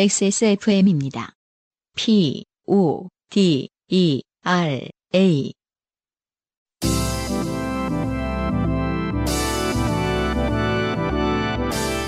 XSFM입니다. 0.00 1.32
P, 1.96 2.44
O, 2.68 3.08
D, 3.30 3.68
E, 3.88 4.22
R, 4.44 4.88
A. 5.12 5.52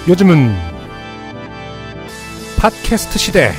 요즘은 0.09 0.55
팟캐스트 2.61 3.19
시대. 3.19 3.51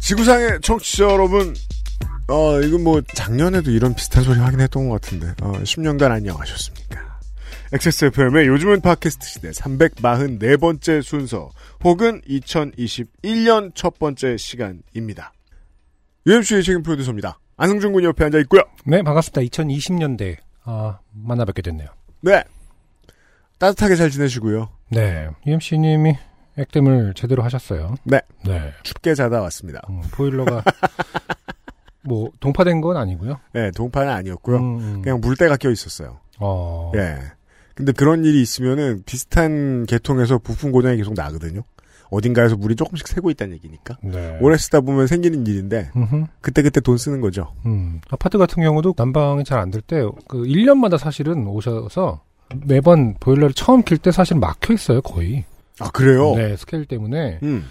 지구상의 0.00 0.60
청취자 0.62 1.04
여러분, 1.04 1.54
어, 2.28 2.58
이건 2.60 2.84
뭐, 2.84 3.02
작년에도 3.02 3.70
이런 3.70 3.94
비슷한 3.94 4.24
소리 4.24 4.38
하긴 4.38 4.60
했던 4.60 4.88
것 4.88 5.00
같은데, 5.00 5.34
어, 5.42 5.52
10년간 5.52 6.10
안녕하셨습니까? 6.10 7.18
XSFM의 7.72 8.46
요즘은 8.46 8.80
팟캐스트 8.80 9.26
시대 9.26 9.50
344번째 9.50 11.02
순서, 11.02 11.50
혹은 11.82 12.22
2021년 12.22 13.72
첫 13.74 13.98
번째 13.98 14.38
시간입니다. 14.38 15.34
UMC의 16.26 16.62
책임 16.62 16.82
프로듀서입니다. 16.82 17.38
안승준 17.58 17.92
군이 17.92 18.06
옆에 18.06 18.24
앉아 18.24 18.38
있고요. 18.40 18.62
네, 18.86 19.02
반갑습니다. 19.02 19.42
2020년대 19.42 20.36
아, 20.64 20.98
만나 21.12 21.44
뵙게 21.44 21.60
됐네요. 21.60 21.88
네. 22.22 22.42
따뜻하게 23.58 23.96
잘 23.96 24.08
지내시고요. 24.10 24.70
네, 24.90 25.28
UMC님이 25.46 26.16
액땜을 26.56 27.12
제대로 27.14 27.42
하셨어요. 27.42 27.96
네. 28.04 28.20
네, 28.46 28.72
춥게 28.82 29.14
자다 29.14 29.42
왔습니다. 29.42 29.82
음, 29.90 30.00
보일러가 30.10 30.64
뭐 32.04 32.30
동파된 32.40 32.80
건 32.80 32.96
아니고요. 32.96 33.38
네, 33.52 33.70
동파는 33.72 34.12
아니었고요. 34.12 34.56
음, 34.58 34.78
음. 34.78 35.02
그냥 35.02 35.20
물때가 35.20 35.56
껴 35.56 35.70
있었어요. 35.70 36.18
어, 36.38 36.92
예. 36.96 37.16
근데 37.74 37.92
그런 37.92 38.24
일이 38.24 38.40
있으면은 38.42 39.02
비슷한 39.06 39.84
계통에서 39.86 40.38
부품 40.38 40.70
고장이 40.72 40.96
계속 40.96 41.14
나거든요. 41.14 41.62
어딘가에서 42.10 42.56
물이 42.56 42.76
조금씩 42.76 43.08
새고 43.08 43.30
있다는 43.30 43.54
얘기니까. 43.54 43.96
네. 44.02 44.38
오래 44.40 44.56
쓰다 44.56 44.80
보면 44.82 45.06
생기는 45.08 45.44
일인데 45.46 45.90
음흠. 45.96 46.26
그때 46.40 46.62
그때 46.62 46.80
돈 46.80 46.96
쓰는 46.98 47.20
거죠. 47.20 47.52
음, 47.66 48.00
아파트 48.10 48.38
같은 48.38 48.62
경우도 48.62 48.94
난방이 48.96 49.42
잘 49.44 49.58
안 49.58 49.70
될 49.70 49.80
때, 49.82 50.02
그, 50.28 50.42
1년마다 50.44 50.98
사실은 50.98 51.46
오셔서 51.48 52.20
매번 52.66 53.14
보일러를 53.18 53.54
처음 53.54 53.82
킬 53.82 53.98
때 53.98 54.12
사실 54.12 54.36
막혀 54.36 54.74
있어요, 54.74 55.00
거의. 55.00 55.44
아 55.80 55.90
그래요? 55.90 56.36
네, 56.36 56.56
스케일 56.56 56.84
때문에. 56.84 57.40
음. 57.42 57.64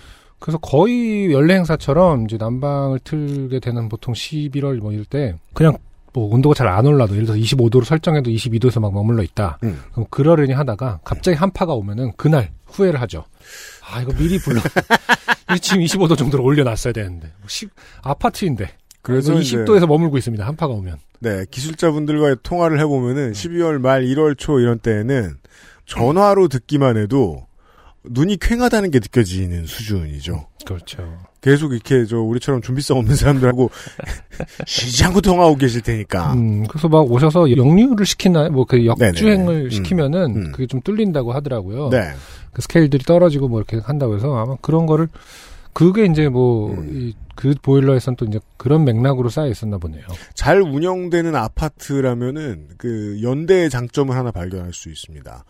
그래서 0.44 0.58
거의 0.58 1.31
연례 1.31 1.55
행사처럼 1.55 2.25
이제 2.25 2.36
난방을 2.38 2.99
틀게 3.05 3.61
되는 3.61 3.88
보통 3.88 4.13
11월 4.13 4.75
뭐 4.80 4.91
이럴 4.91 5.05
때, 5.05 5.36
그냥 5.53 5.77
뭐 6.11 6.33
온도가 6.33 6.53
잘 6.53 6.67
안 6.67 6.86
올라도 6.86 7.13
예를 7.13 7.25
들어서 7.25 7.41
25도로 7.41 7.86
설정해도 7.86 8.30
22도에서 8.30 8.81
막 8.81 8.94
머물러 8.94 9.23
있다. 9.23 9.58
음. 9.64 9.80
그럼 9.94 10.05
그러려니 10.09 10.52
하다가 10.52 10.99
갑자기 11.05 11.38
한파가 11.38 11.73
오면은 11.75 12.11
그날 12.17 12.52
후회를 12.66 12.99
하죠. 13.03 13.23
아, 13.89 14.02
이거 14.02 14.11
미리 14.17 14.38
불러. 14.38 14.59
지금 15.61 15.81
25도 15.81 16.17
정도로 16.17 16.44
올려놨어야 16.44 16.91
되는데. 16.91 17.27
뭐 17.39 17.47
시- 17.47 17.69
아파트인데. 18.02 18.69
그래서 19.02 19.33
이제 19.39 19.58
20도에서 19.59 19.88
머물고 19.88 20.17
있습니다. 20.17 20.45
한파가 20.45 20.73
오면. 20.73 20.97
네 21.19 21.45
기술자분들과의 21.52 22.38
통화를 22.44 22.81
해보면은 22.81 23.31
12월 23.31 23.80
말 23.80 24.03
1월 24.03 24.38
초 24.38 24.59
이런 24.59 24.77
때에는 24.80 25.38
전화로 25.86 26.49
듣기만 26.49 26.97
해도 26.97 27.47
눈이 28.05 28.37
퀭하다는 28.37 28.91
게 28.91 28.99
느껴지는 28.99 29.65
수준이죠. 29.65 30.47
그렇죠. 30.65 31.19
계속 31.41 31.73
이렇게 31.73 32.05
저 32.05 32.19
우리처럼 32.19 32.61
준비성 32.61 32.97
없는 32.97 33.15
사람들하고 33.15 33.69
쉬지 34.65 35.03
않고 35.05 35.21
통화하고 35.21 35.55
계실 35.55 35.81
테니까. 35.81 36.33
음, 36.33 36.65
그래서 36.67 36.87
막 36.87 37.09
오셔서 37.09 37.49
역류를 37.52 38.05
시키나, 38.05 38.49
뭐 38.49 38.65
그. 38.65 38.86
역주행을 38.86 39.65
음, 39.65 39.69
시키면은 39.69 40.36
음. 40.36 40.52
그게 40.52 40.67
좀 40.67 40.81
뚫린다고 40.81 41.33
하더라고요. 41.33 41.89
네. 41.89 42.11
그 42.53 42.61
스케일들이 42.61 43.03
떨어지고 43.03 43.47
뭐 43.47 43.59
이렇게 43.59 43.77
한다고 43.83 44.15
해서 44.15 44.36
아마 44.36 44.55
그런 44.61 44.86
거를 44.86 45.08
그게 45.73 46.05
이제 46.05 46.30
뭐, 46.30 46.71
음. 46.71 46.89
이, 46.93 47.15
그 47.36 47.55
보일러에선 47.61 48.15
또 48.15 48.25
이제 48.25 48.39
그런 48.58 48.86
맥락으로 48.86 49.30
쌓여 49.30 49.47
있었나 49.47 49.80
보네요. 49.80 50.03
잘 50.36 50.61
운영되는 50.61 51.36
아파트라면은 51.36 52.67
그 52.77 53.19
연대의 53.23 53.71
장점을 53.71 54.15
하나 54.15 54.31
발견할 54.31 54.71
수 54.71 54.89
있습니다. 54.89 55.43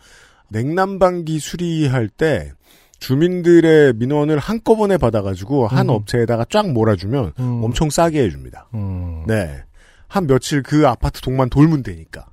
냉난방기 0.54 1.40
수리할 1.40 2.08
때 2.08 2.52
주민들의 3.00 3.94
민원을 3.94 4.38
한꺼번에 4.38 4.96
받아가지고 4.96 5.66
한 5.66 5.88
음. 5.88 5.90
업체에다가 5.90 6.46
쫙 6.48 6.70
몰아주면 6.70 7.32
음, 7.40 7.60
엄청 7.64 7.90
싸게 7.90 8.22
해줍니다. 8.22 8.68
음, 8.74 9.24
네. 9.26 9.62
한 10.06 10.28
며칠 10.28 10.62
그 10.62 10.86
아파트 10.86 11.20
동만 11.20 11.50
돌면 11.50 11.82
되니까. 11.82 12.26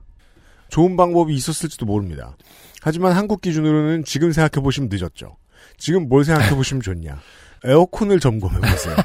좋은 0.70 0.96
방법이 0.96 1.34
있었을지도 1.34 1.88
모릅니다. 1.88 2.38
하지만 2.82 3.14
한국 3.14 3.42
기준으로는 3.42 4.06
지금 4.06 4.32
생각해보시면 4.32 4.90
늦었죠. 4.92 5.36
지금 5.78 6.08
뭘 6.08 6.24
생각해보시면 6.24 6.82
좋냐. 6.84 7.20
에어컨을 7.66 8.20
점검해보세요. 8.20 8.96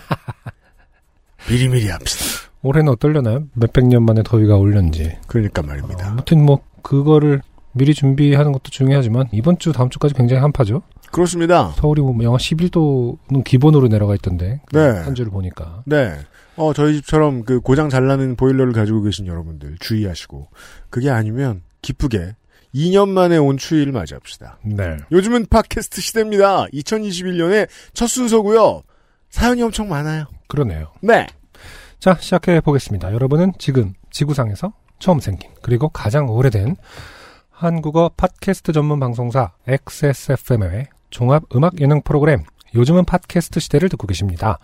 미리미리 1.48 1.88
합시다. 1.88 2.50
올해는 2.62 2.92
어떨려나요? 2.92 3.44
몇백 3.54 3.86
년 3.86 4.04
만에 4.04 4.22
더위가 4.22 4.56
올렸는지. 4.56 5.16
그러니까 5.26 5.62
어, 5.62 5.64
말입니다. 5.64 6.10
아무튼 6.10 6.44
뭐, 6.44 6.60
그거를 6.82 7.40
미리 7.76 7.94
준비하는 7.94 8.52
것도 8.52 8.70
중요하지만, 8.70 9.26
이번 9.32 9.58
주, 9.58 9.72
다음 9.72 9.90
주까지 9.90 10.14
굉장히 10.14 10.40
한파죠? 10.40 10.82
그렇습니다. 11.12 11.72
서울이 11.76 12.00
뭐 12.00 12.16
영하 12.22 12.38
11도는 12.38 13.44
기본으로 13.44 13.88
내려가 13.88 14.14
있던데. 14.14 14.60
네. 14.72 14.80
한 14.80 15.14
주를 15.14 15.30
보니까. 15.30 15.82
네. 15.86 16.12
어, 16.56 16.72
저희 16.72 16.94
집처럼 16.94 17.44
그 17.44 17.60
고장 17.60 17.88
잘 17.88 18.06
나는 18.06 18.34
보일러를 18.34 18.72
가지고 18.72 19.02
계신 19.02 19.26
여러분들 19.26 19.76
주의하시고. 19.80 20.48
그게 20.90 21.10
아니면 21.10 21.62
기쁘게 21.82 22.34
2년 22.74 23.08
만에 23.08 23.36
온 23.36 23.56
추위를 23.56 23.92
맞이합시다. 23.92 24.58
네. 24.64 24.96
요즘은 25.12 25.46
팟캐스트 25.46 26.00
시대입니다. 26.00 26.66
2021년에 26.66 27.68
첫 27.94 28.06
순서고요. 28.06 28.82
사연이 29.30 29.62
엄청 29.62 29.88
많아요. 29.88 30.24
그러네요. 30.48 30.92
네. 31.02 31.26
자, 31.98 32.16
시작해 32.20 32.60
보겠습니다. 32.60 33.12
여러분은 33.12 33.52
지금 33.58 33.94
지구상에서 34.10 34.72
처음 34.98 35.20
생긴 35.20 35.50
그리고 35.62 35.88
가장 35.88 36.28
오래된 36.28 36.76
한국어 37.58 38.10
팟캐스트 38.18 38.72
전문 38.72 39.00
방송사 39.00 39.52
XSFM의 39.66 40.88
종합 41.08 41.44
음악 41.54 41.80
예능 41.80 42.02
프로그램 42.02 42.44
요즘은 42.74 43.06
팟캐스트 43.06 43.60
시대를 43.60 43.88
듣고 43.88 44.06
계십니다. 44.06 44.58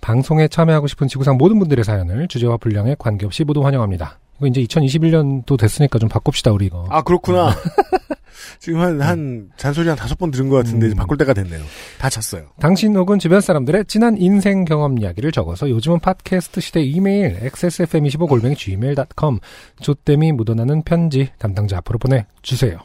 방송에 0.00 0.46
참여하고 0.46 0.86
싶은 0.86 1.08
지구상 1.08 1.36
모든 1.36 1.58
분들의 1.58 1.84
사연을 1.84 2.28
주제와 2.28 2.58
분량에 2.58 2.94
관계없이 2.96 3.42
모두 3.42 3.64
환영합니다. 3.64 4.20
이거 4.36 4.46
이제 4.46 4.62
2021년도 4.62 5.58
됐으니까 5.58 5.98
좀 5.98 6.08
바꿉시다 6.08 6.52
우리 6.52 6.66
이거. 6.66 6.86
아, 6.90 7.02
그렇구나. 7.02 7.50
지금 8.58 8.80
한, 8.80 9.00
한, 9.00 9.50
잔소리 9.56 9.88
한 9.88 9.96
다섯 9.96 10.18
번 10.18 10.30
들은 10.30 10.48
것 10.48 10.56
같은데, 10.56 10.86
이제 10.86 10.94
음. 10.94 10.96
바꿀 10.96 11.16
때가 11.18 11.32
됐네요. 11.34 11.62
다 11.98 12.08
찼어요. 12.08 12.48
당신 12.60 12.96
혹은 12.96 13.18
주변 13.18 13.40
사람들의 13.40 13.86
진한 13.86 14.16
인생 14.18 14.64
경험 14.64 14.98
이야기를 14.98 15.32
적어서 15.32 15.68
요즘은 15.68 16.00
팟캐스트 16.00 16.60
시대 16.60 16.80
이메일 16.82 17.38
xsfm25골뱅이 17.40 18.56
gmail.com 18.56 19.38
조땜이 19.80 20.32
묻어나는 20.32 20.82
편지 20.82 21.30
담당자 21.38 21.78
앞으로 21.78 21.98
보내주세요. 21.98 22.78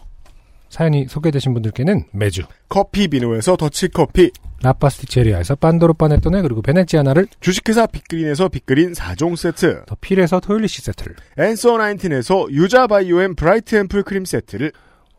사연이 0.74 1.06
소개되신 1.08 1.54
분들께는 1.54 2.06
매주 2.14 2.42
커피 2.68 3.08
비노에서 3.08 3.58
더치커피, 3.58 4.32
라파스티체리아에서 4.64 5.54
빤도르 5.56 5.94
빠네토네 5.94 6.42
그리고 6.42 6.64
베네치아나를 6.64 7.28
주식회사 7.42 7.86
빅그린에서 7.86 8.50
빅그린 8.50 8.94
4종 8.94 9.36
세트, 9.36 9.84
더 9.86 9.96
필에서 10.02 10.40
토일리시 10.40 10.82
세트를 10.82 11.16
Answer 11.38 11.78
Nineteen에서 11.78 12.48
유자 12.50 12.88
바이오엠 12.88 13.36
bright 13.36 13.76
앰플 13.76 14.02
크림 14.02 14.26
세트를, 14.26 14.72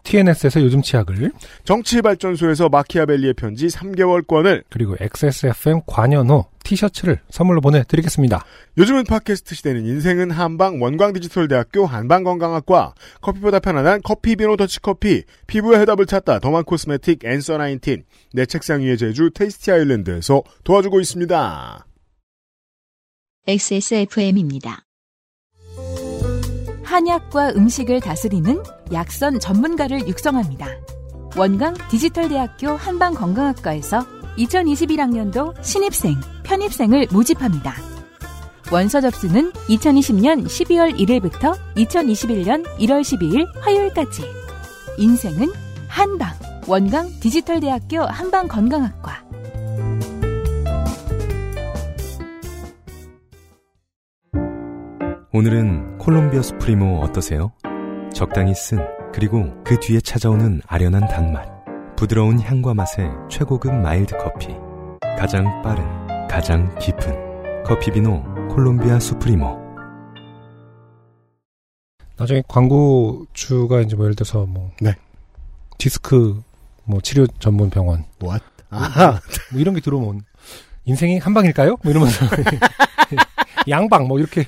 TNS에서 0.04 0.60
요즘 0.62 0.82
치약을 0.82 1.32
정치발전소에서 1.64 2.68
마키아벨리의 2.68 3.34
편지 3.34 3.66
3개월권을, 3.66 4.64
그리고 4.70 4.96
XSFM 5.00 5.80
관여노 5.86 6.46
티셔츠를 6.62 7.20
선물로 7.30 7.60
보내드리겠습니다. 7.60 8.44
요즘은 8.78 9.04
팟캐스트 9.04 9.54
시대는 9.54 9.84
인생은 9.84 10.30
한방 10.30 10.80
원광디지털대학교 10.80 11.84
한방건강학과 11.86 12.94
커피보다 13.20 13.58
편안한 13.58 14.00
커피 14.02 14.36
비노 14.36 14.56
더치커피 14.56 15.24
피부의 15.46 15.80
해답을 15.80 16.06
찾다 16.06 16.38
더만 16.38 16.64
코스메틱 16.64 17.24
Answer 17.24 17.58
Nineteen 17.58 18.04
내 18.32 18.46
책상 18.46 18.80
위의 18.80 18.96
제주 18.96 19.30
Tasty 19.34 19.72
Island에서 19.72 20.42
도와주고 20.64 21.00
있습니다. 21.00 21.86
XSFM입니다. 23.46 24.84
한약과 26.94 27.54
음식을 27.56 28.00
다스리는 28.00 28.62
약선 28.92 29.40
전문가를 29.40 30.06
육성합니다. 30.06 30.68
원광 31.36 31.74
디지털대학교 31.90 32.68
한방건강학과에서 32.68 34.06
2021학년도 34.38 35.60
신입생, 35.60 36.14
편입생을 36.44 37.08
모집합니다. 37.10 37.74
원서 38.70 39.00
접수는 39.00 39.50
2020년 39.50 40.44
12월 40.44 40.96
1일부터 40.96 41.58
2021년 41.74 42.64
1월 42.78 43.00
12일 43.00 43.44
화요일까지. 43.60 44.22
인생은 44.98 45.48
한방, 45.88 46.32
원광 46.68 47.10
디지털대학교 47.18 48.02
한방건강학과. 48.02 49.23
오늘은 55.36 55.98
콜롬비아 55.98 56.40
수프리모 56.42 57.00
어떠세요? 57.00 57.50
적당히 58.14 58.54
쓴 58.54 58.78
그리고 59.12 59.52
그 59.64 59.80
뒤에 59.80 60.00
찾아오는 60.00 60.62
아련한 60.64 61.08
단맛 61.08 61.44
부드러운 61.96 62.38
향과 62.38 62.72
맛의 62.74 63.10
최고급 63.28 63.74
mild 63.74 64.16
커피 64.16 64.54
가장 65.18 65.60
빠른 65.62 65.84
가장 66.28 66.72
깊은 66.78 67.64
커피 67.64 67.90
비노 67.90 68.22
콜롬비아 68.54 69.00
수프리모 69.00 69.58
나중에 72.16 72.44
광고주가 72.46 73.80
이제 73.80 73.96
뭐 73.96 74.04
예를 74.04 74.14
들어서 74.14 74.46
뭐 74.46 74.70
네. 74.80 74.94
디스크 75.78 76.40
뭐 76.84 77.00
치료 77.00 77.26
전문 77.40 77.70
병원 77.70 78.04
What? 78.22 78.44
아하. 78.70 79.18
뭐 79.50 79.60
이런 79.60 79.74
게 79.74 79.80
들어오면 79.80 80.20
인생이 80.84 81.18
한 81.18 81.34
방일까요? 81.34 81.78
뭐 81.82 81.90
이러면서 81.90 82.24
양방 83.68 84.06
뭐 84.06 84.18
이렇게 84.18 84.46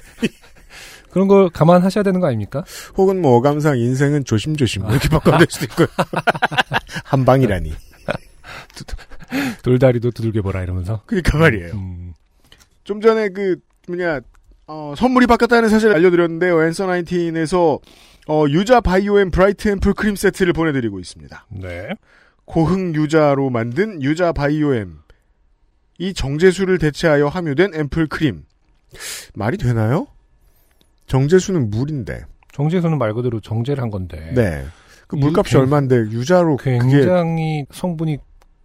그런 1.16 1.28
걸 1.28 1.48
감안하셔야 1.48 2.02
되는 2.02 2.20
거 2.20 2.26
아닙니까? 2.26 2.62
혹은 2.98 3.22
뭐 3.22 3.38
어감상 3.38 3.78
인생은 3.78 4.26
조심조심 4.26 4.84
이렇게 4.90 5.08
바꿔낼 5.08 5.46
수도 5.48 5.64
있고요. 5.64 5.86
한 7.04 7.24
방이라니. 7.24 7.72
돌다리도 9.64 10.10
두들겨 10.10 10.42
보라 10.42 10.62
이러면서. 10.62 11.00
그러니까 11.06 11.38
말이에요. 11.38 11.72
음, 11.72 12.12
좀 12.84 13.00
전에 13.00 13.30
그 13.30 13.56
뭐냐 13.88 14.20
어, 14.66 14.92
선물이 14.94 15.26
바뀌었다는 15.26 15.70
사실 15.70 15.90
알려드렸는데요. 15.90 16.62
앤서 16.66 16.86
19에서 16.86 17.80
어, 18.28 18.44
유자 18.50 18.82
바이오엠 18.82 19.30
브라이트 19.30 19.70
앰플 19.70 19.94
크림 19.94 20.16
세트를 20.16 20.52
보내드리고 20.52 21.00
있습니다. 21.00 21.46
네. 21.48 21.88
고흥 22.44 22.94
유자로 22.94 23.48
만든 23.48 24.02
유자 24.02 24.32
바이오엠 24.32 24.98
이 25.96 26.12
정제수를 26.12 26.76
대체하여 26.76 27.28
함유된 27.28 27.72
앰플 27.74 28.08
크림 28.08 28.44
말이 29.34 29.56
되나요? 29.56 30.08
정제수는 31.06 31.70
물인데 31.70 32.24
정제수는 32.52 32.98
말 32.98 33.14
그대로 33.14 33.40
정제를 33.40 33.82
한 33.82 33.90
건데. 33.90 34.32
네. 34.34 34.64
그 35.06 35.16
유- 35.16 35.20
물값이 35.20 35.52
굉- 35.52 35.60
얼마인데 35.62 35.96
유자로 35.96 36.56
그게 36.56 36.78
굉장히 36.78 37.64
성분이 37.70 38.18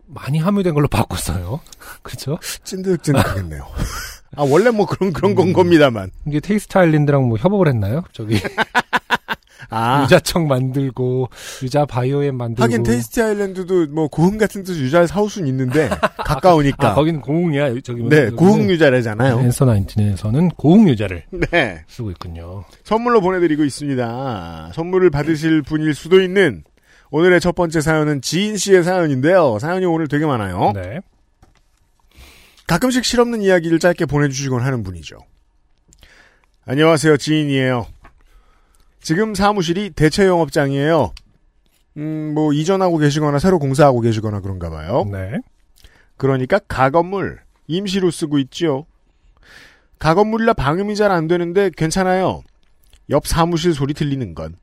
많이 0.07 0.39
함유된 0.39 0.73
걸로 0.73 0.87
바꿨어요. 0.89 1.59
그렇죠? 2.01 2.37
찐득찐득하겠네요. 2.63 3.65
아 4.37 4.43
원래 4.43 4.69
뭐 4.71 4.85
그런 4.85 5.11
그런 5.13 5.31
음. 5.31 5.35
건 5.35 5.53
겁니다만. 5.53 6.09
이게 6.25 6.39
테이스트 6.39 6.77
아일랜드랑 6.77 7.27
뭐 7.27 7.37
협업을 7.37 7.67
했나요? 7.67 8.03
저기 8.13 8.39
아 9.69 10.03
유자청 10.03 10.47
만들고 10.47 11.29
유자 11.63 11.85
바이오엠 11.85 12.35
만들고 12.35 12.63
하긴 12.63 12.83
테이스티 12.83 13.21
아일랜드도 13.21 13.87
뭐 13.87 14.07
고흥 14.07 14.37
같은 14.37 14.63
데서 14.63 14.79
유자를 14.79 15.07
사올 15.07 15.29
수는 15.29 15.47
있는데 15.49 15.89
가까우니까. 16.25 16.91
아, 16.91 16.93
거기는 16.95 17.21
고흥이야. 17.21 17.79
저기 17.83 18.03
네, 18.03 18.29
고흥 18.29 18.69
유자래잖아요. 18.69 19.39
앤서 19.39 19.65
나인틴에서는 19.65 20.49
고흥 20.49 20.89
유자를 20.89 21.23
네. 21.51 21.83
쓰고 21.87 22.11
있군요. 22.11 22.63
선물로 22.83 23.21
보내드리고 23.21 23.63
있습니다. 23.63 24.71
선물을 24.73 25.09
받으실 25.09 25.61
분일 25.61 25.93
수도 25.93 26.21
있는 26.21 26.63
오늘의 27.11 27.41
첫 27.41 27.55
번째 27.55 27.81
사연은 27.81 28.21
지인 28.21 28.57
씨의 28.57 28.83
사연인데요. 28.83 29.59
사연이 29.59 29.85
오늘 29.85 30.07
되게 30.07 30.25
많아요. 30.25 30.71
네. 30.73 30.99
가끔씩 32.67 33.03
실없는 33.03 33.41
이야기를 33.41 33.79
짧게 33.79 34.05
보내주시곤 34.05 34.61
하는 34.61 34.81
분이죠. 34.83 35.17
안녕하세요, 36.65 37.17
지인이에요. 37.17 37.85
지금 39.01 39.33
사무실이 39.35 39.91
대체 39.91 40.25
영업장이에요. 40.25 41.13
음, 41.97 42.31
뭐 42.33 42.53
이전하고 42.53 42.97
계시거나 42.97 43.39
새로 43.39 43.59
공사하고 43.59 43.99
계시거나 44.01 44.39
그런가 44.41 44.69
봐요. 44.69 45.05
네. 45.11 45.39
그러니까 46.17 46.59
가건물 46.67 47.39
임시로 47.67 48.11
쓰고 48.11 48.37
있지요. 48.39 48.85
가건물이라 49.99 50.53
방음이 50.53 50.95
잘 50.95 51.11
안 51.11 51.27
되는데 51.27 51.69
괜찮아요. 51.75 52.43
옆 53.09 53.27
사무실 53.27 53.73
소리 53.73 53.93
들리는 53.93 54.33
건. 54.35 54.55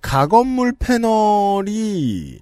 가건물 0.00 0.74
패널이 0.78 2.40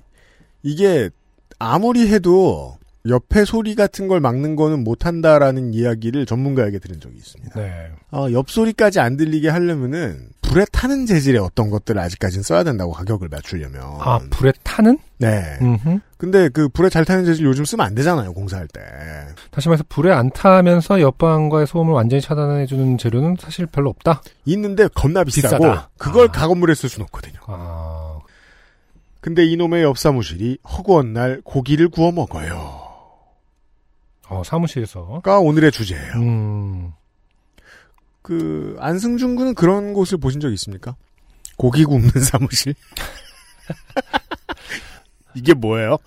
이게 0.62 1.10
아무리 1.58 2.08
해도 2.12 2.76
옆에 3.08 3.44
소리 3.44 3.74
같은 3.74 4.08
걸 4.08 4.20
막는 4.20 4.56
거는 4.56 4.84
못한다라는 4.84 5.74
이야기를 5.74 6.26
전문가에게 6.26 6.78
들은 6.78 7.00
적이 7.00 7.16
있습니다. 7.16 7.60
네. 7.60 7.90
어, 8.12 8.28
옆 8.32 8.50
소리까지 8.50 9.00
안 9.00 9.16
들리게 9.16 9.48
하려면은 9.48 10.28
불에 10.42 10.64
타는 10.70 11.06
재질의 11.06 11.40
어떤 11.40 11.70
것들을 11.70 12.00
아직까지는 12.00 12.42
써야 12.42 12.62
된다고 12.64 12.92
가격을 12.92 13.28
맞추려면. 13.28 13.82
아, 13.98 14.20
불에 14.30 14.52
타는? 14.62 14.98
네. 15.18 15.58
음흠. 15.60 15.98
근데 16.18 16.48
그 16.48 16.68
불에 16.68 16.88
잘 16.88 17.04
타는 17.04 17.24
재질 17.24 17.44
요즘 17.46 17.64
쓰면 17.64 17.84
안 17.84 17.94
되잖아요, 17.94 18.32
공사할 18.32 18.68
때. 18.68 18.80
다시 19.50 19.68
말해서 19.68 19.84
불에 19.88 20.12
안 20.12 20.30
타면서 20.30 21.00
옆방과의 21.00 21.66
소음을 21.66 21.92
완전히 21.92 22.22
차단해주는 22.22 22.96
재료는 22.98 23.36
사실 23.38 23.66
별로 23.66 23.90
없다. 23.90 24.22
있는데 24.46 24.88
겁나 24.94 25.24
비싸고 25.24 25.58
비싸다. 25.58 25.90
그걸 25.98 26.28
아. 26.28 26.32
가건물에 26.32 26.74
쓸 26.74 26.88
수는 26.88 27.04
없거든요. 27.04 27.40
아, 27.46 28.18
근데 29.20 29.44
이놈의 29.44 29.82
옆 29.82 29.98
사무실이 29.98 30.58
허구한 30.62 31.12
날 31.12 31.40
고기를 31.44 31.88
구워 31.88 32.12
먹어요. 32.12 32.75
어, 34.28 34.42
사무실에서. 34.44 35.20
가 35.22 35.38
오늘의 35.38 35.70
주제예요. 35.72 36.12
음, 36.16 36.92
그 38.22 38.76
안승준 38.80 39.36
군은 39.36 39.54
그런 39.54 39.92
곳을 39.92 40.18
보신 40.18 40.40
적 40.40 40.52
있습니까? 40.52 40.96
고기 41.56 41.84
굽는 41.84 42.10
사무실? 42.22 42.74
이게 45.34 45.54
뭐예요? 45.54 45.98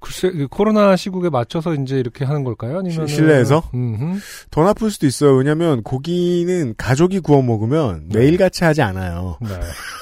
글쎄, 0.00 0.30
그 0.32 0.48
코로나 0.48 0.96
시국에 0.96 1.30
맞춰서 1.30 1.74
이제 1.74 1.96
이렇게 1.96 2.24
하는 2.24 2.42
걸까요? 2.42 2.78
아니면 2.80 3.06
시- 3.06 3.14
실내에서? 3.16 3.62
음, 3.74 4.20
더 4.50 4.64
나쁠 4.64 4.90
수도 4.90 5.06
있어요. 5.06 5.34
왜냐면 5.36 5.82
고기는 5.82 6.74
가족이 6.76 7.20
구워 7.20 7.40
먹으면 7.42 8.08
네. 8.08 8.18
매일 8.18 8.36
같이 8.36 8.64
하지 8.64 8.82
않아요. 8.82 9.38
네. 9.40 9.48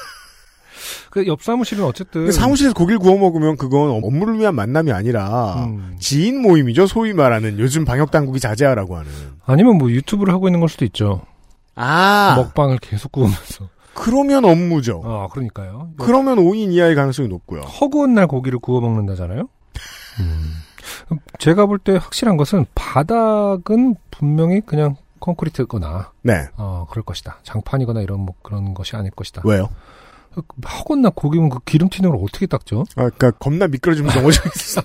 그 1.11 1.27
옆 1.27 1.43
사무실은 1.43 1.83
어쨌든 1.83 2.25
그 2.25 2.31
사무실에서 2.31 2.73
고기를 2.73 2.97
구워 2.97 3.17
먹으면 3.17 3.57
그건 3.57 3.91
업무를 4.03 4.39
위한 4.39 4.55
만남이 4.55 4.91
아니라 4.91 5.65
음. 5.65 5.95
지인 5.99 6.41
모임이죠. 6.41 6.87
소위 6.87 7.13
말하는 7.13 7.59
요즘 7.59 7.85
방역 7.85 8.09
당국이 8.09 8.39
자제하라고 8.39 8.97
하는. 8.97 9.11
아니면 9.45 9.77
뭐 9.77 9.91
유튜브를 9.91 10.33
하고 10.33 10.47
있는 10.47 10.59
걸 10.59 10.69
수도 10.69 10.85
있죠. 10.85 11.21
아, 11.75 12.33
먹방을 12.37 12.79
계속 12.79 13.11
구우면서. 13.11 13.69
그러면 13.93 14.45
업무죠. 14.45 15.01
아, 15.05 15.27
그러니까요. 15.31 15.91
그러면 15.99 16.37
5인 16.37 16.71
이하의 16.71 16.95
가능성이 16.95 17.27
높고요. 17.27 17.61
허구한 17.61 18.13
날 18.13 18.25
고기를 18.27 18.59
구워 18.59 18.79
먹는다잖아요. 18.81 19.47
음. 20.21 20.53
제가 21.39 21.65
볼 21.65 21.79
때 21.79 21.93
확실한 21.97 22.37
것은 22.37 22.65
바닥은 22.75 23.95
분명히 24.11 24.61
그냥 24.61 24.95
콘크리트거나 25.19 26.11
네. 26.23 26.47
어 26.57 26.87
그럴 26.89 27.03
것이다. 27.03 27.37
장판이거나 27.43 28.01
이런 28.01 28.21
뭐 28.21 28.35
그런 28.41 28.73
것이 28.73 28.95
아닐 28.95 29.11
것이다. 29.11 29.41
왜요? 29.45 29.69
허구한 30.35 31.01
날 31.01 31.11
고기면 31.15 31.49
그 31.49 31.59
기름 31.65 31.89
튀는 31.89 32.09
걸 32.09 32.19
어떻게 32.23 32.45
닦죠? 32.45 32.85
아, 32.95 33.09
그니까 33.09 33.31
겁나 33.31 33.67
미끄러지면서 33.67 34.19
넘어져 34.19 34.41
있어. 34.55 34.81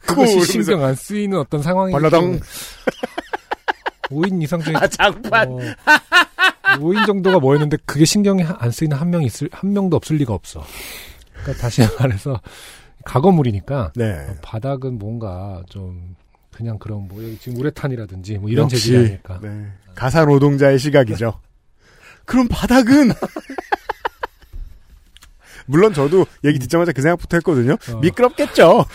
그것이 0.00 0.32
이러면서 0.32 0.52
신경 0.52 0.84
안 0.84 0.94
쓰이는 0.94 1.38
어떤 1.38 1.62
상황이 1.62 1.92
발라당. 1.92 2.40
5인 4.10 4.42
이상 4.42 4.60
중에 4.60 4.74
아, 4.74 4.86
장판. 4.86 5.48
어, 5.50 5.58
5인 6.78 7.06
정도가 7.06 7.38
모였는데 7.40 7.76
그게 7.84 8.04
신경이 8.04 8.42
안 8.42 8.70
쓰이는 8.70 8.96
한 8.96 9.10
명이 9.10 9.26
있을 9.26 9.48
한 9.52 9.72
명도 9.72 9.96
없을 9.96 10.16
리가 10.16 10.32
없어. 10.32 10.64
그러니까 11.34 11.62
다시 11.62 11.82
말해서 12.00 12.40
가건물이니까 13.04 13.92
네. 13.96 14.26
어, 14.28 14.34
바닥은 14.42 14.98
뭔가 14.98 15.62
좀 15.68 16.16
그냥 16.52 16.78
그런 16.78 17.06
뭐 17.06 17.22
여기 17.22 17.38
지금 17.38 17.58
우레탄이라든지 17.60 18.38
뭐 18.38 18.50
이런 18.50 18.64
역시, 18.64 18.76
재질이 18.76 18.98
아닐까. 18.98 19.38
네. 19.42 19.66
가사 19.94 20.24
노동자의 20.24 20.78
시각이죠. 20.78 21.40
그럼 22.24 22.48
바닥은 22.48 23.12
물론 25.68 25.92
저도 25.92 26.26
얘기 26.44 26.58
듣자마자 26.58 26.92
그 26.92 27.02
생각부터 27.02 27.36
했거든요. 27.36 27.76
어. 27.92 28.00
미끄럽겠죠. 28.00 28.86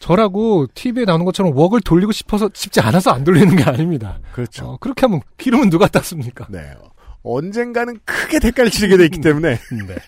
저라고 0.00 0.66
TV에 0.74 1.04
나오는 1.04 1.24
것처럼 1.24 1.56
웍을 1.56 1.82
돌리고 1.82 2.10
싶어서 2.12 2.50
싶지 2.52 2.80
않아서 2.80 3.12
안 3.12 3.22
돌리는 3.22 3.54
게 3.54 3.62
아닙니다. 3.62 4.18
그렇죠. 4.32 4.66
어, 4.66 4.76
그렇게 4.78 5.02
하면 5.02 5.20
기름은 5.36 5.70
누가 5.70 5.86
땄습니까? 5.86 6.46
네. 6.48 6.74
언젠가는 7.22 8.00
크게 8.04 8.40
대가를 8.40 8.70
치르게 8.70 8.96
돼 8.96 9.04
있기 9.04 9.20
때문에 9.20 9.58
네. 9.86 9.96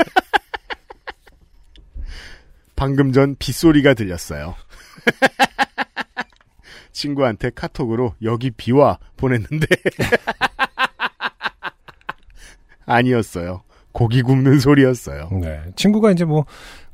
방금 2.74 3.12
전 3.12 3.36
빗소리가 3.38 3.94
들렸어요. 3.94 4.56
친구한테 6.92 7.50
카톡으로 7.54 8.14
여기 8.22 8.50
비와 8.50 8.98
보냈는데 9.16 9.66
아니었어요. 12.86 13.62
고기 13.94 14.20
굽는 14.22 14.58
소리였어요. 14.58 15.30
네. 15.40 15.60
친구가 15.76 16.10
이제 16.10 16.24
뭐 16.24 16.44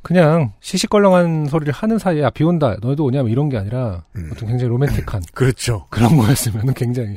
그냥 0.02 0.52
시시껄렁한 0.60 1.46
소리를 1.46 1.72
하는 1.72 1.98
사이에 1.98 2.24
아, 2.24 2.30
비 2.30 2.44
온다. 2.44 2.76
너희도 2.80 3.04
오냐? 3.06 3.22
뭐 3.22 3.30
이런 3.30 3.48
게 3.48 3.56
아니라 3.56 4.04
음. 4.16 4.30
어떤 4.32 4.48
굉장히 4.50 4.68
로맨틱한 4.68 5.22
그렇죠. 5.34 5.86
그런 5.90 6.16
거였으면 6.16 6.72
굉장히 6.74 7.16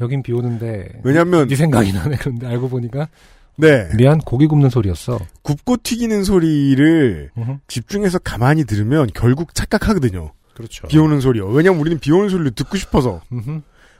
여긴 0.00 0.22
비 0.22 0.32
오는데 0.32 1.00
왜냐면 1.02 1.48
네 1.48 1.56
생각이 1.56 1.92
나네. 1.92 2.16
그런데 2.20 2.46
알고 2.46 2.68
보니까 2.68 3.08
네 3.56 3.88
미안 3.96 4.18
고기 4.18 4.46
굽는 4.46 4.70
소리였어. 4.70 5.18
굽고 5.42 5.78
튀기는 5.82 6.22
소리를 6.22 7.30
음흠. 7.36 7.56
집중해서 7.66 8.20
가만히 8.20 8.64
들으면 8.64 9.08
결국 9.14 9.52
착각하거든요. 9.54 10.30
그렇죠. 10.54 10.86
비 10.86 10.96
오는 10.98 11.20
소리요. 11.20 11.48
왜냐면 11.48 11.80
우리는 11.80 11.98
비 11.98 12.12
오는 12.12 12.28
소리를 12.28 12.52
듣고 12.52 12.76
싶어서. 12.76 13.20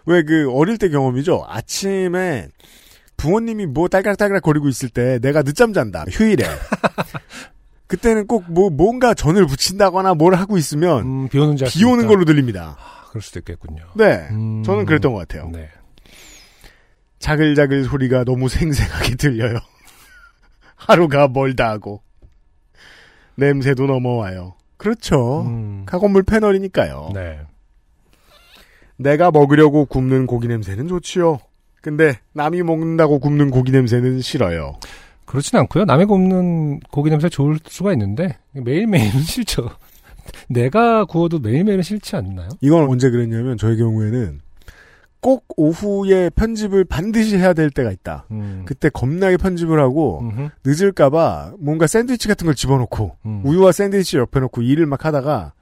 왜 0.07 0.23
그 0.23 0.51
어릴 0.53 0.79
때 0.79 0.89
경험이죠. 0.89 1.45
아침에 1.49 2.49
부모님이 3.19 3.67
뭐 3.67 3.89
딸깍딸깍 3.89 4.43
거리고 4.43 4.69
있을 4.69 4.89
때 4.89 5.19
내가 5.19 5.43
늦잠 5.43 5.75
잔다. 5.75 6.07
휴일에. 6.11 6.45
그때는 7.87 8.27
꼭 8.27 8.45
뭐 8.49 8.71
뭔가 8.71 9.13
전을 9.15 9.47
붙인다거나 9.47 10.15
뭘 10.15 10.35
하고 10.35 10.57
있으면 10.57 11.03
음, 11.25 11.29
비 11.29 11.39
오는 11.39 11.57
줄비 11.57 11.85
오는 11.85 12.07
걸로 12.07 12.25
들립니다. 12.25 12.77
아, 12.79 13.07
그럴 13.11 13.21
수도 13.23 13.39
있겠군요. 13.41 13.85
네. 13.95 14.29
음, 14.31 14.63
저는 14.63 14.85
그랬던 14.87 15.13
것 15.13 15.19
같아요. 15.21 15.51
네. 15.53 15.69
자글자글 17.19 17.85
소리가 17.85 18.25
너무 18.25 18.49
생생하게 18.51 19.17
들려요. 19.17 19.59
하루가 20.77 21.29
멀다 21.29 21.69
하고. 21.71 22.03
냄새도 23.37 23.87
넘어와요. 23.87 24.55
그렇죠. 24.77 25.43
음, 25.43 25.85
가건물 25.87 26.23
패널이니까요. 26.25 27.11
네. 27.15 27.41
내가 28.97 29.31
먹으려고 29.31 29.87
굽는 29.87 30.27
고기 30.27 30.47
냄새는 30.49 30.89
좋지요. 30.89 31.39
근데 31.81 32.19
남이 32.33 32.63
먹는다고 32.63 33.19
굽는 33.21 33.51
고기 33.51 33.73
냄새는 33.73 34.21
싫어요. 34.21 34.79
그렇진 35.25 35.59
않고요. 35.59 35.85
남의 35.85 36.07
굽는 36.07 36.81
고기 36.91 37.11
냄새 37.11 37.29
좋을 37.29 37.59
수가 37.67 37.93
있는데 37.93 38.39
매일매일은 38.53 39.21
싫죠. 39.23 39.71
내가 40.49 41.05
구워도 41.05 41.39
매일매일은 41.39 41.83
싫지 41.83 42.17
않나요? 42.17 42.49
이건 42.61 42.89
언제 42.89 43.11
그랬냐면 43.11 43.57
저의 43.57 43.77
경우에는 43.77 44.41
꼭 45.21 45.47
오후에 45.57 46.31
편집을 46.31 46.85
반드시 46.85 47.37
해야 47.37 47.53
될 47.53 47.71
때가 47.71 47.91
있다. 47.91 48.27
음. 48.31 48.63
그때 48.65 48.89
겁나게 48.89 49.37
편집을 49.37 49.81
하고 49.81 50.21
음흠. 50.21 50.49
늦을까봐 50.65 51.55
뭔가 51.59 51.87
샌드위치 51.87 52.29
같은 52.29 52.45
걸 52.47 52.55
집어넣고 52.55 53.17
음. 53.27 53.43
우유와 53.45 53.73
샌드위치 53.73 54.17
옆에 54.17 54.41
놓고 54.41 54.63
일을 54.63 54.87
막 54.87 55.05
하다가 55.05 55.53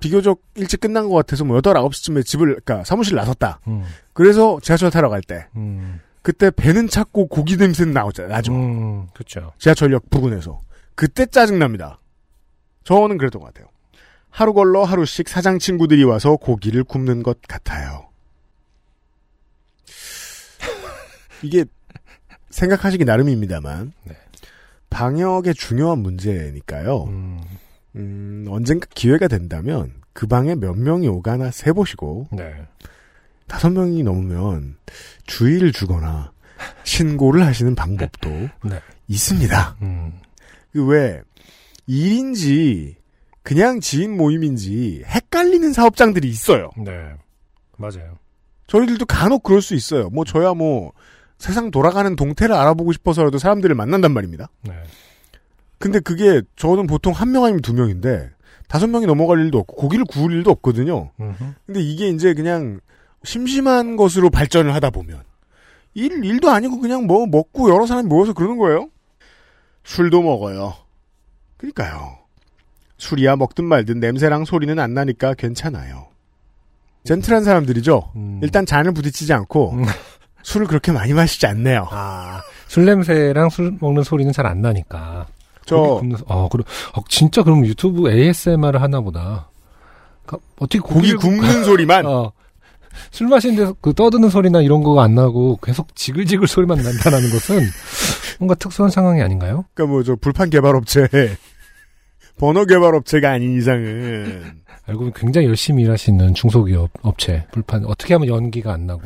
비교적 0.00 0.40
일찍 0.54 0.80
끝난 0.80 1.08
것 1.08 1.14
같아서 1.14 1.44
뭐 1.44 1.60
8, 1.60 1.74
9시쯤에 1.74 2.24
집을, 2.24 2.54
그니까 2.64 2.84
사무실 2.84 3.16
나섰다. 3.16 3.60
음. 3.66 3.84
그래서 4.12 4.58
지하철 4.62 4.90
타러 4.90 5.08
갈 5.08 5.22
때. 5.22 5.46
음. 5.56 6.00
그때 6.22 6.50
배는 6.50 6.88
찾고 6.88 7.28
고기 7.28 7.56
냄새는 7.56 7.92
나오잖아요. 7.92 8.32
나죠. 8.32 8.52
음. 8.52 9.06
그렇죠. 9.14 9.52
지하철역 9.58 10.10
부근에서. 10.10 10.60
그때 10.94 11.26
짜증납니다. 11.26 12.00
저는 12.84 13.18
그랬던 13.18 13.40
것 13.40 13.52
같아요. 13.52 13.68
하루 14.30 14.52
걸러 14.52 14.84
하루씩 14.84 15.28
사장 15.28 15.58
친구들이 15.58 16.04
와서 16.04 16.36
고기를 16.36 16.84
굽는 16.84 17.22
것 17.22 17.38
같아요. 17.48 18.08
이게 21.42 21.64
생각하시기 22.50 23.04
나름입니다만 23.04 23.92
네. 24.04 24.16
방역의 24.90 25.54
중요한 25.54 25.98
문제니까요. 25.98 27.04
음. 27.04 27.40
음, 27.96 28.46
언젠가 28.48 28.86
기회가 28.94 29.28
된다면 29.28 29.92
그 30.12 30.26
방에 30.26 30.54
몇 30.54 30.76
명이 30.76 31.08
오가나 31.08 31.50
세보시고 31.50 32.28
네. 32.32 32.54
다섯 33.46 33.70
명이 33.70 34.02
넘으면 34.02 34.76
주의를 35.26 35.72
주거나 35.72 36.32
신고를 36.84 37.44
하시는 37.44 37.74
방법도 37.74 38.30
네. 38.30 38.80
있습니다. 39.08 39.76
음. 39.82 40.12
그왜 40.72 41.22
일인지 41.86 42.96
그냥 43.42 43.80
지인 43.80 44.16
모임인지 44.16 45.04
헷갈리는 45.06 45.72
사업장들이 45.72 46.28
있어요. 46.28 46.70
네. 46.76 46.92
맞아요. 47.76 48.18
저희들도 48.66 49.06
간혹 49.06 49.42
그럴 49.42 49.62
수 49.62 49.74
있어요. 49.74 50.10
뭐 50.10 50.24
저야 50.24 50.54
뭐 50.54 50.92
세상 51.38 51.70
돌아가는 51.70 52.16
동태를 52.16 52.54
알아보고 52.54 52.92
싶어서라도 52.92 53.38
사람들을 53.38 53.74
만난단 53.74 54.12
말입니다. 54.12 54.48
네. 54.62 54.72
근데 55.78 56.00
그게 56.00 56.42
저는 56.56 56.86
보통 56.86 57.12
한 57.12 57.30
명 57.30 57.44
아니면 57.44 57.60
두 57.62 57.74
명인데 57.74 58.30
다섯 58.68 58.86
명이 58.88 59.06
넘어갈 59.06 59.38
일도 59.40 59.58
없고 59.58 59.76
고기를 59.76 60.04
구울 60.06 60.32
일도 60.32 60.50
없거든요. 60.50 61.10
음흠. 61.20 61.44
근데 61.66 61.80
이게 61.80 62.08
이제 62.08 62.34
그냥 62.34 62.80
심심한 63.24 63.96
것으로 63.96 64.30
발전을 64.30 64.74
하다 64.74 64.90
보면 64.90 65.22
일 65.94 66.24
일도 66.24 66.50
아니고 66.50 66.80
그냥 66.80 67.06
뭐 67.06 67.26
먹고 67.26 67.70
여러 67.70 67.86
사람이 67.86 68.08
모여서 68.08 68.32
그러는 68.32 68.56
거예요. 68.58 68.88
술도 69.84 70.22
먹어요. 70.22 70.74
그러니까요. 71.58 72.18
술이야 72.98 73.36
먹든 73.36 73.64
말든 73.66 74.00
냄새랑 74.00 74.44
소리는 74.46 74.78
안 74.78 74.94
나니까 74.94 75.34
괜찮아요. 75.34 76.06
젠틀한 77.04 77.44
사람들이죠. 77.44 78.12
음. 78.16 78.40
일단 78.42 78.66
잔을 78.66 78.92
부딪히지 78.92 79.32
않고 79.32 79.72
음. 79.74 79.84
술을 80.42 80.66
그렇게 80.66 80.92
많이 80.92 81.12
마시지 81.12 81.46
않네요. 81.46 81.86
아, 81.90 82.40
술 82.68 82.84
냄새랑 82.84 83.50
술 83.50 83.76
먹는 83.80 84.02
소리는 84.02 84.32
잘 84.32 84.46
안 84.46 84.60
나니까. 84.60 85.26
저 85.66 86.00
어, 86.26 86.48
그럼 86.48 86.64
어, 86.94 87.02
진짜 87.08 87.42
그럼 87.42 87.66
유튜브 87.66 88.10
ASMR을 88.10 88.80
하나 88.80 89.00
보다. 89.00 89.50
그, 90.24 90.38
어떻게 90.58 90.78
고기 90.78 91.12
굽는 91.14 91.64
소리만 91.64 92.06
어. 92.06 92.32
술 93.10 93.28
마시는 93.28 93.56
데서 93.56 93.74
그 93.82 93.92
떠드는 93.92 94.30
소리나 94.30 94.62
이런 94.62 94.82
거가 94.82 95.02
안 95.02 95.14
나고 95.14 95.58
계속 95.62 95.94
지글지글 95.94 96.48
소리만 96.48 96.78
난다는 96.78 97.30
것은 97.30 97.60
뭔가 98.38 98.54
특수한 98.54 98.90
상황이 98.90 99.20
아닌가요? 99.20 99.66
그러니까 99.74 99.92
뭐 99.92 100.02
저 100.02 100.16
불판 100.16 100.48
개발 100.48 100.74
업체 100.76 101.06
번호 102.38 102.64
개발 102.64 102.94
업체가 102.94 103.32
아닌 103.32 103.56
이상은 103.58 104.60
알고 104.86 104.98
보면 105.00 105.12
굉장히 105.14 105.46
열심히 105.48 105.82
일하시는 105.82 106.32
중소기업 106.34 106.90
업체 107.02 107.46
불판 107.52 107.84
어떻게 107.86 108.14
하면 108.14 108.28
연기가 108.28 108.72
안 108.72 108.86
나고 108.86 109.02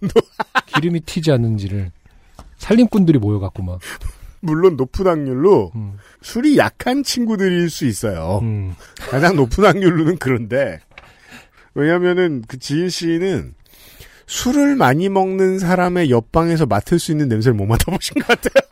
기름이 0.74 1.00
튀지 1.00 1.30
않는지를 1.32 1.90
살림꾼들이 2.58 3.18
모여갖고 3.18 3.62
막 3.62 3.80
물론 4.40 4.76
높은 4.76 5.06
확률로 5.06 5.70
음, 5.74 5.98
술이 6.22 6.56
약한 6.56 7.02
친구들일 7.02 7.70
수 7.70 7.86
있어요. 7.86 8.40
음, 8.42 8.74
가장 8.98 9.36
높은 9.36 9.64
확률로는 9.64 10.16
그런데 10.18 10.80
왜냐면은 11.74 12.42
그 12.48 12.58
지인 12.58 12.88
씨는 12.88 13.54
술을 14.26 14.76
많이 14.76 15.08
먹는 15.08 15.58
사람의 15.58 16.10
옆방에서 16.10 16.66
맡을 16.66 16.98
수 16.98 17.10
있는 17.10 17.28
냄새를 17.28 17.54
못 17.54 17.66
맡아보신 17.66 18.14
것 18.14 18.26
같아요. 18.28 18.62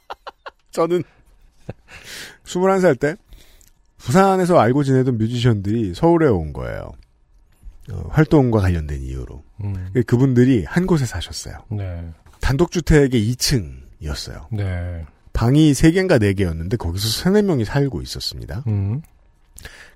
저는 0.70 1.02
21살 2.44 2.98
때 2.98 3.16
부산에서 3.98 4.58
알고 4.58 4.84
지내던 4.84 5.18
뮤지션들이 5.18 5.94
서울에 5.94 6.26
온 6.26 6.52
거예요. 6.52 6.92
어, 7.90 8.04
활동과 8.10 8.60
관련된 8.60 9.02
이유로. 9.02 9.42
음, 9.64 9.92
그분들이 10.06 10.64
한 10.64 10.86
곳에 10.86 11.06
사셨어요. 11.06 11.54
네, 11.70 12.10
단독주택의 12.40 13.32
2층 13.32 13.79
이었어요. 14.00 14.48
네, 14.52 15.04
방이 15.32 15.72
3개인가 15.72 16.18
4개였는데 16.20 16.78
거기서 16.78 17.08
3, 17.08 17.34
4명이 17.34 17.64
살고 17.64 18.02
있었습니다. 18.02 18.64
음, 18.66 19.02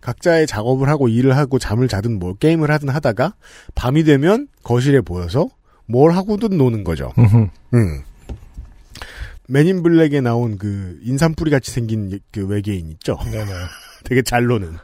각자의 0.00 0.46
작업을 0.46 0.88
하고 0.88 1.08
일을 1.08 1.36
하고 1.36 1.58
잠을 1.58 1.88
자든 1.88 2.18
뭐 2.18 2.34
게임을 2.34 2.70
하든 2.70 2.90
하다가 2.90 3.34
밤이 3.74 4.04
되면 4.04 4.48
거실에 4.62 5.00
모여서 5.04 5.48
뭘 5.86 6.12
하고든 6.12 6.56
노는 6.56 6.84
거죠. 6.84 7.12
음흠, 7.18 7.48
음. 7.74 8.02
맨인 9.48 9.82
블랙에 9.82 10.20
나온 10.20 10.56
그 10.56 10.98
인삼뿌리 11.02 11.50
같이 11.50 11.70
생긴 11.70 12.18
그 12.32 12.46
외계인 12.46 12.88
있죠. 12.92 13.18
네네, 13.30 13.50
되게 14.04 14.22
잘 14.22 14.44
노는. 14.46 14.76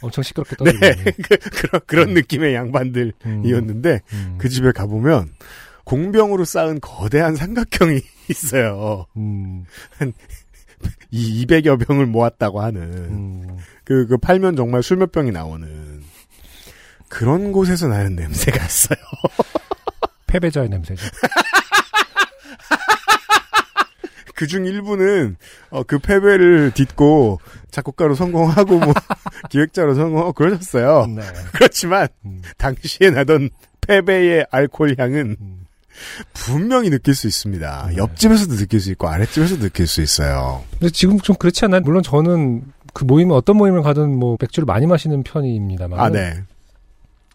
엄청 0.00 0.22
시끄럽게 0.22 0.56
네. 0.64 0.72
떠들고 0.72 1.10
그, 1.22 1.50
그런, 1.50 1.80
그런 1.86 2.14
느낌의 2.14 2.54
양반들이었는데 2.54 4.00
음, 4.12 4.34
그 4.38 4.48
집에 4.48 4.72
가보면 4.72 5.30
공병으로 5.88 6.44
쌓은 6.44 6.80
거대한 6.82 7.34
삼각형이 7.34 8.02
있어요. 8.28 9.06
음, 9.16 9.64
이 11.10 11.46
200여 11.46 11.86
병을 11.86 12.04
모았다고 12.04 12.60
하는. 12.60 12.82
음, 12.82 13.56
그, 13.84 14.06
그 14.06 14.18
팔면 14.18 14.54
정말 14.54 14.82
술 14.82 14.98
몇 14.98 15.10
병이 15.12 15.30
나오는. 15.32 16.02
그런 17.08 17.52
곳에서 17.52 17.88
나는 17.88 18.16
냄새가 18.16 18.62
있어요. 18.62 18.98
패배자의 20.26 20.68
냄새죠. 20.68 21.06
그중 24.34 24.66
일부는 24.66 25.36
어, 25.70 25.82
그 25.84 25.98
패배를 25.98 26.70
딛고 26.72 27.40
작곡가로 27.70 28.14
성공하고 28.14 28.78
뭐 28.78 28.92
기획자로 29.48 29.94
성공하고 29.94 30.34
그러셨어요. 30.34 31.06
네, 31.06 31.22
그렇지만 31.54 32.08
음, 32.26 32.42
당시에 32.58 33.10
나던 33.10 33.48
패배의 33.80 34.46
알코올 34.50 34.96
향은 34.98 35.36
음, 35.40 35.57
분명히 36.34 36.90
느낄 36.90 37.14
수 37.14 37.26
있습니다. 37.26 37.86
네. 37.90 37.96
옆집에서도 37.96 38.56
느낄 38.56 38.80
수 38.80 38.90
있고 38.92 39.08
아랫집에서도 39.08 39.60
느낄 39.62 39.86
수 39.86 40.00
있어요. 40.02 40.64
근데 40.72 40.90
지금 40.90 41.18
좀 41.20 41.36
그렇지 41.36 41.64
않나요? 41.64 41.80
물론 41.82 42.02
저는 42.02 42.64
그 42.94 43.04
모임 43.04 43.30
어떤 43.30 43.56
모임을 43.56 43.82
가든 43.82 44.18
뭐 44.18 44.36
맥주를 44.40 44.64
많이 44.66 44.86
마시는 44.86 45.22
편입니다만 45.22 45.98
아, 46.00 46.08
네. 46.08 46.42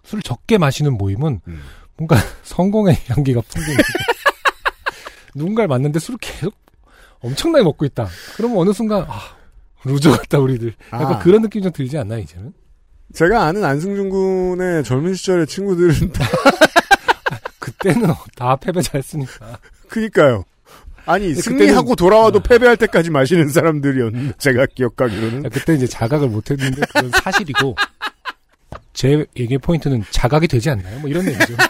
술을 0.04 0.22
적게 0.22 0.58
마시는 0.58 0.98
모임은 0.98 1.40
음. 1.48 1.62
뭔가 1.98 2.18
성공의 2.44 2.98
향기가 3.08 3.42
풍기는 3.42 3.78
누군가를 5.36 5.68
만났는데 5.68 6.00
술을 6.00 6.18
계속 6.20 6.54
엄청나게 7.22 7.64
먹고 7.64 7.86
있다. 7.86 8.08
그러면 8.36 8.58
어느 8.58 8.74
순간 8.74 9.06
아 9.08 9.20
loser 9.86 10.12
같다 10.12 10.40
우리들. 10.40 10.74
약간 10.92 11.14
아. 11.14 11.20
그런 11.20 11.42
느낌이 11.42 11.64
좀 11.64 11.72
들지 11.72 11.98
않나 11.98 12.18
이제는? 12.18 12.54
제가 13.14 13.44
아는 13.44 13.64
안승준 13.64 14.10
군의 14.10 14.84
젊은 14.84 15.14
시절의 15.14 15.48
친구들은 15.48 16.12
다 16.14 16.26
그때는 17.84 18.14
다 18.36 18.56
패배자였으니까. 18.56 19.60
그니까요. 19.90 20.44
아니 21.06 21.36
승리하고 21.36 21.92
그때는- 21.94 21.98
돌아와도 21.98 22.40
아. 22.40 22.44
패배할 22.44 22.78
때까지 22.78 23.10
마시는 23.12 23.50
사람들이었는데 23.50 24.34
제가 24.38 24.66
기억하기로는 24.68 25.50
그때 25.50 25.74
이제 25.76 25.86
자각을 25.86 26.30
못했는데 26.30 26.82
그건 26.88 27.12
사실이고 27.22 27.76
제 28.94 29.26
얘기의 29.38 29.58
포인트는 29.58 30.04
자각이 30.12 30.48
되지 30.48 30.70
않나요? 30.70 31.00
뭐 31.00 31.10
이런 31.10 31.26
얘기죠. 31.28 31.56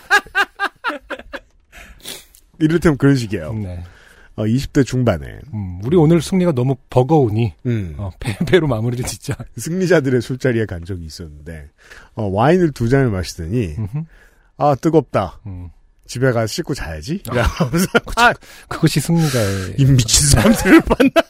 이를테면 2.59 2.97
그런 2.97 3.15
식이에요. 3.15 3.53
네. 3.53 3.83
어, 4.35 4.43
20대 4.45 4.83
중반에 4.85 5.25
음, 5.53 5.79
우리 5.83 5.95
오늘 5.95 6.21
승리가 6.21 6.53
너무 6.53 6.75
버거우니 6.89 7.53
음, 7.67 7.95
어, 7.97 8.09
패배로 8.19 8.67
마무리를 8.67 9.05
짓자. 9.05 9.35
승리자들의 9.57 10.21
술자리에 10.21 10.65
간 10.65 10.85
적이 10.85 11.05
있었는데 11.05 11.69
어, 12.15 12.23
와인을 12.27 12.71
두 12.71 12.89
잔을 12.89 13.09
마시더니 13.09 13.75
음흠. 13.77 14.03
아 14.57 14.75
뜨겁다. 14.75 15.39
음. 15.45 15.69
집에 16.13 16.31
가서 16.31 16.45
씻고 16.45 16.75
자야지. 16.75 17.23
이러면서 17.25 17.87
아, 18.17 18.31
그것이 18.69 18.99
승리자의 18.99 19.75
이 19.79 19.85
미친 19.85 20.27
사람들을 20.27 20.81
만나. 20.87 21.27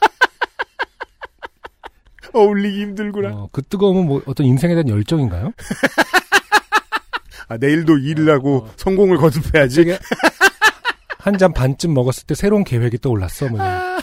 어울리기 2.34 2.82
힘들구나. 2.82 3.30
어, 3.30 3.50
그 3.54 3.62
뜨거움은 3.62 4.06
뭐 4.06 4.22
어떤 4.26 4.46
인생에 4.46 4.74
대한 4.74 4.90
열정인가요? 4.90 5.54
아, 7.48 7.56
내일도 7.58 7.98
일을 7.98 8.30
하고 8.34 8.66
어. 8.66 8.74
성공을 8.76 9.16
거듭해야지. 9.18 9.98
한 11.20 11.38
잔 11.38 11.54
반쯤 11.54 11.94
먹었을 11.94 12.26
때 12.26 12.36
새로운 12.36 12.66
계획이 12.66 12.98
떠올랐어. 12.98 13.48
뭐 13.48 13.58
이런. 13.60 14.02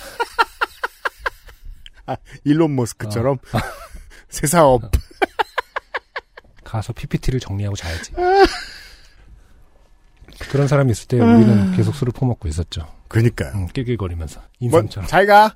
일론 2.45 2.75
머스크처럼 2.75 3.37
새 4.31 4.47
사업. 4.47 4.81
가서 6.65 6.95
PPT를 6.95 7.39
정리하고 7.39 7.77
자야지. 7.77 8.13
그런 10.51 10.67
사람이 10.67 10.91
있을 10.91 11.07
때 11.07 11.21
우리는 11.21 11.73
계속 11.73 11.95
술을 11.95 12.13
퍼먹고 12.13 12.49
있었죠. 12.49 12.87
그러니까요. 13.09 13.53
음, 13.55 13.67
낄낄거리면서 13.69 14.41
먼, 14.41 14.83
인삼처럼. 14.83 15.09
잘 15.09 15.27
가. 15.27 15.55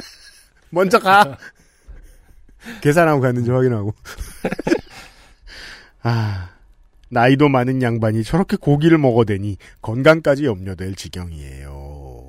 먼저 0.70 0.98
가. 0.98 1.38
계산하고 2.80 3.20
갔는지 3.20 3.50
확인하고. 3.50 3.94
아, 6.02 6.50
나이도 7.10 7.48
많은 7.48 7.80
양반이 7.80 8.24
저렇게 8.24 8.56
고기를 8.56 8.98
먹어대니 8.98 9.56
건강까지 9.82 10.46
염려될 10.46 10.96
지경이에요. 10.96 12.24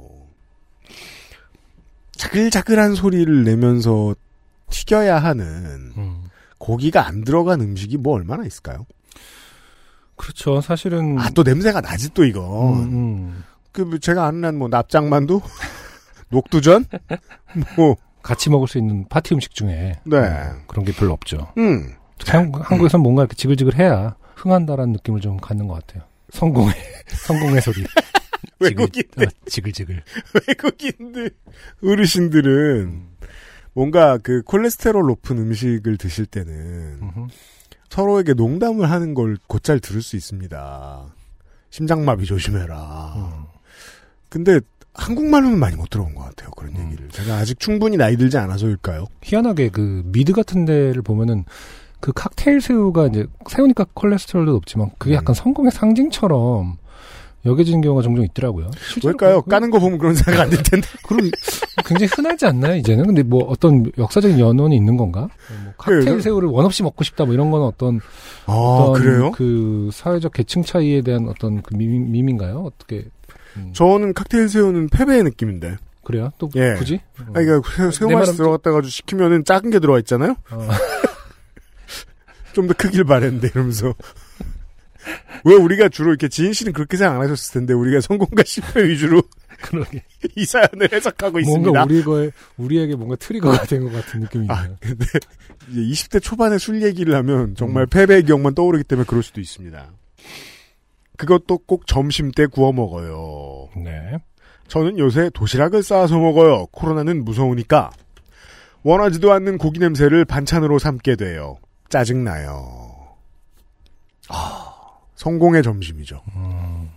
자글자글한 2.12 2.96
소리를 2.96 3.44
내면서 3.44 4.16
튀겨야 4.70 5.18
하는 5.18 5.92
음. 5.98 6.24
고기가 6.60 7.08
안 7.08 7.24
들어간 7.24 7.62
음식이 7.62 7.98
뭐 7.98 8.14
얼마나 8.14 8.46
있을까요? 8.46 8.86
그렇죠. 10.16 10.62
사실은 10.62 11.20
아, 11.20 11.30
또 11.32 11.44
냄새가 11.44 11.82
나지 11.82 12.14
또 12.14 12.24
이거. 12.26 12.74
음, 12.74 12.84
음. 12.94 13.44
그 13.72 14.00
제가 14.00 14.26
아는 14.26 14.44
한 14.46 14.56
뭐 14.58 14.68
납작만두, 14.70 15.42
녹두전, 16.30 16.86
뭐 17.76 17.96
같이 18.22 18.50
먹을 18.50 18.68
수 18.68 18.78
있는 18.78 19.06
파티 19.10 19.34
음식 19.34 19.54
중에 19.54 20.00
네. 20.06 20.18
음, 20.18 20.62
그런 20.68 20.86
게 20.86 20.92
별로 20.94 21.12
없죠. 21.14 21.52
음. 21.58 21.94
한, 22.26 22.52
한국에서는 22.54 23.04
뭔가 23.04 23.24
이렇게 23.24 23.36
지글지글해야 23.36 24.16
흥한다라는 24.36 24.94
느낌을 24.94 25.20
좀 25.22 25.38
갖는 25.38 25.68
것 25.68 25.76
같아요. 25.86 26.04
성공의 26.32 26.74
성공의 27.28 27.62
소리. 27.62 27.84
외국인들, 28.60 29.04
지글, 29.12 29.28
어, 29.28 29.30
지글지글. 29.48 30.04
외국인들, 30.48 31.32
어르신들은 31.84 33.04
뭔가 33.74 34.18
그 34.18 34.42
콜레스테롤 34.44 35.06
높은 35.08 35.38
음식을 35.38 35.98
드실 35.98 36.26
때는. 36.26 37.00
서로에게 37.96 38.34
농담을 38.34 38.92
하는 38.92 39.14
걸 39.14 39.38
곧잘 39.48 39.80
들을 39.80 40.02
수 40.02 40.18
있습니다. 40.18 41.06
심장마비 41.70 42.26
조심해라. 42.26 43.14
음. 43.16 43.46
근데 44.28 44.60
한국말로는 44.94 45.58
많이 45.58 45.78
못 45.78 45.90
들어본 45.90 46.14
것 46.14 46.24
같아요. 46.24 46.52
그런 46.52 46.76
음. 46.76 46.88
얘기를. 46.88 47.08
제가 47.10 47.36
아직 47.36 47.58
충분히 47.58 47.96
나이 47.96 48.18
들지 48.18 48.38
않아서일까요? 48.38 49.06
희한하게 49.24 49.70
그 49.70 50.04
미드 50.08 50.34
같은 50.34 50.66
데를 50.66 51.02
보면은 51.02 51.46
그 52.02 52.12
칵테일 52.12 52.60
새우가 52.60 53.08
이제 53.08 53.28
새우니까 53.50 53.86
콜레스테롤도 53.94 54.52
높지만 54.52 54.90
그게 54.98 55.14
음. 55.14 55.16
약간 55.16 55.34
성공의 55.34 55.72
상징처럼 55.72 56.78
여겨지는 57.46 57.82
경우가 57.82 58.02
종종 58.02 58.24
있더라고요. 58.26 58.72
왜일까요? 59.04 59.42
그- 59.44 59.50
까는 59.50 59.70
거 59.70 59.80
보면 59.80 59.98
그런 60.00 60.16
생각 60.16 60.42
안 60.42 60.50
들 60.50 60.62
텐데. 60.64 60.88
그럼 61.08 61.30
굉장히 61.86 62.10
흔하지 62.16 62.46
않나요 62.48 62.76
이제는? 62.78 63.06
근데 63.06 63.22
뭐 63.24 63.44
어떤 63.46 63.92
역사적인 63.98 64.40
연원이 64.40 64.76
있는 64.76 64.98
건가? 64.98 65.30
뭐 65.64 65.74
칵테일 65.78 66.00
그래요? 66.06 66.20
새우를 66.22 66.50
원 66.50 66.66
없이 66.66 66.82
먹고 66.84 67.04
싶다 67.04 67.26
뭐 67.26 67.34
이런 67.34 67.52
건 67.52 67.62
어떤 67.64 68.00
아, 68.46 68.54
어떤 68.54 69.02
그래요? 69.02 69.32
그 69.32 69.90
사회적 69.94 70.34
계층 70.34 70.64
차이에 70.64 71.02
대한 71.02 71.28
어떤 71.30 71.62
그 71.62 71.76
밈, 71.76 72.12
밈인가요? 72.12 72.60
어떻게? 72.62 73.06
음, 73.58 73.72
저는 73.74 74.14
칵테일 74.14 74.50
새우는 74.50 74.90
패배의 74.90 75.24
느낌인데. 75.24 75.78
그래요? 76.04 76.30
또 76.38 76.50
예. 76.56 76.76
굳이? 76.78 77.00
아, 77.34 77.42
이거 77.42 77.62
새우, 77.76 77.92
새우 77.92 78.08
내 78.10 78.14
맛이 78.16 78.30
말은 78.32 78.38
들어갔다 78.38 78.72
가지고 78.72 78.90
시키면은 78.90 79.44
작은 79.44 79.72
게 79.72 79.80
들어와 79.80 79.98
있잖아요? 80.00 80.36
어, 80.52 80.68
좀더 82.54 82.74
크길 82.76 83.04
바랬는데, 83.06 83.50
이러면서. 83.54 83.94
왜 85.44 85.54
우리가 85.56 85.90
주로 85.90 86.10
이렇게 86.10 86.28
지인 86.28 86.54
씨는 86.54 86.74
그렇게 86.74 86.98
생각 86.98 87.16
안 87.16 87.22
하셨을 87.22 87.54
텐데, 87.54 87.74
우리가 87.74 88.02
성공과 88.02 88.44
실패 88.46 88.84
위주로 88.88 89.22
그러게. 89.62 90.04
이 90.36 90.46
사연을 90.46 90.90
해석하고 90.92 91.40
있습니다. 91.40 91.70
뭔가 91.72 91.84
우리 91.86 92.04
거에 92.04 92.32
우리에게 92.58 92.96
뭔가 92.96 93.16
트리거가 93.16 93.64
된 93.64 93.84
것 93.84 93.92
같은 93.94 94.22
느낌이 94.22 94.48
아. 94.50 94.68
근데 94.80 95.06
이제 95.70 95.82
20대 95.82 96.22
초반에 96.22 96.58
술 96.58 96.82
얘기를 96.84 97.16
하면 97.16 97.56
정말 97.56 97.84
음. 97.84 97.90
패배의 97.90 98.24
기억만 98.24 98.54
떠오르기 98.56 98.84
때문에 98.84 99.06
그럴 99.08 99.22
수도 99.24 99.40
있습니다. 99.40 99.92
그것도 101.18 101.60
꼭 101.60 101.88
점심 101.88 102.32
때 102.32 102.46
구워 102.48 102.74
먹어요. 102.74 103.70
네. 103.84 104.18
저는 104.68 104.98
요새 105.00 105.30
도시락을 105.34 105.84
싸서 105.84 106.18
먹어요. 106.20 106.66
코로나는 106.72 107.24
무서우니까. 107.24 107.92
원하지도 108.84 109.32
않는 109.32 109.58
고기 109.58 109.80
냄새를 109.80 110.26
반찬으로 110.26 110.80
삼게 110.80 111.16
돼요. 111.16 111.58
짜증나요. 111.90 113.16
아, 114.30 114.65
성공의 115.26 115.64
점심이죠. 115.64 116.22
음, 116.36 116.92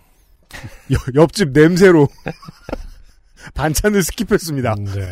여- 0.93 1.21
옆집 1.21 1.49
냄새로 1.49 2.07
반찬을 3.55 4.01
스킵했습니다. 4.01 4.93
네. 4.93 5.11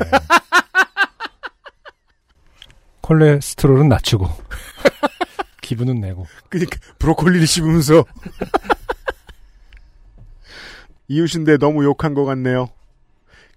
콜레스테롤은 3.01 3.89
낮추고 3.89 4.27
기분은 5.63 5.99
내고. 5.99 6.27
그니까 6.49 6.77
브로콜리를 6.99 7.47
씹으면서 7.47 8.05
이웃인데 11.07 11.57
너무 11.57 11.83
욕한 11.85 12.13
것 12.13 12.23
같네요. 12.25 12.69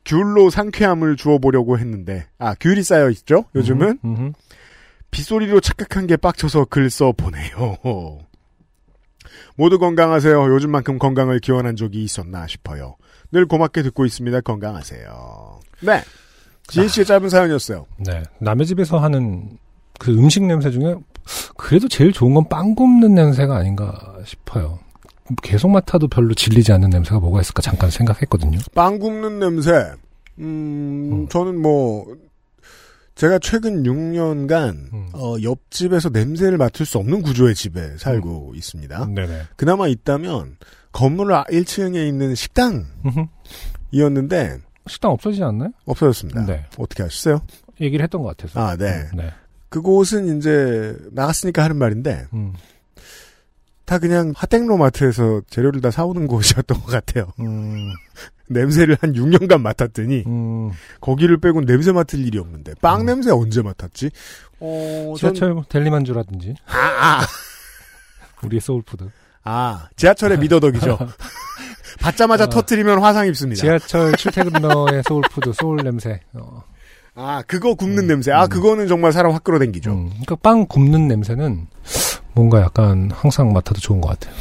귤로 0.06 0.48
상쾌함을 0.48 1.16
주어보려고 1.16 1.78
했는데 1.78 2.26
아 2.38 2.54
귤이 2.54 2.82
쌓여 2.82 3.10
있죠? 3.10 3.44
요즘은 3.54 3.98
음, 4.04 4.16
음. 4.16 4.32
빗소리로 5.10 5.60
착각한 5.60 6.06
게 6.06 6.16
빡쳐서 6.16 6.64
글 6.70 6.88
써 6.88 7.12
보내요. 7.12 7.76
모두 9.56 9.78
건강하세요. 9.78 10.52
요즘만큼 10.54 10.98
건강을 10.98 11.40
기원한 11.40 11.76
적이 11.76 12.04
있었나 12.04 12.46
싶어요. 12.46 12.96
늘 13.32 13.46
고맙게 13.46 13.82
듣고 13.82 14.04
있습니다. 14.06 14.40
건강하세요. 14.40 15.60
네. 15.80 16.02
지혜 16.68 16.86
씨의 16.88 17.04
짧은 17.06 17.28
사연이었어요. 17.28 17.86
네. 17.98 18.22
남의 18.40 18.66
집에서 18.66 18.98
하는 18.98 19.58
그 19.98 20.12
음식 20.12 20.44
냄새 20.44 20.70
중에 20.70 20.94
그래도 21.56 21.88
제일 21.88 22.12
좋은 22.12 22.34
건 22.34 22.44
빵 22.48 22.74
굽는 22.74 23.14
냄새가 23.14 23.56
아닌가 23.56 24.16
싶어요. 24.24 24.78
계속 25.42 25.68
맡아도 25.70 26.08
별로 26.08 26.34
질리지 26.34 26.72
않는 26.72 26.90
냄새가 26.90 27.20
뭐가 27.20 27.40
있을까 27.40 27.62
잠깐 27.62 27.90
생각했거든요. 27.90 28.58
빵 28.74 28.98
굽는 28.98 29.38
냄새. 29.38 29.70
음, 30.38 31.10
음. 31.12 31.28
저는 31.28 31.60
뭐 31.60 32.04
제가 33.20 33.38
최근 33.38 33.82
6년간 33.82 34.94
음. 34.94 35.10
어, 35.12 35.36
옆집에서 35.42 36.08
냄새를 36.08 36.56
맡을 36.56 36.86
수 36.86 36.96
없는 36.96 37.20
구조의 37.20 37.54
집에 37.54 37.98
살고 37.98 38.54
있습니다. 38.56 39.08
네네. 39.14 39.42
그나마 39.56 39.88
있다면 39.88 40.56
건물 40.90 41.28
1층에 41.28 42.08
있는 42.08 42.34
식당이었는데. 43.92 44.60
식당 44.86 45.10
없어지지 45.10 45.44
않나요? 45.44 45.70
없어졌습니다. 45.84 46.46
네. 46.46 46.64
어떻게 46.78 47.02
하셨어요? 47.02 47.42
얘기를 47.78 48.02
했던 48.02 48.22
것 48.22 48.34
같아서. 48.34 48.58
아, 48.58 48.76
네. 48.76 49.10
네. 49.14 49.30
그곳은 49.68 50.38
이제 50.38 50.96
나갔으니까 51.12 51.62
하는 51.62 51.76
말인데 51.76 52.24
음. 52.32 52.54
다 53.84 53.98
그냥 53.98 54.32
하땡로 54.34 54.78
마트에서 54.78 55.42
재료를 55.50 55.82
다 55.82 55.90
사오는 55.90 56.26
곳이었던 56.26 56.80
것 56.80 56.86
같아요. 56.86 57.30
음. 57.40 57.92
냄새를 58.50 58.96
한 59.00 59.12
6년간 59.14 59.60
맡았더니 59.60 60.24
음. 60.26 60.70
거기를 61.00 61.38
빼곤 61.40 61.64
냄새 61.64 61.92
맡을 61.92 62.18
일이 62.18 62.38
없는데 62.38 62.74
빵 62.82 63.02
음. 63.02 63.06
냄새 63.06 63.30
언제 63.30 63.62
맡았지? 63.62 64.10
어, 64.60 65.14
전- 65.18 65.34
지하철 65.34 65.62
델리만주라든지 65.68 66.54
아, 66.66 66.76
아, 66.76 67.20
우리의 68.44 68.60
soul 68.60 68.82
food. 68.82 69.08
아, 69.44 69.88
지하철의 69.96 70.38
미더덕이죠. 70.38 70.98
받자마자 72.00 72.44
아. 72.44 72.48
터트리면 72.48 73.02
화상 73.02 73.26
입습니다. 73.26 73.60
지하철 73.60 74.14
출퇴근러의 74.16 75.02
soul 75.06 75.27
food, 75.27 75.52
soul 75.54 75.78
냄새. 75.82 76.20
어. 76.34 76.62
아, 77.14 77.42
그거 77.46 77.74
굽는 77.74 78.04
음, 78.04 78.06
냄새. 78.06 78.32
아, 78.32 78.44
음. 78.44 78.48
그거는 78.48 78.88
정말 78.88 79.12
사람 79.12 79.32
확 79.32 79.44
끌어당기죠. 79.44 79.90
음, 79.92 80.08
그러니까 80.10 80.36
빵 80.36 80.66
굽는 80.66 81.08
냄새는 81.08 81.66
뭔가 82.34 82.60
약간 82.60 83.10
항상 83.12 83.52
맡아도 83.52 83.80
좋은 83.80 84.00
것 84.00 84.08
같아요. 84.08 84.34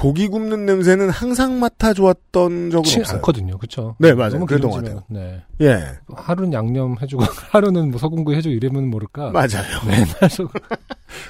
고기 0.00 0.28
굽는 0.28 0.64
냄새는 0.64 1.10
항상 1.10 1.60
맡아 1.60 1.92
좋았던 1.92 2.70
적은 2.70 2.84
치 2.84 3.00
없어요. 3.00 3.16
않거든요, 3.16 3.58
그렇죠? 3.58 3.96
네, 3.98 4.14
맞아요. 4.14 4.40
것 4.40 4.46
기름지면, 4.46 5.02
네. 5.08 5.44
예, 5.60 5.84
하루는 6.08 6.54
양념 6.54 6.96
해주고 6.98 7.22
하루는 7.52 7.90
뭐 7.90 7.98
소금구이 8.00 8.34
해주고 8.36 8.54
이러면 8.54 8.88
모를까. 8.88 9.30
맞아요. 9.30 9.78
맨날 9.86 10.30
소 10.30 10.48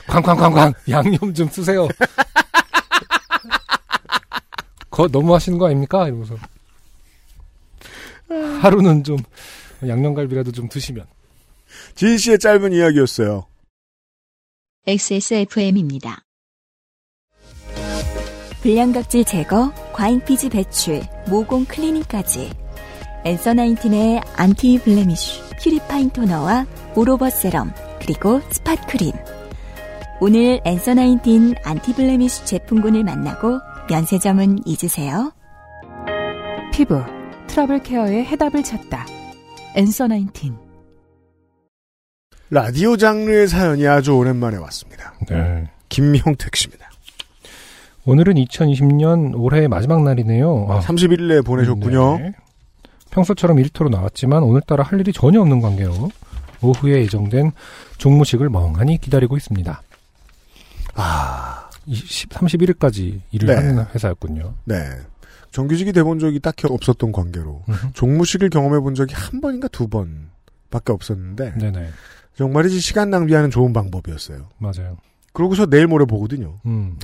쾅쾅쾅쾅 0.07 0.73
양념 0.89 1.35
좀 1.35 1.49
쓰세요. 1.49 1.89
그거 4.89 5.09
너무 5.09 5.35
하시는 5.35 5.59
거 5.59 5.67
아닙니까? 5.67 6.07
이러면서. 6.07 6.37
하루는 8.63 9.03
좀 9.03 9.17
양념갈비라도 9.85 10.53
좀 10.53 10.69
드시면. 10.69 11.07
지인 11.97 12.19
씨의 12.19 12.39
짧은 12.39 12.73
이야기였어요. 12.73 13.47
XSFM입니다. 14.87 16.23
불량각질 18.63 19.25
제거, 19.25 19.73
과잉피지 19.93 20.51
배출, 20.51 21.01
모공 21.29 21.65
클리닝까지. 21.65 22.51
Answer 23.25 23.55
Nineteen의 23.55 24.21
anti 24.37 24.81
blemish, 24.83 25.43
퓨리파인 25.63 26.11
토너와 26.11 26.67
all 26.95 27.10
over 27.10 27.31
serum, 27.31 27.73
그리고 28.01 28.41
spot 28.51 28.77
크림. 28.87 29.13
오늘 30.21 30.61
Answer 30.65 30.95
Nineteen 30.95 31.55
anti 31.65 31.95
blemish 31.95 32.45
제품군을 32.45 33.05
만나고 33.05 33.61
면세점은 33.89 34.61
잊으세요. 34.67 35.33
피부, 36.73 37.03
트러블 37.47 37.83
케어의 37.83 38.27
해답을 38.27 38.63
찾다. 38.63 39.07
Answer 39.75 40.07
Nineteen. 40.07 40.57
라디오 42.51 42.97
장르의 42.97 43.49
사연이 43.49 43.87
아주 43.87 44.13
오랜만에 44.13 44.57
왔습니다. 44.59 45.15
네. 45.29 45.71
김형택 45.89 46.57
씨입니다. 46.57 46.90
오늘은 48.11 48.35
2020년 48.35 49.39
올해의 49.39 49.69
마지막 49.69 50.03
날이네요. 50.03 50.67
아, 50.69 50.81
31일에 50.81 51.47
보내셨군요. 51.47 52.19
네. 52.19 52.33
평소처럼 53.13 53.61
일터로 53.61 53.89
나왔지만 53.89 54.43
오늘따라 54.43 54.83
할 54.83 54.99
일이 54.99 55.13
전혀 55.13 55.41
없는 55.41 55.61
관계로 55.61 56.11
오후에 56.61 57.03
예정된 57.03 57.53
종무식을 57.99 58.49
멍하니 58.49 58.99
기다리고 58.99 59.37
있습니다. 59.37 59.83
아, 60.95 61.71
20, 61.87 62.31
31일까지 62.31 63.21
일을 63.31 63.47
네. 63.47 63.55
하는 63.55 63.85
회사였군요. 63.95 64.55
네. 64.65 64.77
정규직이 65.53 65.93
돼본 65.93 66.19
적이 66.19 66.41
딱히 66.41 66.67
없었던 66.69 67.13
관계로. 67.13 67.63
종무식을 67.95 68.51
경험해 68.51 68.81
본 68.81 68.97
적이 68.97 69.15
한 69.15 69.41
번인가 69.41 69.69
두 69.69 69.87
번밖에 69.87 70.91
없었는데 70.93 71.55
네네. 71.59 71.91
정말이지 72.37 72.81
시간 72.81 73.11
낭비하는 73.11 73.51
좋은 73.51 73.73
방법이었어요. 73.73 74.49
맞아요. 74.59 74.97
그러고서 75.33 75.67
내일 75.67 75.87
모레 75.87 76.07
보거든요. 76.07 76.57
음. 76.67 76.99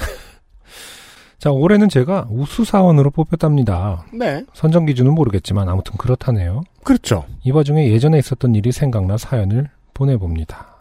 자, 1.38 1.50
올해는 1.50 1.88
제가 1.88 2.26
우수사원으로 2.30 3.10
뽑혔답니다. 3.10 4.04
네. 4.12 4.44
선정 4.54 4.86
기준은 4.86 5.14
모르겠지만 5.14 5.68
아무튼 5.68 5.96
그렇다네요. 5.98 6.62
그렇죠. 6.82 7.26
이 7.44 7.50
와중에 7.50 7.90
예전에 7.90 8.18
있었던 8.18 8.54
일이 8.54 8.72
생각나 8.72 9.16
사연을 9.18 9.68
보내봅니다. 9.94 10.74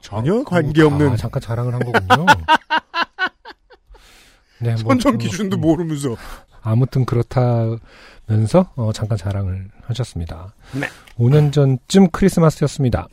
전혀 0.00 0.42
관계없는 0.44 1.10
아, 1.10 1.16
잠깐 1.16 1.40
자랑을 1.40 1.72
한 1.74 1.80
거군요. 1.80 2.26
네, 4.60 4.70
뭐, 4.70 4.92
선정 4.92 5.14
음, 5.14 5.18
기준도 5.18 5.56
음, 5.58 5.60
모르면서 5.60 6.16
아무튼 6.62 7.04
그렇다면서 7.04 8.70
어, 8.74 8.90
잠깐 8.92 9.18
자랑을 9.18 9.68
하셨습니다. 9.84 10.54
네. 10.74 10.86
5년 11.18 11.52
전쯤 11.52 12.08
크리스마스였습니다. 12.10 13.06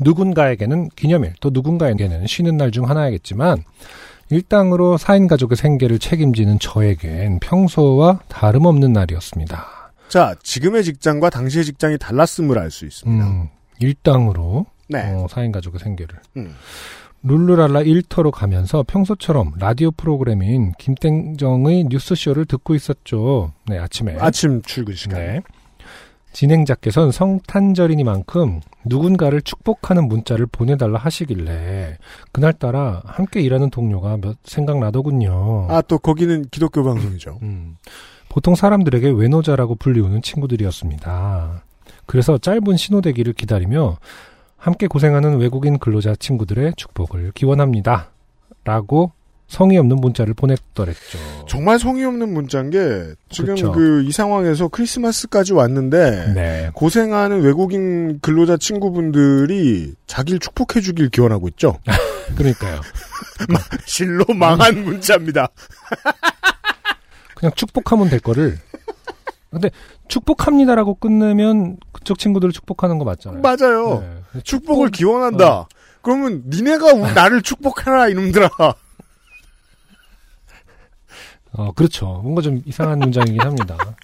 누군가에게는 0.00 0.88
기념일, 0.90 1.34
또 1.40 1.50
누군가에게는 1.52 2.26
쉬는 2.26 2.56
날 2.56 2.70
중 2.70 2.88
하나이겠지만 2.88 3.62
일당으로 4.32 4.96
4인 4.96 5.28
가족의 5.28 5.56
생계를 5.56 5.98
책임지는 5.98 6.58
저에겐 6.58 7.38
평소와 7.40 8.20
다름없는 8.28 8.92
날이었습니다. 8.92 9.66
자 10.08 10.34
지금의 10.42 10.84
직장과 10.84 11.30
당시의 11.30 11.64
직장이 11.64 11.98
달랐음을 11.98 12.58
알 12.58 12.70
수 12.70 12.86
있습니다. 12.86 13.26
음, 13.26 13.48
일당으로 13.78 14.66
네. 14.88 15.12
어, 15.12 15.26
4인 15.30 15.52
가족의 15.52 15.80
생계를 15.80 16.16
음. 16.38 16.54
룰루랄라 17.24 17.82
일터로 17.82 18.30
가면서 18.30 18.82
평소처럼 18.86 19.52
라디오 19.58 19.90
프로그램인 19.92 20.72
김땡정의 20.78 21.84
뉴스쇼를 21.84 22.46
듣고 22.46 22.74
있었죠. 22.74 23.52
네, 23.68 23.78
아침에. 23.78 24.16
아침 24.18 24.60
출근 24.62 24.94
시간. 24.94 25.20
네. 25.20 25.40
진행자께서는 26.32 27.10
성탄절이니만큼 27.12 28.60
누군가를 28.84 29.42
축복하는 29.42 30.08
문자를 30.08 30.46
보내달라 30.46 30.98
하시길래 30.98 31.98
그날따라 32.32 33.02
함께 33.04 33.40
일하는 33.40 33.70
동료가 33.70 34.16
몇 34.16 34.36
생각나더군요. 34.44 35.66
아 35.70 35.82
또 35.82 35.98
거기는 35.98 36.44
기독교 36.50 36.82
방송이죠. 36.84 37.38
음, 37.42 37.76
보통 38.28 38.54
사람들에게 38.54 39.10
외노자라고 39.10 39.74
불리우는 39.76 40.22
친구들이었습니다. 40.22 41.64
그래서 42.06 42.38
짧은 42.38 42.76
신호대기를 42.76 43.34
기다리며 43.34 43.98
함께 44.56 44.86
고생하는 44.86 45.38
외국인 45.38 45.78
근로자 45.78 46.14
친구들의 46.14 46.74
축복을 46.76 47.32
기원합니다. 47.32 48.10
라고 48.64 49.12
성의 49.52 49.76
없는 49.76 49.96
문자를 49.96 50.32
보냈더랬죠. 50.32 51.18
정말 51.46 51.78
성의 51.78 52.06
없는 52.06 52.32
문자인 52.32 52.70
게 52.70 53.12
지금 53.28 53.54
그쵸. 53.54 53.70
그이 53.72 54.10
상황에서 54.10 54.68
크리스마스까지 54.68 55.52
왔는데 55.52 56.32
네. 56.34 56.70
고생하는 56.72 57.42
외국인 57.42 58.18
근로자 58.20 58.56
친구분들이 58.56 59.92
자기를 60.06 60.38
축복해 60.40 60.80
주길 60.80 61.10
기원하고 61.10 61.48
있죠. 61.48 61.78
그러니까요. 62.34 62.80
실로 63.84 64.24
망한 64.34 64.84
문자입니다. 64.84 65.48
그냥 67.36 67.52
축복하면 67.54 68.08
될 68.08 68.20
거를. 68.20 68.58
근데 69.50 69.68
축복합니다라고 70.08 70.94
끝내면 70.94 71.76
그쪽 71.92 72.18
친구들을 72.18 72.52
축복하는 72.54 72.96
거 72.98 73.04
맞잖아요. 73.04 73.42
맞아요. 73.42 74.00
네. 74.32 74.40
축복을 74.44 74.86
축복- 74.92 74.96
기원한다. 74.96 75.66
그러면 76.00 76.42
니네가 76.48 76.94
우- 76.94 77.12
나를 77.12 77.42
축복해라 77.42 78.08
이놈들아. 78.08 78.48
어, 81.52 81.72
그렇죠. 81.72 82.20
뭔가 82.22 82.42
좀 82.42 82.62
이상한 82.66 82.98
문장이긴 83.00 83.40
합니다. 83.40 83.76
그냥 83.76 83.94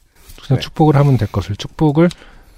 네. 0.48 0.58
축복을 0.58 0.96
하면 0.96 1.16
될 1.16 1.30
것을 1.30 1.56
축복을 1.56 2.08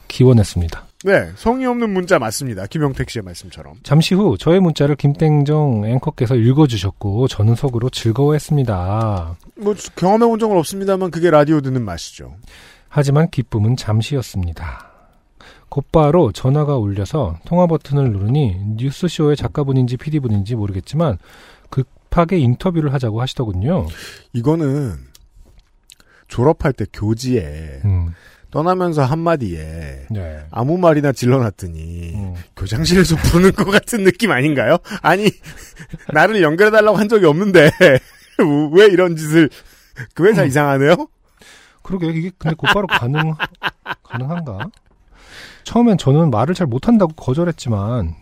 기원했습니다. 0.09 0.85
네, 1.03 1.31
성의 1.37 1.66
없는 1.66 1.90
문자 1.90 2.18
맞습니다. 2.18 2.66
김영택 2.66 3.09
씨의 3.09 3.22
말씀처럼. 3.22 3.76
잠시 3.83 4.14
후 4.14 4.37
저의 4.37 4.61
문자를 4.61 4.96
김땡정 4.96 5.85
앵커께서 5.87 6.35
읽어주셨고 6.35 7.26
저는 7.29 7.55
속으로 7.55 7.88
즐거워했습니다. 7.88 9.37
뭐 9.57 9.74
경험해 9.96 10.26
본 10.26 10.38
적은 10.38 10.59
없습니다만 10.59 11.11
그게 11.11 11.31
라디오 11.31 11.62
듣는 11.62 11.83
맛이죠. 11.85 12.35
하지만 12.88 13.31
기쁨은 13.31 13.76
잠시였습니다. 13.76 14.90
곧바로 15.70 16.33
전화가 16.33 16.76
울려서 16.76 17.37
통화 17.46 17.66
버튼을 17.66 18.11
누르니 18.11 18.57
뉴스쇼의 18.76 19.37
작가분인지 19.37 19.96
PD분인지 19.96 20.57
모르겠지만 20.57 21.16
급하게 22.11 22.38
인터뷰를 22.38 22.92
하자고 22.92 23.23
하시더군요. 23.23 23.87
이거는 24.33 24.96
졸업할 26.29 26.73
때 26.73 26.85
교지에 26.92 27.81
음, 27.85 28.12
떠나면서 28.51 29.05
한마디에 29.05 30.07
네. 30.11 30.44
아무 30.51 30.77
말이나 30.77 31.12
질러놨더니 31.12 32.14
음, 32.14 32.35
교장실에서 32.57 33.16
부르는 33.16 33.53
것 33.53 33.64
같은 33.64 34.05
느낌 34.05 34.33
아닌가요? 34.33 34.77
아니 35.03 35.31
나를 36.12 36.42
연결해달라고 36.42 36.99
한 36.99 37.09
적이 37.09 37.27
없는데 37.27 37.70
왜 38.73 38.87
이런 38.87 39.16
짓을 39.16 39.49
그 40.14 40.27
회사 40.27 40.44
이상하네요? 40.44 41.09
그러게 41.83 42.09
이게 42.09 42.31
근데 42.38 42.55
곧바로 42.55 42.87
가능 42.87 43.35
가능한가? 44.03 44.70
처음엔 45.64 45.99
저는 45.99 46.31
말을 46.31 46.55
잘 46.55 46.66
못한다고 46.66 47.12
거절했지만 47.14 48.14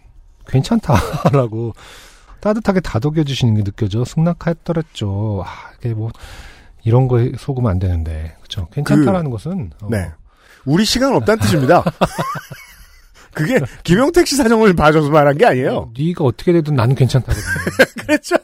괜찮다라고 0.46 1.74
따뜻하게 2.40 2.80
다독여 2.80 3.24
주시는 3.24 3.54
게 3.54 3.64
느껴져 3.64 4.04
승낙했더랬죠. 4.04 5.42
아, 5.44 5.70
이게 5.80 5.94
뭐 5.94 6.10
이런 6.84 7.08
거에 7.08 7.32
속으면 7.36 7.70
안 7.70 7.78
되는데 7.78 8.36
그렇죠. 8.38 8.68
괜찮다라는 8.68 9.30
것은 9.30 9.70
어, 9.82 9.88
네. 9.90 10.10
우리 10.64 10.84
시간 10.84 11.14
없다는 11.14 11.40
뜻입니다. 11.40 11.82
그게 13.34 13.58
김영택 13.84 14.26
씨 14.26 14.36
사정을 14.36 14.74
봐줘서 14.74 15.10
말한 15.10 15.38
게 15.38 15.46
아니에요. 15.46 15.76
어, 15.76 15.92
네가 15.96 16.24
어떻게 16.24 16.52
되든 16.52 16.74
나는 16.74 16.94
괜찮다거든요. 16.94 17.44
그렇죠. 18.06 18.36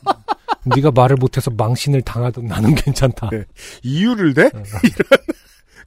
네가 0.64 0.92
말을 0.92 1.16
못해서 1.16 1.50
망신을 1.50 2.02
당하든 2.02 2.46
나는 2.46 2.74
괜찮다. 2.74 3.30
네. 3.30 3.44
이유를 3.82 4.34
대? 4.34 4.42
이런 4.52 5.20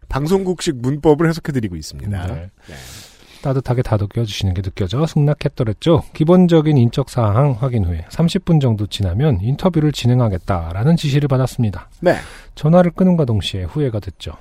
방송국식 0.09 0.77
문법을 0.77 1.27
해석해드리고 1.29 1.75
있습니다. 1.75 2.27
네. 2.27 2.49
따뜻하게 3.47 3.81
다독여 3.81 4.25
주시는 4.25 4.53
게 4.53 4.61
느껴져 4.61 5.05
승낙했더랬죠. 5.05 6.03
기본적인 6.13 6.77
인적 6.77 7.09
사항 7.09 7.55
확인 7.57 7.85
후에 7.85 8.05
30분 8.09 8.59
정도 8.59 8.87
지나면 8.87 9.39
인터뷰를 9.41 9.93
진행하겠다라는 9.93 10.97
지시를 10.97 11.29
받았습니다. 11.29 11.89
네. 12.01 12.17
전화를 12.55 12.91
끊음과 12.91 13.23
동시에 13.23 13.63
후회가 13.63 14.01
됐죠. 14.01 14.33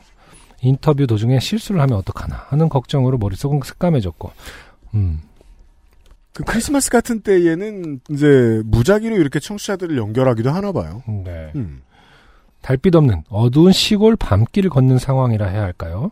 인터뷰 0.61 1.07
도중에 1.07 1.38
실수를 1.38 1.81
하면 1.83 1.99
어떡하나 1.99 2.47
하는 2.49 2.69
걱정으로 2.69 3.19
머릿속은 3.19 3.61
새까매졌고, 3.64 4.33
음, 4.95 5.21
그 6.33 6.42
크리스마스 6.42 6.90
같은 6.90 7.21
때에는 7.21 8.01
이제 8.11 8.61
무작위로 8.64 9.16
이렇게 9.16 9.38
청취자들을 9.38 9.97
연결하기도 9.97 10.51
하나 10.51 10.73
봐요. 10.73 11.05
네. 11.07 11.53
음. 11.55 11.83
달빛 12.62 12.97
없는 12.97 13.23
어두운 13.29 13.71
시골 13.71 14.16
밤길을 14.16 14.71
걷는 14.71 14.99
상황이라 14.99 15.47
해야 15.47 15.62
할까요? 15.62 16.11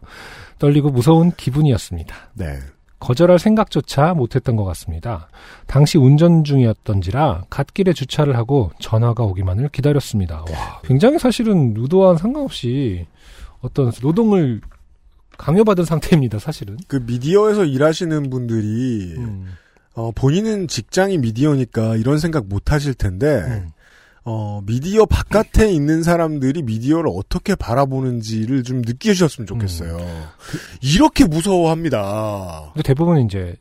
떨리고 0.61 0.91
무서운 0.91 1.33
기분이었습니다. 1.33 2.15
네. 2.35 2.61
거절할 3.05 3.39
생각조차 3.39 4.15
못했던 4.15 4.57
것 4.57 4.65
같습니다. 4.65 5.29
당시 5.67 5.99
운전 5.99 6.43
중이었던지라 6.43 7.45
갓길에 7.51 7.93
주차를 7.93 8.35
하고 8.35 8.71
전화가 8.81 9.25
오기만을 9.25 9.69
기다렸습니다. 9.69 10.47
와, 10.51 10.81
굉장히 10.85 11.19
사실은 11.19 11.75
의도와는 11.77 12.17
상관없이 12.17 13.07
어떤 13.61 13.93
노동을 14.01 14.63
강요받은 15.37 15.85
상태입니다, 15.85 16.39
사실은. 16.39 16.79
그 16.89 16.97
미디어에서 17.05 17.67
일하시는 17.67 18.31
분들이 18.31 19.15
음, 19.19 19.53
어, 19.95 20.11
본인은 20.13 20.69
직장이 20.69 21.19
미디어니까 21.19 21.97
이런 21.97 22.19
생각 22.19 22.47
못 22.47 22.73
하실 22.73 22.95
텐데 22.95 23.43
음. 23.47 23.69
어, 24.27 24.63
미디어 24.65 25.05
바깥에 25.05 25.71
있는 25.71 26.03
사람들이 26.03 26.63
미디어를 26.63 27.11
어떻게 27.15 27.55
바라보는지를 27.55 28.63
좀 28.63 28.81
느끼셨으면 28.83 29.47
좋겠어요. 29.47 29.99
이렇게 30.81 31.27
무서워합니다. 31.27 32.71
근데 32.73 32.83
대부분 32.87 33.21
이제 33.21 33.55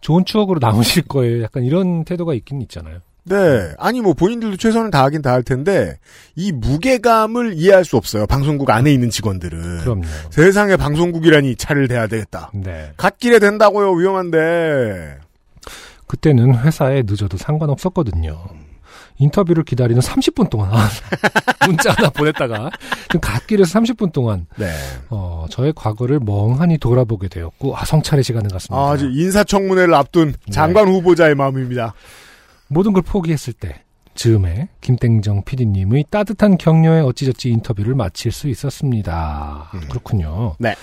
좋은 0.00 0.24
추억으로 0.24 0.58
남으실 0.62 1.04
거예요. 1.04 1.42
약간 1.42 1.62
이런 1.64 2.04
태도가 2.04 2.34
있긴 2.34 2.60
있잖아요. 2.62 2.98
네. 3.24 3.36
아니, 3.78 4.00
뭐, 4.00 4.14
본인들도 4.14 4.56
최선을 4.56 4.90
다하긴 4.90 5.20
다 5.20 5.32
할 5.32 5.42
텐데, 5.42 5.98
이 6.36 6.52
무게감을 6.52 7.52
이해할 7.52 7.84
수 7.84 7.98
없어요. 7.98 8.26
방송국 8.26 8.70
안에 8.70 8.90
있는 8.92 9.10
직원들은. 9.10 9.80
그럼요. 9.80 10.02
세상에 10.30 10.76
방송국이라니 10.76 11.56
차를 11.56 11.86
대야 11.86 12.06
되겠다. 12.06 12.50
네. 12.54 12.92
갓길에 12.96 13.38
된다고요, 13.38 13.92
위험한데. 13.92 15.18
그때는 16.06 16.56
회사에 16.60 17.02
늦어도 17.06 17.36
상관없었거든요. 17.36 18.42
인터뷰를 19.20 19.64
기다리는 19.64 20.00
30분 20.00 20.50
동안 20.50 20.72
문자 21.66 21.92
하나 21.92 22.08
보냈다가 22.08 22.70
지금 23.04 23.20
갓길에서 23.20 23.78
30분 23.78 24.12
동안 24.12 24.46
네. 24.56 24.72
어, 25.10 25.46
저의 25.50 25.72
과거를 25.76 26.20
멍하니 26.20 26.78
돌아보게 26.78 27.28
되었고 27.28 27.76
아 27.76 27.84
성찰의 27.84 28.24
시간을 28.24 28.50
갖습니다. 28.50 28.82
아, 28.82 28.94
이제 28.96 29.06
인사청문회를 29.06 29.94
앞둔 29.94 30.32
네. 30.32 30.50
장관 30.50 30.88
후보자의 30.88 31.34
마음입니다. 31.34 31.94
모든 32.68 32.92
걸 32.92 33.02
포기했을 33.02 33.52
때 33.52 33.82
즈음에 34.14 34.68
김땡정 34.80 35.44
PD님의 35.44 36.06
따뜻한 36.10 36.56
격려에 36.56 37.00
어찌저찌 37.00 37.50
인터뷰를 37.50 37.94
마칠 37.94 38.32
수 38.32 38.48
있었습니다. 38.48 39.70
음. 39.74 39.80
그렇군요. 39.88 40.56
네. 40.58 40.74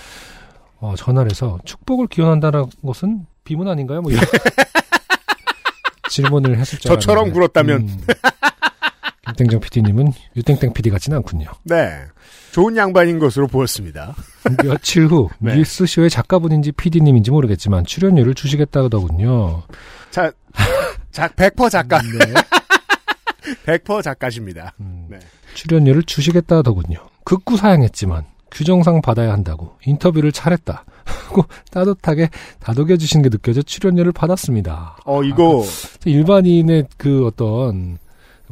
어, 0.80 0.94
전화를 0.96 1.30
해서 1.30 1.58
축복을 1.64 2.06
기원한다는 2.06 2.66
것은 2.86 3.26
비문 3.42 3.66
아닌가요? 3.66 4.00
뭐 4.00 4.12
이런 4.12 4.24
질문을 6.08 6.58
했을 6.58 6.78
줄 6.78 6.88
저처럼. 6.90 7.32
굴었다면. 7.32 7.80
음. 7.82 8.00
김땡정 9.26 9.60
PD님은 9.60 10.12
유땡땡 10.36 10.72
PD 10.72 10.90
같지는 10.90 11.18
않군요. 11.18 11.46
네. 11.64 12.00
좋은 12.52 12.76
양반인 12.76 13.18
것으로 13.18 13.46
보였습니다. 13.46 14.14
며칠 14.64 15.06
후 15.06 15.28
네. 15.38 15.54
뉴스쇼의 15.56 16.08
작가분인지 16.10 16.72
PD님인지 16.72 17.30
모르겠지만 17.30 17.84
출연료를 17.84 18.34
주시겠다더군요. 18.34 19.62
자, 20.10 20.32
자, 21.12 21.28
100% 21.28 21.70
작가. 21.70 22.00
네. 22.00 22.34
100% 23.78 24.02
작가십니다. 24.02 24.72
음, 24.80 25.06
네. 25.10 25.18
출연료를 25.54 26.02
주시겠다더군요. 26.04 26.98
극구 27.24 27.56
사양했지만 27.58 28.24
규정상 28.50 29.00
받아야 29.02 29.32
한다고 29.32 29.72
인터뷰를 29.84 30.32
잘했다 30.32 30.84
하고 31.04 31.44
따뜻하게 31.70 32.30
다독여 32.60 32.96
주신 32.96 33.22
게 33.22 33.28
느껴져 33.28 33.62
출연료를 33.62 34.12
받았습니다. 34.12 34.98
어, 35.04 35.22
이거, 35.22 35.64
일반인의 36.04 36.86
그 36.96 37.26
어떤 37.26 37.98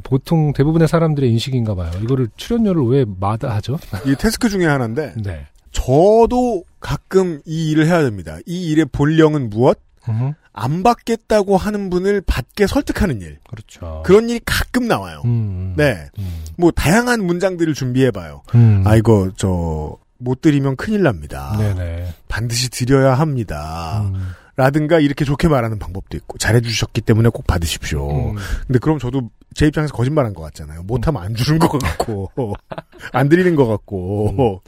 보통 0.02 0.52
대부분의 0.52 0.88
사람들의 0.88 1.30
인식인가 1.30 1.74
봐요. 1.74 1.90
이거를 2.02 2.28
출연료를 2.36 2.82
왜 2.84 3.04
마다하죠? 3.18 3.78
이 4.06 4.14
태스크 4.16 4.48
중에 4.48 4.66
하나인데, 4.66 5.14
네. 5.22 5.46
저도 5.72 6.64
가끔 6.80 7.40
이 7.44 7.70
일을 7.70 7.86
해야 7.86 8.02
됩니다. 8.02 8.38
이 8.46 8.70
일의 8.70 8.86
본령은 8.86 9.50
무엇? 9.50 9.78
음, 10.08 10.34
안 10.52 10.82
받겠다고 10.82 11.56
하는 11.56 11.90
분을 11.90 12.22
받게 12.22 12.66
설득하는 12.66 13.20
일. 13.20 13.38
그렇죠. 13.48 14.02
그런 14.04 14.28
일이 14.28 14.40
가끔 14.44 14.88
나와요. 14.88 15.22
음, 15.24 15.74
네. 15.76 16.08
음, 16.18 16.44
뭐, 16.56 16.70
다양한 16.70 17.24
문장들을 17.24 17.74
준비해 17.74 18.10
봐요. 18.10 18.42
음. 18.54 18.82
아, 18.86 18.96
이거, 18.96 19.30
저, 19.36 19.96
못 20.18 20.40
드리면 20.40 20.76
큰일 20.76 21.02
납니다. 21.02 21.54
네네. 21.58 22.08
반드시 22.28 22.70
드려야 22.70 23.14
합니다. 23.14 24.10
음, 24.14 24.28
라든가 24.56 24.98
이렇게 24.98 25.24
좋게 25.26 25.48
말하는 25.48 25.78
방법도 25.78 26.16
있고, 26.16 26.38
잘해 26.38 26.62
주셨기 26.62 27.02
때문에 27.02 27.28
꼭 27.28 27.46
받으십시오. 27.46 28.30
음. 28.30 28.36
근데 28.66 28.78
그럼 28.78 28.98
저도 28.98 29.30
제 29.54 29.66
입장에서 29.66 29.92
거짓말한 29.92 30.32
것 30.32 30.42
같잖아요. 30.42 30.82
못하면 30.84 31.22
안 31.22 31.34
주는 31.34 31.58
것 31.58 31.78
같고, 31.78 32.30
안 33.12 33.28
드리는 33.28 33.54
것 33.56 33.66
같고, 33.66 34.62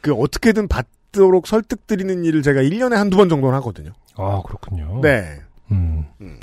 그 0.00 0.14
어떻게든 0.14 0.68
받 0.68 0.86
도록 1.14 1.46
설득드리는 1.46 2.24
일을 2.24 2.42
제가 2.42 2.60
1년에 2.60 2.94
한두 2.94 3.16
번 3.16 3.28
정도는 3.28 3.54
하거든요. 3.58 3.92
아 4.16 4.42
그렇군요. 4.46 5.00
네. 5.02 5.40
음. 5.70 6.04
음. 6.20 6.40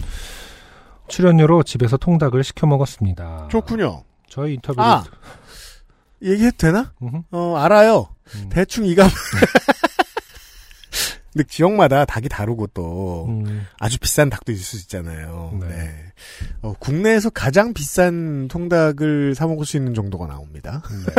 출연료로 1.07 1.63
집에서 1.63 1.97
통닭을 1.97 2.43
시켜 2.43 2.67
먹었습니다. 2.67 3.47
좋군요. 3.51 4.03
저희 4.29 4.53
인터뷰를 4.55 4.83
아. 4.83 5.03
얘기해도 6.21 6.57
되나? 6.57 6.93
음흠. 7.01 7.23
어, 7.31 7.57
알아요. 7.57 8.07
음. 8.35 8.49
대충 8.49 8.85
이감. 8.85 9.09
근데 11.33 11.47
지역마다 11.47 12.03
닭이 12.05 12.27
다르고 12.27 12.67
또 12.67 13.25
음, 13.29 13.65
아주 13.79 13.97
비싼 13.99 14.29
닭도 14.29 14.51
있을 14.51 14.63
수 14.63 14.77
있잖아요. 14.83 15.57
네. 15.61 15.67
네. 15.67 16.05
어, 16.61 16.73
국내에서 16.73 17.29
가장 17.29 17.73
비싼 17.73 18.49
통닭을 18.49 19.33
사 19.35 19.47
먹을 19.47 19.65
수 19.65 19.77
있는 19.77 19.93
정도가 19.93 20.27
나옵니다. 20.27 20.81
네. 20.89 21.13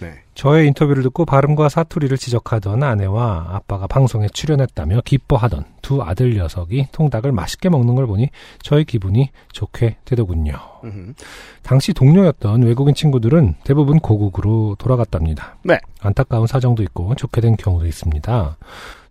네. 0.00 0.14
저의 0.34 0.66
인터뷰를 0.68 1.02
듣고 1.02 1.24
발음과 1.24 1.68
사투리를 1.68 2.16
지적하던 2.16 2.82
아내와 2.82 3.48
아빠가 3.50 3.86
방송에 3.86 4.28
출연했다며 4.28 5.02
기뻐하던 5.04 5.64
두 5.82 6.02
아들 6.02 6.34
녀석이 6.34 6.88
통닭을 6.92 7.32
맛있게 7.32 7.68
먹는 7.68 7.94
걸 7.94 8.06
보니 8.06 8.30
저의 8.62 8.84
기분이 8.84 9.30
좋게 9.52 9.98
되더군요. 10.04 10.54
음흠. 10.84 11.14
당시 11.62 11.92
동료였던 11.92 12.62
외국인 12.62 12.94
친구들은 12.94 13.56
대부분 13.64 14.00
고국으로 14.00 14.76
돌아갔답니다. 14.78 15.56
네. 15.62 15.78
안타까운 16.00 16.46
사정도 16.46 16.82
있고 16.82 17.14
좋게 17.14 17.40
된 17.40 17.56
경우도 17.56 17.86
있습니다. 17.86 18.56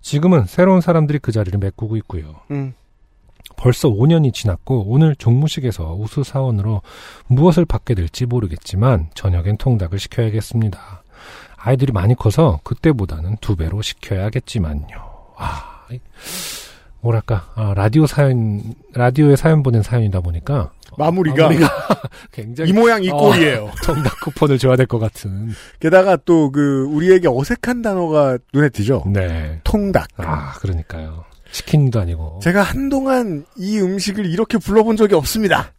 지금은 0.01 0.45
새로운 0.45 0.81
사람들이 0.81 1.19
그 1.19 1.31
자리를 1.31 1.57
메꾸고 1.59 1.95
있고요. 1.97 2.35
음. 2.51 2.73
벌써 3.59 3.89
5년이 3.89 4.33
지났고 4.33 4.85
오늘 4.87 5.15
종무식에서 5.17 5.93
우수 5.95 6.23
사원으로 6.23 6.81
무엇을 7.27 7.65
받게 7.65 7.93
될지 7.93 8.25
모르겠지만 8.25 9.09
저녁엔 9.15 9.57
통닭을 9.57 9.99
시켜야겠습니다. 9.99 11.03
아이들이 11.57 11.91
많이 11.91 12.15
커서 12.15 12.61
그때보다는 12.63 13.35
두 13.41 13.57
배로 13.57 13.81
시켜야겠지만요. 13.81 14.87
아, 15.37 15.81
이- 15.91 15.99
뭐랄까 17.01 17.49
아, 17.55 17.73
라디오 17.75 18.05
사연 18.05 18.73
라디오에 18.93 19.35
사연 19.35 19.61
보낸 19.63 19.81
사연이다 19.83 20.21
보니까 20.21 20.71
마무리가, 20.97 21.47
굉장히 22.31 22.69
이 22.69 22.73
모양 22.73 23.03
이 23.03 23.09
어. 23.09 23.15
꼴이에요. 23.17 23.71
통닭 23.85 24.19
쿠폰을 24.21 24.57
줘야 24.57 24.75
될 24.75 24.85
것 24.85 24.99
같은. 24.99 25.49
게다가 25.79 26.15
또 26.17 26.49
그 26.51 26.85
우리에게 26.89 27.27
어색한 27.29 27.81
단어가 27.81 28.37
눈에 28.53 28.69
띄죠. 28.69 29.03
네. 29.07 29.59
통닭. 29.65 30.07
아 30.17 30.53
그러니까요. 30.59 31.23
치킨도 31.51 31.99
아니고. 31.99 32.39
제가 32.43 32.61
한동안 32.61 33.45
이 33.57 33.79
음식을 33.79 34.25
이렇게 34.25 34.57
불러본 34.57 34.97
적이 34.97 35.15
없습니다. 35.15 35.73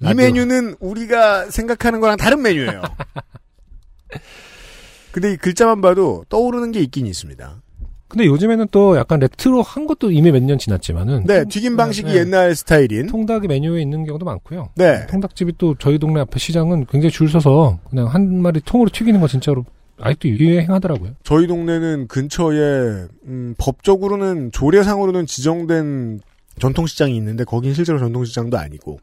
이 0.00 0.04
나도. 0.04 0.16
메뉴는 0.16 0.76
우리가 0.80 1.50
생각하는 1.50 2.00
거랑 2.00 2.16
다른 2.16 2.42
메뉴예요. 2.42 2.82
근데 5.12 5.32
이 5.32 5.36
글자만 5.36 5.80
봐도 5.80 6.24
떠오르는 6.28 6.72
게 6.72 6.80
있긴 6.80 7.06
있습니다. 7.06 7.62
근데 8.08 8.26
요즘에는 8.26 8.68
또 8.70 8.96
약간 8.98 9.20
레트로 9.20 9.62
한 9.62 9.86
것도 9.86 10.10
이미 10.10 10.30
몇 10.32 10.42
년 10.42 10.58
지났지만은. 10.58 11.24
네, 11.24 11.44
튀김 11.46 11.76
방식이 11.76 12.12
네. 12.12 12.18
옛날 12.20 12.54
스타일인. 12.54 13.06
통닭이 13.06 13.46
메뉴에 13.46 13.80
있는 13.80 14.04
경우도 14.04 14.24
많고요. 14.26 14.70
네. 14.76 15.06
통닭집이 15.06 15.54
또 15.56 15.74
저희 15.78 15.98
동네 15.98 16.20
앞에 16.20 16.38
시장은 16.38 16.86
굉장히 16.90 17.10
줄 17.10 17.30
서서 17.30 17.78
그냥 17.88 18.08
한 18.08 18.42
마리 18.42 18.60
통으로 18.60 18.90
튀기는 18.90 19.18
거 19.20 19.28
진짜로 19.28 19.64
아직도 20.02 20.28
유행하더라고요. 20.28 21.12
저희 21.22 21.46
동네는 21.46 22.08
근처에 22.08 23.06
음, 23.26 23.54
법적으로는 23.58 24.52
조례상으로는 24.52 25.26
지정된 25.26 26.20
전통시장이 26.58 27.16
있는데 27.16 27.44
거긴 27.44 27.72
실제로 27.72 27.98
전통시장도 27.98 28.58
아니고 28.58 29.00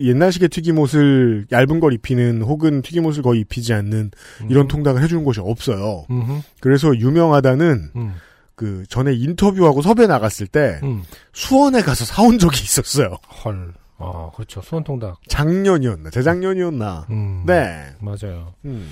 옛날식의 0.00 0.48
튀김옷을 0.50 1.46
얇은 1.50 1.80
걸 1.80 1.92
입히는 1.92 2.42
혹은 2.42 2.80
튀김옷을 2.80 3.22
거의 3.24 3.40
입히지 3.40 3.74
않는 3.74 4.12
이런 4.48 4.68
통닭을 4.68 5.02
해주는 5.02 5.24
곳이 5.24 5.40
없어요. 5.40 6.04
음흠. 6.10 6.42
그래서 6.60 6.96
유명하다는 6.96 7.90
음. 7.96 8.14
그 8.54 8.84
전에 8.88 9.12
인터뷰하고 9.14 9.82
섭외 9.82 10.06
나갔을 10.06 10.46
때 10.46 10.78
음. 10.84 11.02
수원에 11.32 11.82
가서 11.82 12.04
사온 12.04 12.38
적이 12.38 12.62
있었어요. 12.62 13.16
헐. 13.44 13.74
아, 13.98 14.30
그렇죠. 14.34 14.60
수원 14.62 14.84
통닭. 14.84 15.20
작년이었나 15.28 16.10
재작년이었나. 16.10 17.06
음. 17.10 17.42
네. 17.46 17.86
맞아요. 18.00 18.54
음. 18.64 18.88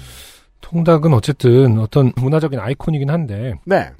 통닭은 0.64 1.12
어쨌든 1.12 1.78
어떤 1.78 2.10
문화적인 2.16 2.58
아이콘이긴 2.58 3.10
한데 3.10 3.54
네. 3.66 3.90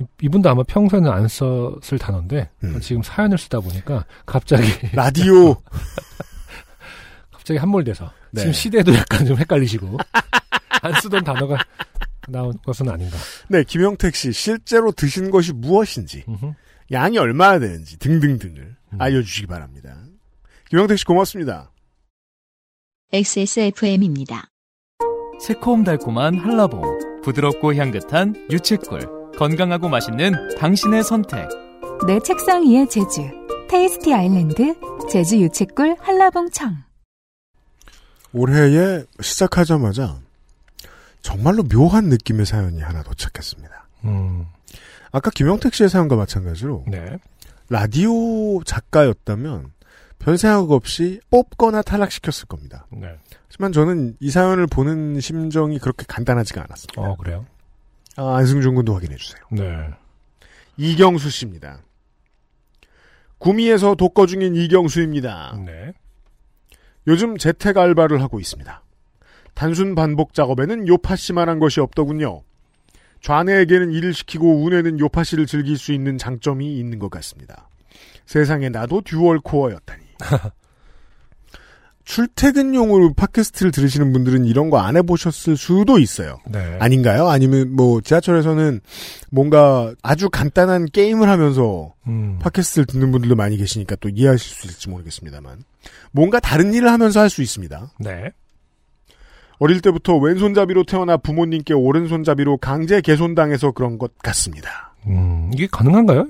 이- 0.00 0.04
이분도 0.22 0.48
아마 0.48 0.62
평소에는 0.62 1.10
안 1.10 1.26
썼을 1.26 1.98
단어인데 1.98 2.48
음. 2.62 2.80
지금 2.80 3.02
사연을 3.02 3.36
쓰다 3.38 3.58
보니까 3.60 4.04
갑자기 4.24 4.62
라디오 4.94 5.56
갑자기 7.32 7.58
함몰돼서 7.58 8.10
네. 8.30 8.40
지금 8.42 8.52
시대도 8.52 8.94
약간 8.94 9.26
좀 9.26 9.36
헷갈리시고 9.36 9.98
안 10.82 10.92
쓰던 11.00 11.24
단어가 11.24 11.58
나온 12.28 12.56
것은 12.64 12.88
아닌가. 12.88 13.16
네, 13.48 13.64
김영택 13.64 14.14
씨 14.14 14.32
실제로 14.32 14.92
드신 14.92 15.30
것이 15.32 15.52
무엇인지 15.52 16.24
음흠. 16.28 16.52
양이 16.92 17.18
얼마나 17.18 17.58
되는지 17.58 17.98
등등등을 17.98 18.76
알려주시기 18.98 19.48
바랍니다. 19.48 19.96
김영택 20.70 20.98
씨 20.98 21.04
고맙습니다. 21.04 21.72
XSFM입니다. 23.12 24.51
새콤달콤한 25.42 26.38
한라봉, 26.38 27.20
부드럽고 27.24 27.74
향긋한 27.74 28.46
유채꿀, 28.48 29.32
건강하고 29.36 29.88
맛있는 29.88 30.54
당신의 30.56 31.02
선택. 31.02 31.48
내 32.06 32.20
책상 32.20 32.62
위의 32.62 32.88
제주. 32.88 33.28
테이스티 33.68 34.14
아일랜드 34.14 34.76
제주 35.10 35.40
유채꿀 35.40 35.96
한라봉청. 35.98 36.76
올해에 38.32 39.02
시작하자마자 39.20 40.20
정말로 41.22 41.64
묘한 41.64 42.04
느낌의 42.04 42.46
사연이 42.46 42.80
하나 42.80 43.02
도착했습니다. 43.02 43.88
음, 44.04 44.46
아까 45.10 45.32
김영택 45.34 45.74
씨의 45.74 45.88
사연과 45.88 46.14
마찬가지로 46.14 46.84
네. 46.86 47.18
라디오 47.68 48.62
작가였다면 48.62 49.72
별 50.22 50.38
생각 50.38 50.70
없이 50.70 51.20
뽑거나 51.30 51.82
탈락시켰을 51.82 52.46
겁니다. 52.46 52.86
네. 52.92 53.08
하지만 53.48 53.72
저는 53.72 54.16
이 54.20 54.30
사연을 54.30 54.68
보는 54.68 55.20
심정이 55.20 55.80
그렇게 55.80 56.04
간단하지가 56.06 56.62
않았습니다. 56.62 57.02
어, 57.02 57.16
그래요? 57.16 57.44
아, 58.16 58.36
안승준 58.36 58.76
군도 58.76 58.94
확인해 58.94 59.16
주세요. 59.16 59.42
네. 59.50 59.88
이경수 60.76 61.28
씨입니다. 61.28 61.80
구미에서 63.38 63.96
독거 63.96 64.26
중인 64.26 64.54
이경수입니다. 64.54 65.60
네. 65.66 65.92
요즘 67.08 67.36
재택 67.36 67.76
알바를 67.76 68.22
하고 68.22 68.38
있습니다. 68.38 68.80
단순 69.54 69.96
반복 69.96 70.34
작업에는 70.34 70.86
요팟시만한 70.86 71.58
것이 71.58 71.80
없더군요. 71.80 72.42
좌뇌에게는 73.22 73.90
일을 73.90 74.14
시키고 74.14 74.62
우뇌는 74.62 75.00
요팟시를 75.00 75.46
즐길 75.46 75.76
수 75.76 75.92
있는 75.92 76.16
장점이 76.16 76.78
있는 76.78 77.00
것 77.00 77.10
같습니다. 77.10 77.68
세상에 78.24 78.68
나도 78.68 79.00
dual 79.00 79.40
core였다니. 79.40 80.01
출퇴근용으로 82.04 83.14
팟캐스트를 83.14 83.70
들으시는 83.70 84.12
분들은 84.12 84.44
이런 84.44 84.70
거 84.70 84.78
안 84.78 84.96
해보셨을 84.96 85.56
수도 85.56 85.98
있어요. 86.00 86.40
네. 86.50 86.76
아닌가요? 86.80 87.28
아니면 87.28 87.72
뭐 87.76 88.00
지하철에서는 88.00 88.80
뭔가 89.30 89.94
아주 90.02 90.28
간단한 90.28 90.86
게임을 90.92 91.28
하면서 91.28 91.94
음, 92.08 92.38
팟캐스트를 92.40 92.86
듣는 92.86 93.12
분들도 93.12 93.36
많이 93.36 93.56
계시니까 93.56 93.94
또 94.00 94.08
이해하실 94.08 94.40
수 94.54 94.66
있을지 94.66 94.88
모르겠습니다만 94.90 95.62
뭔가 96.10 96.40
다른 96.40 96.74
일을 96.74 96.90
하면서 96.90 97.20
할 97.20 97.30
수 97.30 97.40
있습니다. 97.40 97.92
네. 98.00 98.30
어릴 99.58 99.80
때부터 99.80 100.16
왼손잡이로 100.16 100.82
태어나 100.84 101.16
부모님께 101.16 101.72
오른손잡이로 101.72 102.56
강제 102.56 103.00
개손당해서 103.00 103.70
그런 103.70 103.96
것 103.96 104.18
같습니다. 104.18 104.92
음, 105.06 105.50
이게 105.54 105.68
가능한가요? 105.70 106.26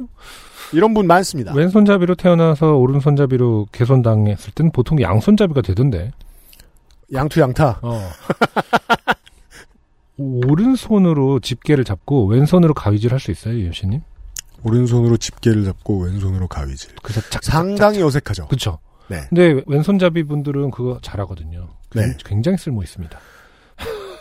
이런 0.72 0.94
분 0.94 1.06
많습니다. 1.06 1.52
왼손잡이로 1.54 2.14
태어나서 2.14 2.74
오른손잡이로 2.76 3.68
개손당했을 3.72 4.52
땐 4.54 4.70
보통 4.72 5.00
양손잡이가 5.00 5.60
되던데. 5.62 6.12
양투양타. 7.12 7.80
어. 7.82 8.10
오른손으로 10.18 11.40
집게를 11.40 11.84
잡고 11.84 12.26
왼손으로 12.26 12.74
가위질 12.74 13.12
할 13.12 13.20
수 13.20 13.30
있어요, 13.30 13.54
유씨님? 13.58 14.00
오른손으로 14.62 15.16
집게를 15.16 15.64
잡고 15.64 16.04
왼손으로 16.04 16.46
가위질. 16.48 16.92
그래서 17.02 17.20
착 17.30 17.42
상당히 17.42 18.00
어색하죠. 18.02 18.46
그렇죠. 18.48 18.78
네. 19.08 19.22
근데 19.28 19.62
왼손잡이 19.66 20.22
분들은 20.24 20.70
그거 20.70 20.98
잘하거든요. 21.02 21.68
네. 21.94 22.14
굉장히 22.24 22.56
쓸모 22.58 22.82
있습니다. 22.82 23.18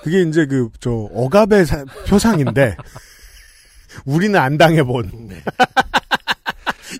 그게 0.03 0.23
이제 0.23 0.45
그 0.47 0.69
저 0.79 0.89
억압의 0.89 1.65
사- 1.65 1.85
표상인데 2.07 2.75
우리는 4.05 4.39
안 4.39 4.57
당해본 4.57 5.29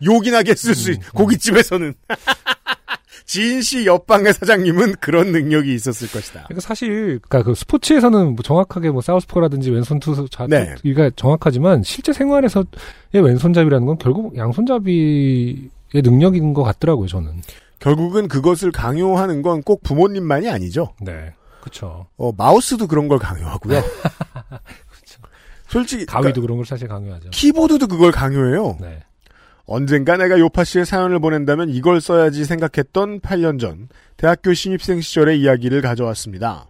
욕이나게 0.03 0.55
쓸수 0.55 0.91
있. 0.91 0.99
고깃집에서는 1.13 1.93
지인 3.25 3.61
씨 3.61 3.85
옆방의 3.85 4.33
사장님은 4.33 4.95
그런 4.99 5.31
능력이 5.31 5.73
있었을 5.73 6.09
것이다. 6.09 6.43
그러니까 6.47 6.59
사실 6.61 7.19
그러니까 7.21 7.43
그 7.43 7.55
스포츠에서는 7.55 8.27
뭐 8.35 8.43
정확하게 8.43 8.89
뭐 8.89 9.01
사우스포라든지 9.01 9.69
왼손 9.71 9.99
투수 9.99 10.27
네. 10.49 10.75
좌투가 10.75 11.11
정확하지만 11.15 11.83
실제 11.83 12.11
생활에서의 12.13 12.65
왼손잡이라는 13.13 13.85
건 13.87 13.97
결국 13.99 14.35
양손잡이의 14.35 15.69
능력인 15.93 16.53
것 16.53 16.63
같더라고요, 16.63 17.07
저는. 17.07 17.41
결국은 17.79 18.27
그것을 18.27 18.71
강요하는 18.71 19.41
건 19.41 19.61
꼭 19.61 19.81
부모님만이 19.83 20.49
아니죠. 20.49 20.93
네. 21.01 21.33
그렇죠. 21.61 22.07
어, 22.17 22.31
마우스도 22.35 22.87
그런 22.87 23.07
걸 23.07 23.17
강요하고요. 23.19 23.81
솔직히 25.67 26.05
가위도 26.05 26.21
그러니까 26.21 26.41
그런 26.41 26.57
걸 26.57 26.65
사실 26.65 26.87
강요하죠. 26.87 27.29
키보드도 27.29 27.87
그걸 27.87 28.11
강요해요. 28.11 28.77
네. 28.81 29.03
언젠가 29.65 30.17
내가 30.17 30.39
요파 30.39 30.63
씨의 30.63 30.85
사연을 30.85 31.19
보낸다면 31.19 31.69
이걸 31.69 32.01
써야지 32.01 32.45
생각했던 32.45 33.21
8년 33.21 33.59
전 33.59 33.89
대학교 34.17 34.53
신입생 34.53 35.01
시절의 35.01 35.39
이야기를 35.41 35.81
가져왔습니다. 35.81 36.67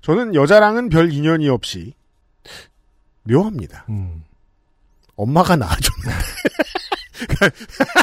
저는 0.00 0.34
여자랑은 0.34 0.88
별 0.88 1.12
인연이 1.12 1.48
없이 1.48 1.94
묘합니다. 3.22 3.86
음. 3.88 4.24
엄마가 5.16 5.56
낳아줬는데 5.56 6.10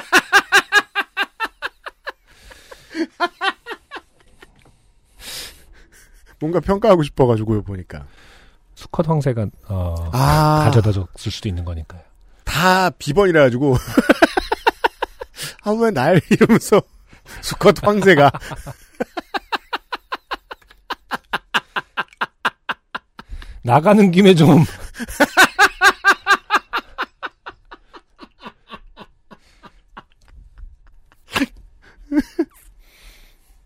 뭔가 6.39 6.59
평가하고 6.59 7.03
싶어가지고요 7.03 7.61
보니까 7.61 8.07
수컷 8.73 9.07
황새가 9.07 9.47
어, 9.67 10.09
아 10.11 10.63
가져다 10.65 10.91
줬을 10.91 11.31
수도 11.31 11.47
있는 11.47 11.63
거니까요. 11.63 12.01
다 12.43 12.89
비번이라 12.91 13.41
가지고 13.43 13.75
아 15.63 15.71
왜 15.71 15.91
날 15.91 16.19
이러면서 16.29 16.81
수컷 17.41 17.85
황새가 17.85 18.31
나가는 23.63 24.11
김에 24.11 24.33
좀 24.33 24.65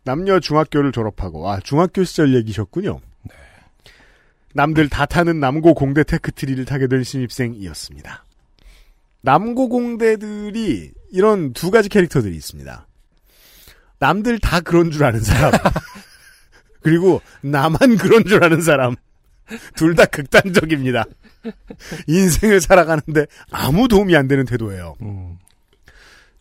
남녀 0.04 0.40
중학교를 0.40 0.92
졸업하고 0.92 1.50
아 1.50 1.60
중학교 1.60 2.04
시절 2.04 2.36
얘기셨군요. 2.36 3.00
남들 4.54 4.88
다 4.88 5.06
타는 5.06 5.40
남고 5.40 5.74
공대 5.74 6.04
테크트리를 6.04 6.64
타게 6.66 6.88
된 6.88 7.04
신입생이었습니다. 7.04 8.24
남고 9.26 9.70
공대들이 9.70 10.92
이런 11.12 11.52
두 11.54 11.72
가지 11.72 11.90
캐릭터들이 11.90 12.36
있습니다. 12.36 12.88
남들 14.00 14.38
다 14.40 14.62
그런 14.62 14.92
줄 14.92 15.04
아는 15.04 15.20
사람. 15.22 15.52
그리고 16.84 17.22
나만 17.42 17.98
그런 17.98 18.24
줄 18.26 18.44
아는 18.44 18.62
사람. 18.62 18.96
둘 19.76 19.96
다 19.96 20.06
극단적입니다. 20.06 21.06
인생을 22.08 22.62
살아가는데 22.62 23.26
아무 23.52 23.88
도움이 23.88 24.16
안 24.16 24.28
되는 24.28 24.46
태도예요. 24.46 24.96
음, 25.02 25.38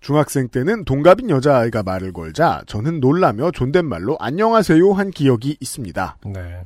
중학생 0.01 0.49
때는 0.49 0.85
동갑인 0.85 1.29
여자아이가 1.31 1.83
말을 1.83 2.12
걸자 2.12 2.62
저는 2.66 3.01
놀라며 3.01 3.51
존댓말로 3.51 4.16
안녕하세요 4.20 4.92
한 4.92 5.11
기억이 5.11 5.57
있습니다. 5.61 6.16
네. 6.27 6.62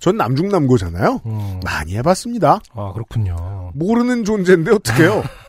전 0.00 0.16
남중남고잖아요. 0.18 1.20
음. 1.24 1.60
많이 1.64 1.94
해봤습니다. 1.96 2.60
아 2.74 2.92
그렇군요. 2.92 3.72
모르는 3.74 4.24
존재인데 4.24 4.70
어떡해요. 4.72 5.22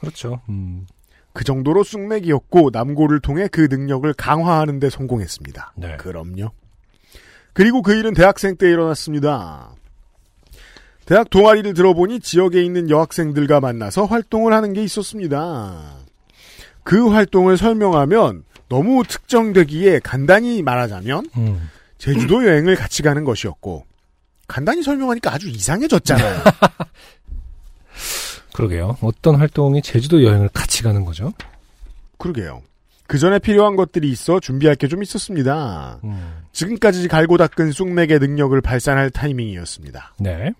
그렇죠. 0.00 0.40
음. 0.48 0.86
그 1.32 1.44
정도로 1.44 1.84
쑥맥이었고 1.84 2.70
남고를 2.72 3.20
통해 3.20 3.46
그 3.50 3.68
능력을 3.70 4.10
강화하는 4.14 4.80
데 4.80 4.88
성공했습니다. 4.88 5.74
네. 5.76 5.96
그럼요. 5.98 6.50
그리고 7.52 7.82
그 7.82 7.94
일은 7.94 8.14
대학생 8.14 8.56
때 8.56 8.68
일어났습니다. 8.68 9.74
대학 11.04 11.30
동아리를 11.30 11.72
들어보니 11.74 12.20
지역에 12.20 12.62
있는 12.62 12.90
여학생들과 12.90 13.60
만나서 13.60 14.06
활동을 14.06 14.52
하는 14.52 14.72
게 14.72 14.82
있었습니다. 14.82 15.96
그 16.82 17.08
활동을 17.08 17.56
설명하면 17.56 18.44
너무 18.68 19.04
특정되기에 19.06 20.00
간단히 20.00 20.62
말하자면 20.62 21.30
음. 21.36 21.70
제주도 21.98 22.46
여행을 22.46 22.76
같이 22.76 23.02
가는 23.02 23.24
것이었고 23.24 23.84
간단히 24.48 24.82
설명하니까 24.82 25.32
아주 25.32 25.48
이상해졌잖아요. 25.48 26.42
그러게요. 28.56 28.96
어떤 29.02 29.36
활동이 29.36 29.82
제주도 29.82 30.22
여행을 30.24 30.48
같이 30.48 30.82
가는 30.82 31.04
거죠? 31.04 31.32
그러게요. 32.18 32.62
그 33.06 33.18
전에 33.18 33.38
필요한 33.38 33.76
것들이 33.76 34.10
있어 34.10 34.40
준비할 34.40 34.74
게 34.76 34.88
좀 34.88 35.02
있었습니다. 35.02 36.00
음. 36.04 36.42
지금까지 36.52 37.06
갈고 37.08 37.36
닦은 37.36 37.70
쑥맥의 37.72 38.18
능력을 38.18 38.58
발산할 38.62 39.10
타이밍이었습니다. 39.10 40.14
네. 40.18 40.52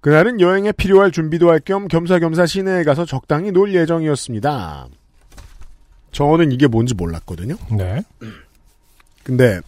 그날은 0.00 0.40
여행에 0.40 0.72
필요할 0.72 1.10
준비도 1.10 1.50
할 1.50 1.60
겸 1.60 1.88
겸사겸사 1.88 2.46
시내에 2.46 2.84
가서 2.84 3.04
적당히 3.06 3.50
놀 3.50 3.74
예정이었습니다. 3.74 4.86
저는 6.12 6.52
이게 6.52 6.66
뭔지 6.66 6.94
몰랐거든요. 6.94 7.56
네. 7.76 8.02
근데 9.24 9.60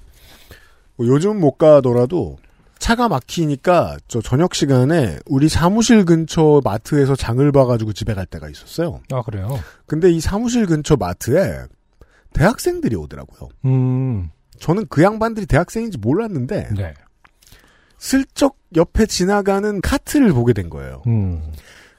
뭐 0.96 1.06
요즘 1.06 1.40
못 1.40 1.52
가더라도 1.52 2.38
차가 2.82 3.08
막히니까 3.08 3.96
저 4.08 4.20
저녁 4.20 4.56
시간에 4.56 5.20
우리 5.26 5.48
사무실 5.48 6.04
근처 6.04 6.60
마트에서 6.64 7.14
장을 7.14 7.52
봐가지고 7.52 7.92
집에 7.92 8.12
갈 8.12 8.26
때가 8.26 8.48
있었어요. 8.48 9.00
아, 9.12 9.22
그래요? 9.22 9.56
근데 9.86 10.10
이 10.10 10.20
사무실 10.20 10.66
근처 10.66 10.96
마트에 10.96 11.60
대학생들이 12.32 12.96
오더라고요. 12.96 13.50
음, 13.66 14.30
저는 14.58 14.86
그 14.88 15.04
양반들이 15.04 15.46
대학생인지 15.46 15.98
몰랐는데 15.98 16.70
네. 16.76 16.94
슬쩍 17.98 18.56
옆에 18.74 19.06
지나가는 19.06 19.80
카트를 19.80 20.32
보게 20.32 20.52
된 20.52 20.68
거예요. 20.68 21.04
음, 21.06 21.40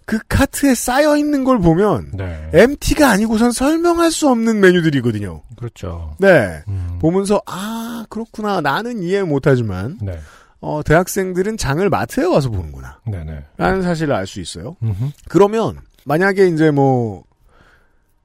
그 0.06 0.20
카트에 0.28 0.76
쌓여 0.76 1.16
있는 1.16 1.46
걸 1.46 1.60
보면 1.60 2.12
네. 2.14 2.50
MT가 2.52 3.10
아니고선 3.10 3.54
설명할 3.54 4.12
수 4.12 4.28
없는 4.28 4.60
메뉴들이거든요. 4.60 5.44
그렇죠. 5.56 6.18
네. 6.20 6.62
음, 6.68 6.98
보면서 7.00 7.42
아 7.46 8.06
그렇구나 8.10 8.60
나는 8.60 9.02
이해 9.02 9.24
못하지만 9.24 9.98
네. 10.02 10.20
어, 10.64 10.82
대학생들은 10.84 11.58
장을 11.58 11.88
마트에 11.90 12.24
와서 12.24 12.50
보는구나 12.50 13.00
네네. 13.06 13.44
라는 13.58 13.82
사실을 13.82 14.16
알 14.16 14.26
수 14.26 14.40
있어요. 14.40 14.76
음흠. 14.82 15.12
그러면 15.28 15.78
만약에 16.06 16.48
이제 16.48 16.72
뭐 16.72 17.24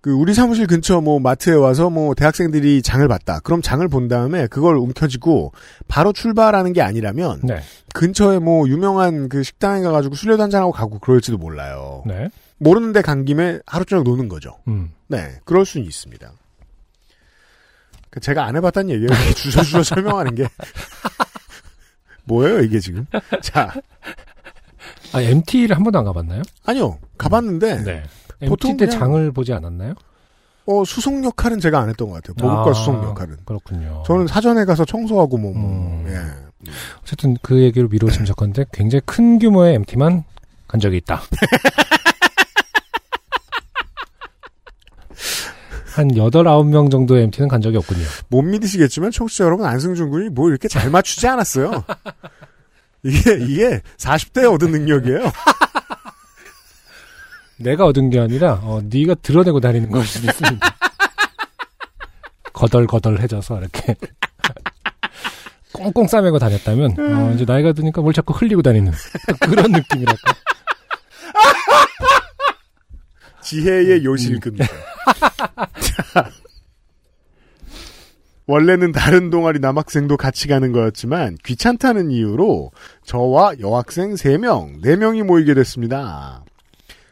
그 0.01 0.13
우리 0.13 0.33
사무실 0.33 0.67
근처 0.67 1.01
뭐 1.01 1.19
마트에 1.19 1.55
와서 1.55 1.91
뭐 1.91 2.15
대학생들이 2.15 2.83
장을 2.83 3.07
봤다. 3.09 3.41
그럼 3.41 3.61
장을 3.61 3.87
본 3.89 4.07
다음에 4.07 4.47
그걸 4.47 4.77
움켜쥐고 4.77 5.53
바로 5.89 6.13
출발하는 6.13 6.73
게 6.73 6.83
아니라면 6.83 7.41
네. 7.43 7.61
근처에 7.95 8.39
뭐 8.39 8.69
유명한 8.69 9.29
그 9.29 9.43
식당에 9.43 9.83
가가지고 9.83 10.15
술래도 10.15 10.43
한잔하고 10.45 10.71
가고 10.73 10.99
그럴지도 11.01 11.37
몰라요. 11.39 12.05
네. 12.07 12.31
모르는데 12.59 13.03
간 13.03 13.25
김에 13.25 13.59
하루 13.67 13.85
종일 13.85 14.05
노는 14.05 14.29
거죠. 14.29 14.57
음. 14.69 14.93
네, 15.09 15.41
그럴 15.45 15.67
수는 15.67 15.87
있습니다. 15.87 16.33
그 18.11 18.21
제가 18.21 18.45
안 18.45 18.57
해봤다는 18.57 18.91
얘기예요. 18.91 19.09
주저주저 19.35 19.83
설명하는 19.83 20.37
게. 20.37 20.49
뭐예요, 22.29 22.61
이게 22.61 22.79
지금? 22.79 23.07
자, 23.43 23.73
아, 25.13 25.21
MT를 25.21 25.75
한 25.77 25.83
번도 25.83 25.99
안 25.99 26.05
가봤나요? 26.05 26.43
아니요. 26.65 26.99
가봤는데, 27.17 27.83
네. 27.85 28.03
보통 28.47 28.73
MT 28.73 28.85
때 28.85 28.87
그냥- 28.87 29.01
장을 29.01 29.33
보지 29.33 29.53
않았나요? 29.53 29.95
어, 30.67 30.85
수송 30.85 31.25
역할은 31.25 31.61
제가 31.61 31.81
안 31.81 31.89
했던 31.89 32.11
것 32.11 32.17
같아요. 32.23 32.35
보급과 32.35 32.71
아, 32.71 32.75
수송 32.75 33.03
역할은. 33.03 33.39
그렇군요. 33.47 34.03
저는 34.07 34.27
사전에 34.27 34.65
가서 34.67 34.85
청소하고 34.85 35.39
뭐, 35.39 35.53
뭐, 35.55 35.63
음. 35.71 36.05
예. 36.09 36.71
어쨌든 37.03 37.37
그 37.43 37.61
얘기를 37.63 37.89
미루어지면 37.89 38.27
적건데 38.27 38.67
굉장히 38.73 39.01
큰 39.07 39.39
규모의 39.39 39.75
MT만 39.77 40.25
간 40.67 40.81
적이 40.81 40.99
있다. 40.99 41.23
한 45.99 46.09
8, 46.17 46.31
9명 46.31 46.91
정도의 46.91 47.25
MT는 47.25 47.49
간 47.49 47.61
적이 47.61 47.79
없군요. 47.79 48.05
못 48.29 48.43
믿으시겠지만, 48.43 49.11
청취자 49.11 49.45
여러분, 49.45 49.67
안승준 49.67 50.11
군이 50.11 50.29
뭐 50.29 50.49
이렇게 50.49 50.69
잘 50.69 50.91
맞추지 50.91 51.27
않았어요. 51.27 51.85
이게, 53.03 53.39
이게 53.41 53.81
40대에 53.97 54.53
얻은 54.55 54.71
능력이에요. 54.71 55.33
내가 57.59 57.87
얻은 57.87 58.11
게 58.11 58.21
아니라 58.21 58.61
어, 58.63 58.81
네가 58.85 59.17
드러내고 59.17 59.59
다니는 59.59 59.91
걸 59.91 60.05
수도 60.05 60.29
있습니다. 60.29 60.77
거덜거덜해져서 62.53 63.59
이렇게 63.59 63.97
꽁꽁 65.73 66.07
싸매고 66.07 66.39
다녔다면 66.39 66.95
어, 66.99 67.33
이제 67.35 67.45
나이가 67.45 67.73
드니까 67.73 68.01
뭘 68.01 68.13
자꾸 68.13 68.33
흘리고 68.33 68.63
다니는 68.63 68.93
그런 69.43 69.73
느낌이랄까. 69.73 70.35
지혜의 73.49 74.05
요실금이죠. 74.05 74.65
자, 76.13 76.31
원래는 78.47 78.93
다른 78.93 79.31
동아리 79.31 79.59
남학생도 79.59 80.19
같이 80.19 80.49
가는 80.49 80.71
거였지만 80.73 81.37
귀찮다는 81.45 82.11
이유로 82.11 82.73
저와 83.05 83.55
여학생 83.61 84.15
3명, 84.15 84.83
4명이 84.83 85.23
모이게 85.23 85.55
됐습니다. 85.55 86.45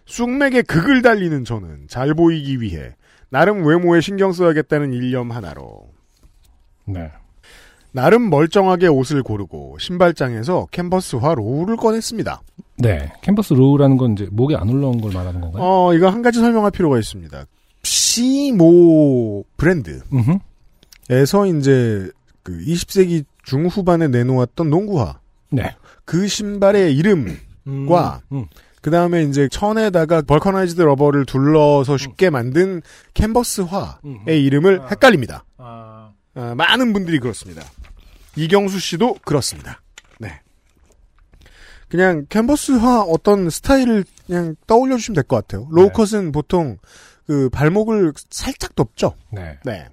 쑥맥의 0.04 0.62
극을 0.62 1.00
달리는 1.02 1.44
저는 1.44 1.86
잘 1.88 2.14
보이기 2.14 2.60
위해 2.60 2.94
나름 3.30 3.66
외모에 3.66 4.00
신경 4.00 4.32
써야겠다는 4.32 4.92
일념 4.92 5.32
하나로 5.32 5.88
네. 6.84 7.10
나름 7.96 8.28
멀쩡하게 8.28 8.88
옷을 8.88 9.22
고르고 9.22 9.78
신발장에서 9.80 10.66
캔버스화 10.70 11.34
low를 11.34 11.78
꺼냈습니다. 11.78 12.42
네. 12.76 13.10
캔버스 13.22 13.54
low라는 13.54 13.96
건 13.96 14.12
이제 14.12 14.28
목에 14.30 14.54
안 14.54 14.68
올라온 14.68 15.00
걸 15.00 15.12
말하는 15.14 15.40
건가요? 15.40 15.62
어, 15.64 15.94
이거 15.94 16.10
한 16.10 16.20
가지 16.20 16.38
설명할 16.38 16.72
필요가 16.72 16.98
있습니다. 16.98 17.46
C모 17.82 19.44
브랜드 19.56 20.02
음흠. 20.12 20.38
에서 21.08 21.46
이제 21.46 22.10
그 22.42 22.58
20세기 22.58 23.24
중후반에 23.44 24.08
내놓았던 24.08 24.68
농구화 24.68 25.18
네. 25.50 25.74
그 26.04 26.28
신발의 26.28 26.94
이름과 26.94 28.20
음. 28.30 28.44
그 28.82 28.90
다음에 28.90 29.22
이제 29.22 29.48
천에다가 29.48 30.20
vulcanized 30.20 30.82
rubber를 30.82 31.24
둘러서 31.24 31.96
쉽게 31.96 32.28
만든 32.28 32.82
캔버스화의 33.14 33.94
음. 34.04 34.18
이름을 34.28 34.82
아. 34.82 34.86
헷갈립니다. 34.88 35.44
아, 35.56 36.10
어, 36.34 36.52
많은 36.54 36.92
분들이 36.92 37.20
그렇습니다. 37.20 37.62
이경수 38.36 38.78
씨도 38.78 39.18
그렇습니다. 39.24 39.80
네. 40.18 40.40
그냥 41.88 42.26
캔버스화 42.28 43.02
어떤 43.02 43.48
스타일을 43.50 44.04
그냥 44.26 44.56
떠올려 44.66 44.96
주시면 44.96 45.14
될 45.14 45.24
것 45.24 45.36
같아요. 45.36 45.68
low 45.70 45.91
cut은 45.91 46.32
보통 46.32 46.78
그 47.26 47.48
발목을 47.50 48.12
살짝 48.30 48.74
덮죠. 48.74 49.14
네. 49.32 49.58
네. 49.64 49.88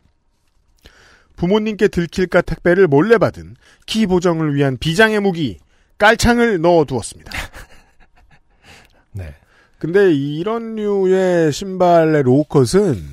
부모님께 1.36 1.88
들킬까 1.88 2.41
택배를 2.41 2.88
몰래 2.88 3.18
받은 3.18 3.56
키 3.86 4.06
보정을 4.06 4.56
위한 4.56 4.78
비장의 4.78 5.20
무기 5.20 5.60
깔창을 5.98 6.62
넣어 6.62 6.86
두었습니다. 6.86 7.32
네. 9.14 9.36
근데 9.80 10.14
이런 10.14 10.76
류의 10.76 11.52
신발의 11.52 12.24
low 12.24 12.50
cut은 12.50 13.04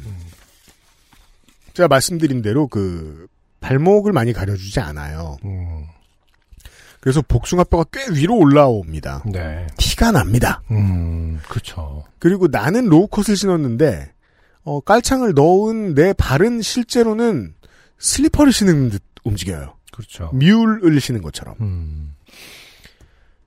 제가 1.75 1.89
말씀드린 1.89 2.43
대로 2.43 2.67
그 2.69 3.27
발목을 3.61 4.13
많이 4.13 4.33
가려주지 4.33 4.81
않아요. 4.81 5.37
음. 5.45 5.85
그래서 7.01 7.23
복숭아뼈가 7.23 7.85
꽤 7.93 8.05
위로 8.13 8.37
올라옵니다. 8.37 9.23
네. 9.27 9.67
티가 9.79 10.13
납니다. 10.13 10.63
음. 10.71 11.41
그렇죠. 11.49 12.05
그리고 12.19 12.49
나는 12.49 12.87
low 12.87 13.04
cut을 13.04 13.37
신었는데 13.37 14.13
어, 14.65 14.81
깔창을 14.81 15.33
넣은 15.35 15.95
내 15.95 16.13
발은 16.13 16.61
실제로는 16.61 17.55
슬리퍼를 17.99 18.53
신는 18.53 18.91
듯 18.91 19.03
움직여요. 19.25 19.75
그렇죠. 19.93 20.31
뮬을 20.35 21.01
신는 21.01 21.23
것처럼. 21.23 21.55
음. 21.61 22.15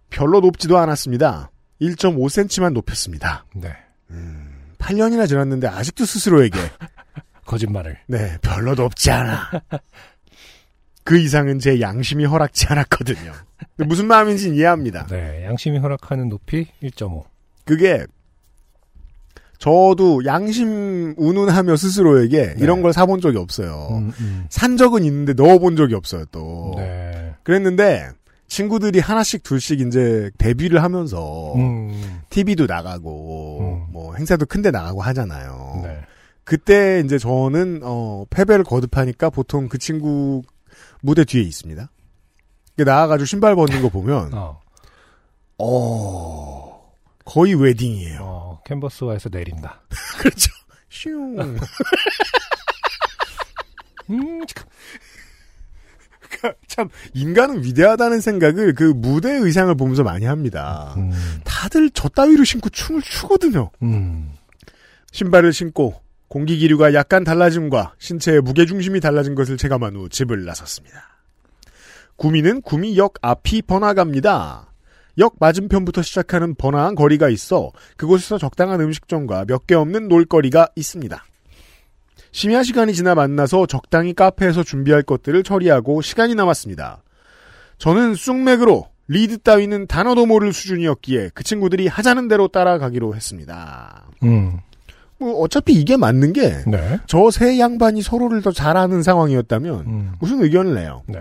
별로 0.09 0.39
높지도 0.39 0.78
않았습니다. 0.78 1.51
1.5cm만 1.82 2.74
높였습니다. 2.74 3.45
네. 3.55 3.70
8년이나 4.78 5.28
지났는데 5.28 5.68
아직도 5.68 6.05
스스로에게 6.05 6.59
거짓말을. 7.46 7.98
네 8.08 8.38
별로 8.41 8.76
높지 8.76 9.12
않아. 9.12 9.50
그 11.04 11.18
이상은 11.18 11.60
제 11.60 11.82
양심이 11.82 12.26
허락지 12.26 12.68
않았거든요. 12.68 13.34
무슨 13.86 14.08
마음인지 14.08 14.50
이해합니다. 14.56 15.08
네. 15.08 15.44
양심이 15.46 15.78
허락하는 15.80 16.30
높이 16.30 16.68
1.5. 16.82 17.24
그게 17.66 18.06
저도 19.58 20.26
양심 20.26 21.16
운운하며 21.18 21.76
스스로에게 21.78 22.48
네. 22.48 22.56
이런 22.60 22.82
걸 22.82 22.91
사본 22.91 23.22
적이 23.22 23.38
없어요. 23.38 23.88
음, 23.91 24.12
음. 24.20 24.46
산 24.50 24.76
적은 24.78 25.04
있는데 25.06 25.34
넣어본 25.34 25.76
적이 25.76 25.96
없어요 25.96 26.26
또. 26.32 26.74
네. 26.78 27.34
그랬는데 27.44 28.10
친구들이 28.48 29.00
하나씩 29.00 29.44
둘씩 29.44 29.82
이제 29.82 30.30
데뷔를 30.38 30.84
하면서 30.84 31.54
음. 31.56 32.22
TV도 32.30 32.66
나가고 32.66 33.60
음. 33.88 33.94
뭐 33.94 34.16
행사도 34.16 34.46
큰데 34.46 34.70
나가고 34.70 35.02
하잖아요. 35.02 35.82
네. 35.84 36.02
그때 36.44 37.02
이제 37.06 37.18
저는 37.18 37.82
어 37.84 38.26
패배를 38.30 38.64
거듭하니까 38.64 39.30
보통 39.30 39.70
그 39.70 39.78
친구 39.78 40.41
무대 41.02 41.24
뒤에 41.24 41.41
있습니다. 41.41 41.89
나와가지고 42.78 43.26
신발 43.26 43.56
벗는 43.56 43.82
거 43.82 43.89
보면 43.89 44.34
어. 44.34 44.60
어 45.58 46.94
거의 47.26 47.54
웨딩이에요. 47.56 48.20
어, 48.22 48.62
캔버스화에서 48.66 49.30
내린다. 49.32 49.82
그렇죠. 50.20 50.52
슝. 50.89 51.38
음, 54.10 54.46
참. 54.48 54.64
참 56.68 56.89
인간은 57.14 57.64
위대하다는 57.64 58.20
생각을 58.20 58.74
그 58.74 58.84
무대 58.84 59.32
의상을 59.32 59.74
보면서 59.76 60.04
많이 60.04 60.26
합니다. 60.26 60.94
음. 60.98 61.12
다들 61.46 61.89
저 61.91 62.10
따위로 62.10 62.44
신고 62.44 62.68
춤을 62.70 63.02
추거든요. 63.02 63.72
음. 63.82 64.34
신발을 65.14 65.54
신고 65.54 66.03
공기 66.34 66.58
기류가 66.58 66.96
약간 66.96 67.24
달라짐과 67.24 67.94
신체의 68.00 68.42
무게 68.42 68.66
중심이 68.66 69.00
달라진 69.00 69.36
것을 69.36 69.56
체감한 69.56 69.96
후 69.96 70.10
집을 70.10 70.46
나섰습니다. 70.46 71.20
구미는 72.16 72.64
구미역 72.64 73.20
앞이 73.22 73.62
번화가입니다. 73.62 74.74
역 75.20 75.36
맞은편부터 75.40 76.02
시작하는 76.02 76.56
번화한 76.56 76.96
거리가 76.96 77.30
있어 77.30 77.70
그곳에서 77.98 78.40
적당한 78.40 78.82
음식점과 78.82 79.46
몇 79.46 79.68
개 79.68 79.76
없는 79.76 80.08
놀거리가 80.08 80.70
있습니다. 80.76 81.24
심야 82.32 82.64
시간이 82.64 82.96
지나 82.96 83.14
만나서 83.14 83.68
적당히 83.68 84.16
카페에서 84.16 84.64
준비할 84.64 85.04
것들을 85.04 85.44
처리하고 85.44 86.02
시간이 86.02 86.34
남았습니다. 86.34 87.04
저는 87.78 88.16
쑥맥으로 88.16 88.88
리드 89.08 89.38
따위는 89.44 89.86
단어도 89.86 90.26
모를 90.26 90.52
수준이었기에 90.52 91.30
그 91.36 91.44
친구들이 91.44 91.86
하자는 91.86 92.28
대로 92.28 92.48
따라가기로 92.48 93.14
했습니다. 93.16 94.08
음. 94.24 94.62
뭐 95.24 95.42
어차피 95.42 95.74
이게 95.74 95.98
맞는 95.98 96.34
게 96.34 96.64
네. 96.68 97.00
저세 97.08 97.60
양반이 97.60 98.02
서로를 98.02 98.42
더 98.42 98.52
잘 98.52 98.78
아는 98.78 99.02
상황이었다면 99.04 99.80
음. 99.88 100.14
무슨 100.20 100.42
의견을 100.44 100.76
내요? 100.76 101.04
네. 101.08 101.20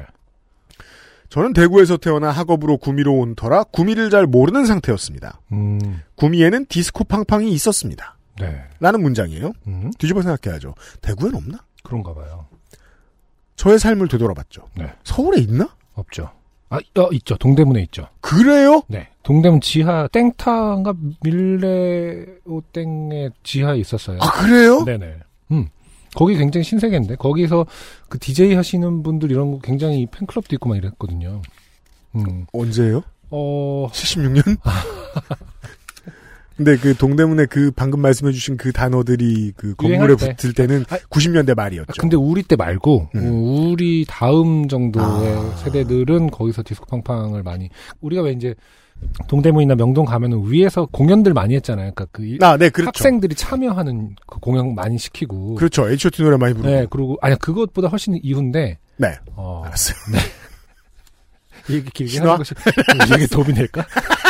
저는 1.31 1.55
대구에서 1.55 1.97
태어나 1.97 2.31
학업으로 2.31 2.77
구미로 2.77 3.15
온 3.15 3.35
터라 3.35 3.65
구미를 3.65 4.11
잘 4.11 4.27
모르는 4.27 4.67
상태였습니다. 4.67 5.41
음. 5.53 6.01
구미에는 6.17 6.67
디스코 6.67 7.05
팡팡이 7.05 7.51
있었습니다. 7.53 8.19
네. 8.39 8.63
라는 8.81 9.03
문장이에요. 9.03 9.53
음. 9.67 9.91
뒤집어 9.99 10.21
생각해야죠. 10.21 10.75
대구엔 11.01 11.35
없나? 11.35 11.59
그런가 11.83 12.13
봐요. 12.13 12.47
저의 13.57 13.79
삶을 13.79 14.09
되돌아봤죠. 14.09 14.69
네. 14.77 14.93
서울에 15.05 15.39
있나? 15.41 15.69
없죠. 15.95 16.31
아, 16.73 16.79
어, 17.01 17.09
있죠. 17.13 17.37
동대문에 17.37 17.83
있죠. 17.83 18.09
그래요? 18.23 18.83
네. 18.89 19.09
동대문 19.23 19.61
지하 19.61 20.09
땡타인가 20.09 20.95
밀레오 21.23 22.63
땡의 22.73 23.31
지하에 23.43 23.79
있었어요. 23.79 24.19
아 24.23 24.31
그래요? 24.33 24.83
네네. 24.85 25.17
음. 25.51 25.69
거기 26.15 26.37
굉장히 26.37 26.65
신세계인데 26.65 27.17
거기서 27.17 27.67
그 28.09 28.19
DJ 28.19 28.55
하시는 28.55 29.03
분들 29.03 29.31
이런 29.31 29.53
거 29.53 29.59
굉장히 29.59 30.07
팬클럽도 30.07 30.57
있고 30.57 30.71
막 30.71 30.77
이랬거든요. 30.77 31.43
음. 32.17 32.47
언제예요? 32.53 33.03
어 33.31 33.89
76년? 33.93 34.59
근데 36.65 36.77
그 36.77 36.95
동대문에 36.97 37.47
그 37.47 37.73
방금 37.75 38.01
말씀해주신 38.03 38.57
그 38.57 38.71
단어들이 38.71 39.53
그 39.57 39.75
건물에 39.75 40.15
때. 40.15 40.37
붙을 40.37 40.55
때는 40.55 40.85
아, 40.91 40.97
90년대 41.11 41.57
말이었죠. 41.57 41.91
아, 41.91 42.01
근데 42.01 42.15
우리 42.17 42.45
때 42.45 42.55
말고 42.55 43.09
음. 43.17 43.21
어, 43.27 43.71
우리 43.73 44.05
다음 44.09 44.69
정도의 44.69 45.07
아. 45.37 45.57
세대들은 45.57 46.31
거기서 46.31 46.63
디스코 46.65 46.87
팡팡을 46.87 47.43
많이 47.43 47.69
우리가 48.01 48.23
왜 48.23 48.31
이제 48.33 48.55
동대문이나 49.27 49.75
명동 49.75 50.05
가면은 50.05 50.49
위에서 50.49 50.87
공연들 50.87 51.35
많이 51.35 51.57
했잖아요. 51.57 51.91
그러니까 51.95 52.07
그 52.13 52.25
일- 52.25 52.45
아, 52.45 52.57
네, 52.57 52.71
그렇죠. 52.71 52.89
학생들이 52.91 53.35
참여하는 53.35 54.15
그 54.29 54.39
공연 54.39 54.77
많이 54.77 54.99
시키고 54.99 55.57
그렇죠. 55.57 55.91
H.O.T 55.91 56.23
노래 56.23 56.37
많이 56.37 56.55
부르고. 56.55 56.71
네, 56.71 56.87
그리고 56.89 57.19
아니 57.21 57.37
그것보다 57.41 57.89
훨씬 57.89 58.17
이후인데 58.23 58.79
네. 58.99 59.15
어, 59.35 59.63
알았어요. 59.67 59.97
얘기 61.71 61.91
길게? 61.91 62.19
하는 62.21 62.37
것이 62.39 62.55
이게 63.17 63.27
도움이 63.27 63.53
될까? 63.53 63.85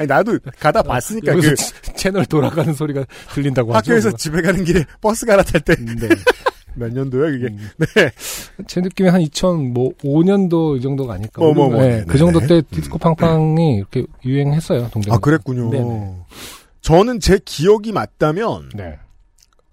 아니 0.00 0.06
나도 0.06 0.38
가다 0.58 0.82
봤으니까 0.82 1.32
여기서 1.32 1.50
그 1.50 1.56
치- 1.56 1.72
채널 1.94 2.24
돌아가는 2.24 2.72
소리가 2.72 3.04
들린다고 3.34 3.74
학교에서 3.74 4.08
하죠. 4.08 4.16
집에 4.16 4.40
가는 4.40 4.64
길에 4.64 4.84
버스 5.02 5.26
갈아탈 5.26 5.60
때 5.60 5.74
음, 5.78 5.96
네. 5.98 6.08
몇 6.74 6.90
년도야 6.92 7.30
그게? 7.32 7.46
음. 7.48 7.68
네. 7.78 8.10
제 8.66 8.80
느낌에 8.80 9.10
한 9.10 9.20
2005년도 9.22 10.78
이 10.78 10.80
정도가 10.80 11.14
아닐까. 11.14 11.42
뭐, 11.42 11.52
뭐, 11.52 11.68
뭐. 11.68 11.82
네, 11.82 11.98
네, 11.98 12.04
그 12.06 12.16
정도 12.16 12.40
네. 12.40 12.46
때 12.46 12.62
디스코 12.70 12.96
팡팡이 12.98 13.76
이렇게 13.76 14.06
유행했어요. 14.24 14.88
동대문. 14.90 15.16
아 15.16 15.18
그랬군요. 15.20 15.70
네네. 15.70 16.14
저는 16.80 17.20
제 17.20 17.38
기억이 17.44 17.92
맞다면 17.92 18.70
네. 18.74 18.96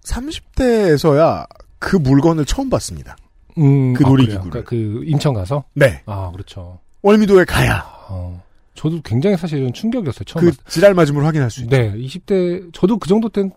30대에서야 0.04 1.46
그 1.78 1.96
물건을 1.96 2.44
처음 2.44 2.68
봤습니다. 2.68 3.16
음, 3.58 3.94
그 3.94 4.04
아, 4.04 4.08
놀이기구를. 4.08 4.50
그래요? 4.50 4.64
그러니까 4.64 4.68
그 4.68 5.02
인천 5.06 5.34
가서 5.34 5.64
네. 5.74 6.02
아 6.06 6.30
그렇죠. 6.32 6.80
월미도에 7.02 7.44
가야 7.44 7.84
어, 8.08 8.42
저도 8.78 9.00
굉장히 9.02 9.36
사실은 9.36 9.72
충격이었어요. 9.72 10.24
처음 10.24 10.44
그 10.44 10.50
봤을 10.50 10.64
지랄 10.70 10.94
맞음을 10.94 11.24
확인할 11.26 11.50
수 11.50 11.66
때. 11.66 11.86
있죠. 11.86 11.96
네, 11.96 12.06
20대 12.06 12.70
저도 12.72 12.98
그 12.98 13.08
정도 13.08 13.28
땐 13.28 13.50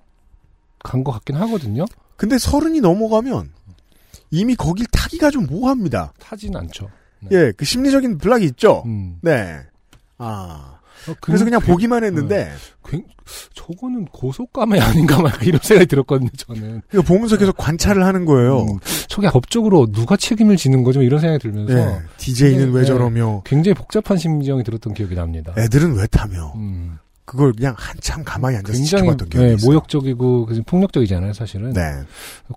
간 0.83 1.03
것 1.03 1.11
같긴 1.11 1.35
하거든요. 1.35 1.85
근데 2.17 2.39
서른이 2.39 2.81
넘어가면 2.81 3.51
이미 4.31 4.55
거길 4.55 4.87
타기가 4.91 5.29
좀 5.29 5.45
모호합니다. 5.45 6.13
타진 6.19 6.55
않죠. 6.55 6.89
네. 7.19 7.29
예, 7.37 7.51
그 7.55 7.65
심리적인 7.65 8.17
블락이 8.17 8.45
있죠. 8.45 8.81
음. 8.87 9.19
네. 9.21 9.59
아. 10.17 10.79
어, 11.09 11.13
그래서 11.21 11.43
그냥 11.45 11.59
그- 11.61 11.67
보기만 11.67 12.03
했는데 12.03 12.51
굉- 12.87 13.05
저거는 13.53 14.05
고속감이 14.05 14.79
아닌가 14.81 15.21
막 15.21 15.45
이런 15.45 15.59
생각이 15.63 15.87
들었거든요. 15.87 16.29
저는. 16.35 16.81
이거 16.93 17.01
보면서 17.01 17.37
계속 17.37 17.55
관찰을 17.57 18.03
하는 18.05 18.25
거예요. 18.25 18.61
음, 18.63 18.79
저게 19.07 19.29
법적으로 19.29 19.87
누가 19.91 20.17
책임을 20.17 20.57
지는 20.57 20.83
거죠? 20.83 21.01
이런 21.01 21.19
생각이 21.19 21.41
들면서 21.41 21.73
네. 21.73 21.99
DJ는 22.17 22.71
왜 22.71 22.81
네. 22.81 22.87
저러며 22.87 23.41
굉장히 23.45 23.73
복잡한 23.75 24.17
심정이 24.17 24.63
들었던 24.63 24.93
기억이 24.93 25.15
납니다. 25.15 25.53
애들은 25.57 25.95
왜 25.95 26.07
타며 26.07 26.53
음, 26.55 26.97
그걸 27.25 27.53
그냥 27.53 27.73
한참 27.77 28.23
가만히 28.23 28.57
앉아서 28.57 28.73
굉장히 28.77 29.01
지켜봤던 29.03 29.29
기억이 29.29 29.47
네, 29.47 29.53
있어요. 29.53 29.69
모욕적이고 29.69 30.49
폭력적이잖아요, 30.65 31.33
사실은. 31.33 31.71
네. 31.73 31.81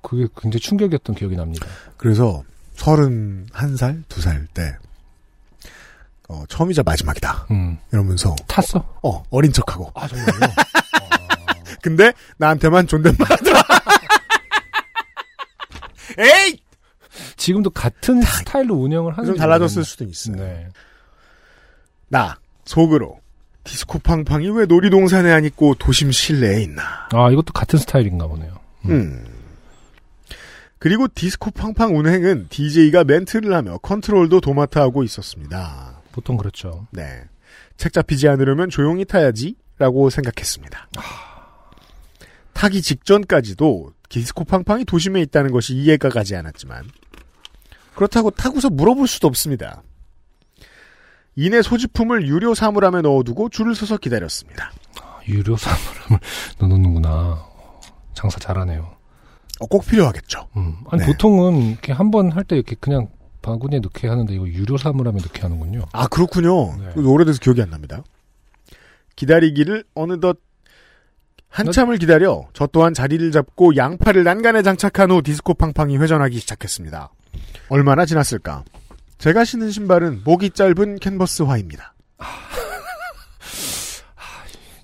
그게 0.02 0.26
굉장히 0.40 0.60
충격이었던 0.60 1.14
기억이 1.14 1.36
납니다. 1.36 1.66
그래서 1.96 2.42
서른 2.74 3.46
한 3.52 3.76
살, 3.76 4.02
두살때 4.08 4.74
어, 6.34 6.44
처음이자 6.48 6.82
마지막이다. 6.82 7.46
음, 7.52 7.78
이러면서 7.92 8.34
탔어. 8.48 8.84
어, 9.02 9.22
어린 9.30 9.52
척하고. 9.52 9.90
아 9.94 10.08
정말요? 10.08 10.30
근데 11.80 12.12
나한테만 12.38 12.86
존댓말 12.86 13.30
하더라. 13.30 13.62
에이! 16.18 16.58
지금도 17.36 17.70
같은 17.70 18.22
스타일로 18.22 18.74
운영을 18.74 19.12
하는 19.16 19.26
좀 19.26 19.36
달라졌을 19.36 19.84
수도 19.84 20.04
있어요. 20.04 20.36
네. 20.36 20.68
나 22.08 22.36
속으로 22.64 23.20
디스코 23.64 23.98
팡팡이 24.00 24.48
왜 24.50 24.66
놀이동산에 24.66 25.30
안 25.30 25.44
있고 25.44 25.74
도심 25.74 26.10
실내에 26.10 26.62
있나. 26.62 27.08
아 27.12 27.30
이것도 27.30 27.52
같은 27.52 27.78
스타일인가 27.78 28.26
보네요. 28.26 28.58
음. 28.86 29.24
그리고 30.78 31.06
디스코 31.14 31.50
팡팡 31.50 31.96
운행은 31.96 32.48
DJ가 32.50 33.04
멘트를 33.04 33.54
하며 33.54 33.78
컨트롤도 33.78 34.40
도맡아 34.40 34.80
하고 34.82 35.02
있었습니다. 35.02 35.93
보통 36.14 36.36
그렇죠. 36.36 36.86
네. 36.92 37.24
책 37.76 37.92
잡히지 37.92 38.28
않으려면 38.28 38.70
조용히 38.70 39.04
타야지 39.04 39.56
라고 39.78 40.08
생각했습니다. 40.10 40.88
타기 42.52 42.82
직전까지도 42.82 43.90
디스코 44.08 44.44
팡팡이 44.44 44.84
도심에 44.84 45.20
있다는 45.22 45.50
것이 45.50 45.74
이해가 45.74 46.08
가지 46.08 46.36
않았지만 46.36 46.84
그렇다고 47.96 48.30
타고서 48.30 48.70
물어볼 48.70 49.08
수도 49.08 49.26
없습니다. 49.26 49.82
이내 51.34 51.62
소지품을 51.62 52.28
유료 52.28 52.54
사물함에 52.54 53.00
넣어두고 53.02 53.48
줄을 53.48 53.74
서서 53.74 53.96
기다렸습니다. 53.96 54.70
아, 55.02 55.18
유료 55.26 55.56
사물함을 55.56 56.20
넣어놓는구나. 56.60 57.44
장사 58.14 58.38
잘하네요. 58.38 58.94
어, 59.58 59.66
꼭 59.66 59.84
필요하겠죠. 59.84 60.48
음. 60.56 60.76
아니 60.90 61.00
네. 61.02 61.06
보통은 61.06 61.70
이렇게 61.72 61.92
한 61.92 62.12
번 62.12 62.30
할 62.30 62.44
때 62.44 62.54
이렇게 62.54 62.76
그냥 62.78 63.08
바구니에 63.44 63.80
넣게 63.80 64.08
하는데 64.08 64.34
이거 64.34 64.48
유료 64.48 64.78
사물함에 64.78 65.20
넣게 65.20 65.42
하는군요. 65.42 65.84
아 65.92 66.08
그렇군요. 66.08 66.76
네. 66.76 66.90
그거 66.94 67.10
오래돼서 67.10 67.38
기억이 67.38 67.60
안 67.60 67.70
납니다. 67.70 68.02
기다리기를 69.16 69.84
어느덧 69.94 70.38
한참을 71.50 71.98
기다려 71.98 72.48
저 72.52 72.66
또한 72.66 72.94
자리를 72.94 73.30
잡고 73.30 73.76
양팔을 73.76 74.24
난간에 74.24 74.62
장착한 74.62 75.10
후 75.10 75.22
디스코 75.22 75.54
팡팡이 75.54 75.98
회전하기 75.98 76.38
시작했습니다. 76.38 77.10
얼마나 77.68 78.06
지났을까? 78.06 78.64
제가 79.18 79.44
신은 79.44 79.70
신발은 79.70 80.22
목이 80.24 80.50
짧은 80.50 80.96
캔버스화입니다. 80.96 81.94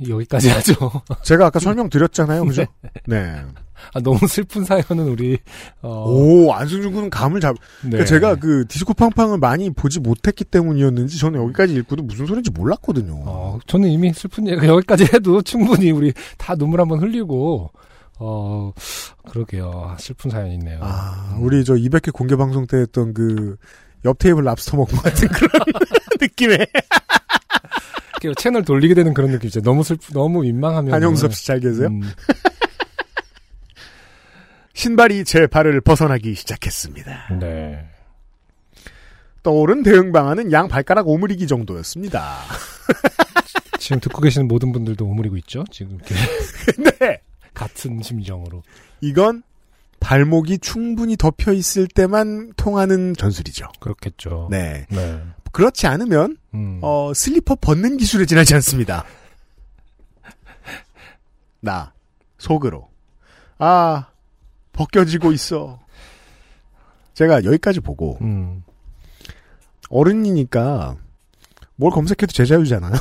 여기까지 0.09 0.49
하죠. 0.51 1.03
제가 1.23 1.47
아까 1.47 1.59
설명드렸잖아요, 1.61 2.45
그죠? 2.45 2.65
네. 3.07 3.43
아, 3.93 4.01
너무 4.01 4.19
슬픈 4.29 4.65
사연은 4.65 5.09
우리 5.09 5.39
어, 5.83 6.05
오 6.07 6.53
안승준 6.53 6.93
군은 6.93 7.11
감을 7.11 7.41
잡. 7.41 7.57
네. 7.83 7.91
그러니까 7.91 8.05
제가 8.07 8.35
그 8.37 8.67
디스코 8.69 8.95
팡팡을 8.95 9.39
많이 9.39 9.71
보지 9.71 10.01
못했기 10.01 10.45
때문이었는지 10.45 11.19
저는 11.19 11.41
여기까지 11.43 11.75
읽고도 11.75 12.03
무슨 12.03 12.27
소리인지 12.27 12.51
몰랐거든요. 12.51 13.23
어, 13.27 13.59
저는 13.67 13.89
이미 13.89 14.13
슬픈 14.13 14.47
얘기 14.49 14.67
여기까지 14.67 15.05
해도 15.15 15.43
충분히 15.43 15.91
우리 15.91 16.13
다 16.37 16.55
눈물 16.55 16.81
한번 16.81 17.01
흘리고 17.01 17.71
어 18.19 18.73
그러게요 19.31 19.71
아, 19.89 19.97
슬픈 19.99 20.31
사연이 20.31 20.55
있네요. 20.55 20.79
아, 20.83 21.39
우리 21.41 21.65
저 21.65 21.75
200회 21.75 22.13
공개 22.13 22.37
방송 22.37 22.67
때 22.67 22.77
했던 22.77 23.15
그, 23.15 23.57
옆 24.05 24.19
테이블 24.19 24.45
랍스터 24.45 24.77
것 24.77 24.89
같은 25.03 25.29
그런 25.29 25.51
느낌의 26.21 26.67
이렇게 28.23 28.35
채널 28.41 28.65
돌리게 28.65 28.95
되는 28.95 29.15
그런 29.15 29.31
느낌이죠. 29.31 29.63
너무 29.63 29.83
슬프 29.83 30.13
너무 30.13 30.43
민망하면 30.43 30.93
한용섭 30.95 31.35
씨 31.35 31.47
잘 31.47 31.61
계세요? 31.61 31.89
음, 31.89 32.03
신발이 34.75 35.25
제 35.25 35.47
발을 35.47 35.81
벗어나기 35.81 36.35
시작했습니다. 36.35 37.39
네. 37.41 37.87
떠오른 39.43 39.83
대응 39.83 40.13
방안은 40.13 40.53
양 40.53 40.69
발가락 40.69 41.09
오므리기 41.09 41.47
정도였습니다. 41.47 42.39
지금 43.79 44.01
듣고 44.01 44.21
계시는 44.21 44.49
모든 44.49 44.73
분들도 44.73 45.05
오므리고 45.05 45.37
있죠. 45.39 45.65
지금 45.71 45.97
이렇게 45.97 46.15
네! 47.01 47.21
같은 47.55 48.03
심정으로. 48.03 48.63
이건 49.01 49.43
발목이 49.99 50.59
충분히 50.59 51.17
덮여 51.17 51.53
있을 51.53 51.87
때만 51.89 52.53
통하는 52.57 53.15
전술이죠. 53.17 53.67
그렇겠죠. 53.81 54.49
네. 54.51 54.87
네. 54.91 55.21
그렇지 55.53 55.87
않으면, 55.87 56.37
음. 56.55 56.79
어, 56.83 57.13
슬리퍼 57.15 57.57
벗는 57.57 57.97
기술에 57.97 58.27
지나지 58.27 58.55
않습니다. 58.55 59.05
나, 61.61 61.93
속으로. 62.39 62.89
아, 63.59 64.09
벗겨지고 64.73 65.33
있어. 65.33 65.81
제가 67.15 67.45
여기까지 67.45 67.81
보고, 67.81 68.19
음. 68.23 68.63
어른이니까 69.91 70.97
뭘 71.77 71.91
검색해도 71.93 72.33
제 72.33 72.45
자유잖아요. 72.45 72.93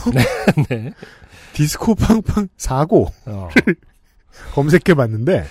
네. 0.70 0.94
디스코 1.54 1.96
팡팡 1.96 2.48
사고 2.58 3.12
어, 3.26 3.50
검색해봤는데 4.54 5.46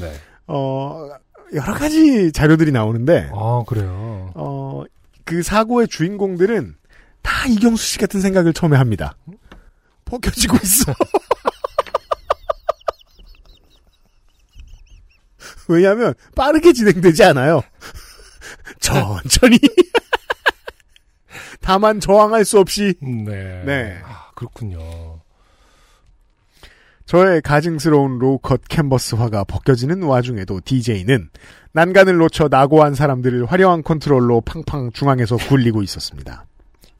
네. 0.00 0.12
어 0.46 1.08
여러 1.54 1.74
가지 1.74 2.30
자료들이 2.32 2.70
나오는데 2.72 3.30
아, 3.34 3.64
그래요. 3.66 4.30
어 4.34 4.84
그 5.30 5.42
사고의 5.44 5.86
주인공들은 5.86 6.74
다 7.22 7.46
이경수 7.46 7.86
씨 7.86 7.98
같은 7.98 8.20
생각을 8.20 8.52
처음에 8.52 8.76
합니다. 8.76 9.16
벗겨지고 10.04 10.56
있어. 10.56 10.92
왜냐하면 15.68 16.14
빠르게 16.34 16.72
진행되지 16.72 17.22
않아요. 17.22 17.62
천천히. 18.80 19.60
다만 21.62 22.00
저항할 22.00 22.44
수 22.44 22.58
없이 22.58 22.94
네. 23.00 23.62
네. 23.64 24.00
아, 24.02 24.32
그렇군요. 24.34 25.20
저의 27.06 27.40
가증스러운 27.40 28.18
low 28.18 28.40
cut 28.40 28.62
캔버스화가 28.68 29.44
벗겨지는 29.44 30.02
와중에도 30.02 30.60
DJ는 30.64 31.30
난간을 31.72 32.16
놓쳐 32.16 32.48
낙오한 32.50 32.94
사람들을 32.94 33.46
화려한 33.46 33.82
컨트롤로 33.82 34.40
팡팡 34.42 34.90
중앙에서 34.92 35.36
굴리고 35.36 35.82
있었습니다. 35.82 36.44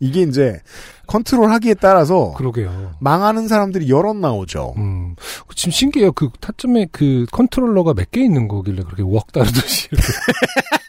이게 0.02 0.22
이제 0.22 0.60
컨트롤 1.06 1.50
하기에 1.50 1.74
따라서 1.74 2.32
그러게요. 2.34 2.92
망하는 3.00 3.48
사람들이 3.48 3.90
여럿 3.90 4.16
나오죠. 4.16 4.72
음, 4.78 5.14
지금 5.54 5.72
신기해요. 5.72 6.12
그 6.12 6.30
타점에 6.40 6.86
그 6.90 7.26
컨트롤러가 7.32 7.92
몇 7.94 8.10
개 8.10 8.22
있는 8.22 8.48
거길래 8.48 8.82
그렇게 8.84 9.02
wok 9.02 9.30
다루듯이 9.32 9.88
이렇게. 9.92 10.06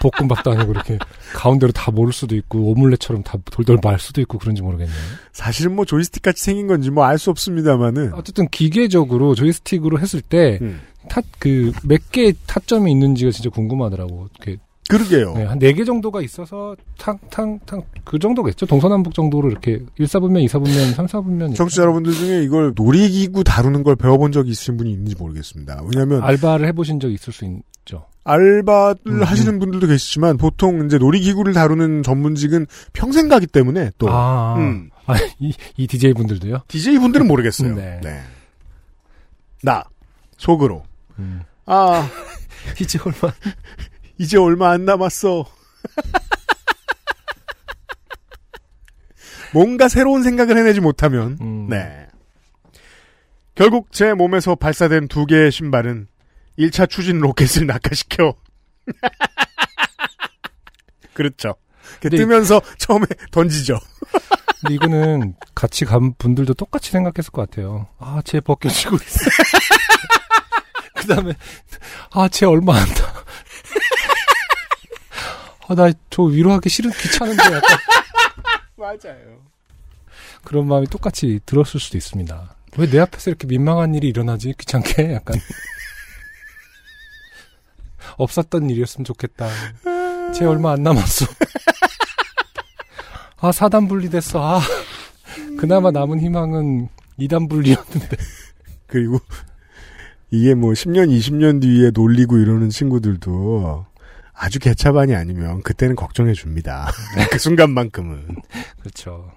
볶음밥도 0.00 0.50
아니고 0.52 0.72
이렇게 0.72 0.98
가운데로 1.34 1.72
다 1.72 1.90
모을 1.90 2.12
수도 2.12 2.36
있고 2.36 2.72
오믈렛처럼 2.72 3.22
다 3.22 3.38
돌돌 3.50 3.78
말 3.82 3.98
수도 3.98 4.20
있고 4.20 4.38
그런지 4.38 4.62
모르겠네요. 4.62 4.96
사실은 5.32 5.74
뭐 5.74 5.84
조이스틱 5.84 6.22
같이 6.22 6.42
생긴 6.42 6.66
건지 6.66 6.90
뭐 6.90 7.04
알 7.04 7.18
수 7.18 7.30
없습니다만은 7.30 8.14
어쨌든 8.14 8.48
기계적으로 8.48 9.34
조이스틱으로 9.34 9.98
했을 9.98 10.20
때 10.20 10.58
음. 10.62 10.80
타, 11.08 11.36
그 11.36 11.65
몇 11.65 12.12
개의 12.12 12.34
타점이 12.46 12.90
있는지가 12.92 13.30
진짜 13.30 13.50
궁금하더라고. 13.50 14.28
이렇게 14.44 14.60
그러게요. 14.88 15.34
네, 15.34 15.44
한네개 15.44 15.84
정도가 15.84 16.22
있어서 16.22 16.74
탕탕탕 16.98 17.82
그 18.04 18.18
정도겠죠. 18.18 18.66
동서남북 18.66 19.12
정도로 19.14 19.50
이렇게 19.50 19.80
1사분면, 20.00 20.44
2사분면, 20.46 20.94
3사분면 20.94 21.54
청취자 21.54 21.82
여러분들 21.82 22.12
중에 22.14 22.42
이걸 22.42 22.72
놀이기구 22.74 23.44
다루는 23.44 23.82
걸 23.82 23.96
배워본 23.96 24.32
적이 24.32 24.50
있으신 24.50 24.78
분이 24.78 24.90
있는지 24.90 25.14
모르겠습니다. 25.16 25.82
왜냐하면 25.84 26.22
알바를 26.22 26.66
해보신 26.68 27.00
적 27.00 27.12
있을 27.12 27.32
수 27.34 27.44
있죠. 27.44 28.06
알바를 28.24 28.98
음, 29.06 29.22
하시는 29.22 29.58
분들도 29.58 29.86
계시지만 29.86 30.38
보통 30.38 30.86
이제 30.86 30.96
놀이기구를 30.96 31.52
다루는 31.52 32.02
전문직은 32.02 32.66
평생 32.94 33.28
가기 33.28 33.46
때문에 33.46 33.90
또 33.98 34.08
아, 34.10 34.56
음, 34.56 34.90
아, 35.06 35.16
이, 35.38 35.52
이 35.76 35.86
DJ 35.86 36.14
분들도요? 36.14 36.62
DJ 36.66 36.98
분들은 36.98 37.26
모르겠어요. 37.26 37.74
네. 37.76 38.00
네. 38.02 38.20
나 39.62 39.82
속으로 40.38 40.82
음. 41.18 41.42
아 41.66 42.08
이제 42.80 42.98
얼마 43.04 43.34
이제 44.18 44.36
얼마 44.36 44.70
안 44.70 44.84
남았어. 44.84 45.44
뭔가 49.52 49.88
새로운 49.88 50.22
생각을 50.22 50.56
해내지 50.58 50.80
못하면 50.80 51.38
음. 51.40 51.68
네. 51.68 52.06
결국 53.54 53.90
제 53.92 54.12
몸에서 54.12 54.54
발사된 54.54 55.08
두 55.08 55.26
개의 55.26 55.50
신발은 55.50 56.06
1차 56.58 56.88
추진 56.88 57.18
로켓을 57.20 57.66
낙하시켜. 57.66 58.34
그렇죠. 61.14 61.54
뜨면서 62.00 62.60
처음에 62.78 63.06
던지죠. 63.30 63.78
근데 64.60 64.74
이거는 64.74 65.34
같이 65.54 65.84
간 65.84 66.14
분들도 66.14 66.54
똑같이 66.54 66.90
생각했을 66.90 67.32
것 67.32 67.48
같아요. 67.48 67.88
아, 67.98 68.20
쟤 68.24 68.40
벗겨지고 68.40 68.96
있어. 68.96 69.30
그 70.94 71.06
다음에, 71.06 71.32
아, 72.12 72.28
쟤 72.28 72.46
얼마 72.46 72.76
안 72.76 72.88
나. 72.88 73.24
아, 75.68 75.74
나 75.74 75.90
저 76.10 76.22
위로하기 76.22 76.68
싫은 76.68 76.90
귀찮은데 76.92 77.42
약간 77.44 77.78
맞아요. 78.76 79.42
그런 80.44 80.66
마음이 80.66 80.86
똑같이 80.86 81.40
들었을 81.46 81.80
수도 81.80 81.96
있습니다. 81.98 82.54
왜 82.78 82.86
내 82.90 82.98
앞에서 83.00 83.30
이렇게 83.30 83.46
민망한 83.46 83.94
일이 83.94 84.08
일어나지? 84.08 84.54
귀찮게? 84.58 85.12
약간. 85.14 85.36
없었던 88.16 88.70
일이었으면 88.70 89.04
좋겠다. 89.04 89.48
쟤 90.34 90.44
얼마 90.44 90.72
안 90.72 90.82
남았어. 90.82 91.26
아, 93.40 93.52
사단 93.52 93.86
분리됐어. 93.88 94.58
아, 94.58 94.60
그나마 95.58 95.90
남은 95.90 96.20
희망은 96.20 96.88
2단 97.20 97.48
분리였는데. 97.48 98.16
그리고 98.86 99.20
이게 100.30 100.54
뭐 100.54 100.72
10년, 100.72 101.08
20년 101.16 101.60
뒤에 101.62 101.90
놀리고 101.94 102.38
이러는 102.38 102.70
친구들도 102.70 103.86
아주 104.38 104.58
개차반이 104.58 105.14
아니면 105.14 105.62
그때는 105.62 105.96
걱정해 105.96 106.32
줍니다. 106.32 106.90
그 107.30 107.38
순간만큼은. 107.38 108.36
그렇죠. 108.80 109.30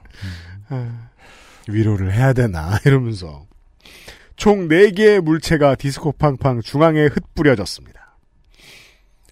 아, 0.69 1.09
위로를 1.67 2.13
해야 2.13 2.33
되나 2.33 2.77
이러면서 2.85 3.45
총 4.35 4.67
4개의 4.67 5.21
물체가 5.21 5.75
디스코 5.75 6.11
팡팡 6.13 6.61
중앙에 6.61 7.05
흩뿌려졌습니다. 7.07 7.99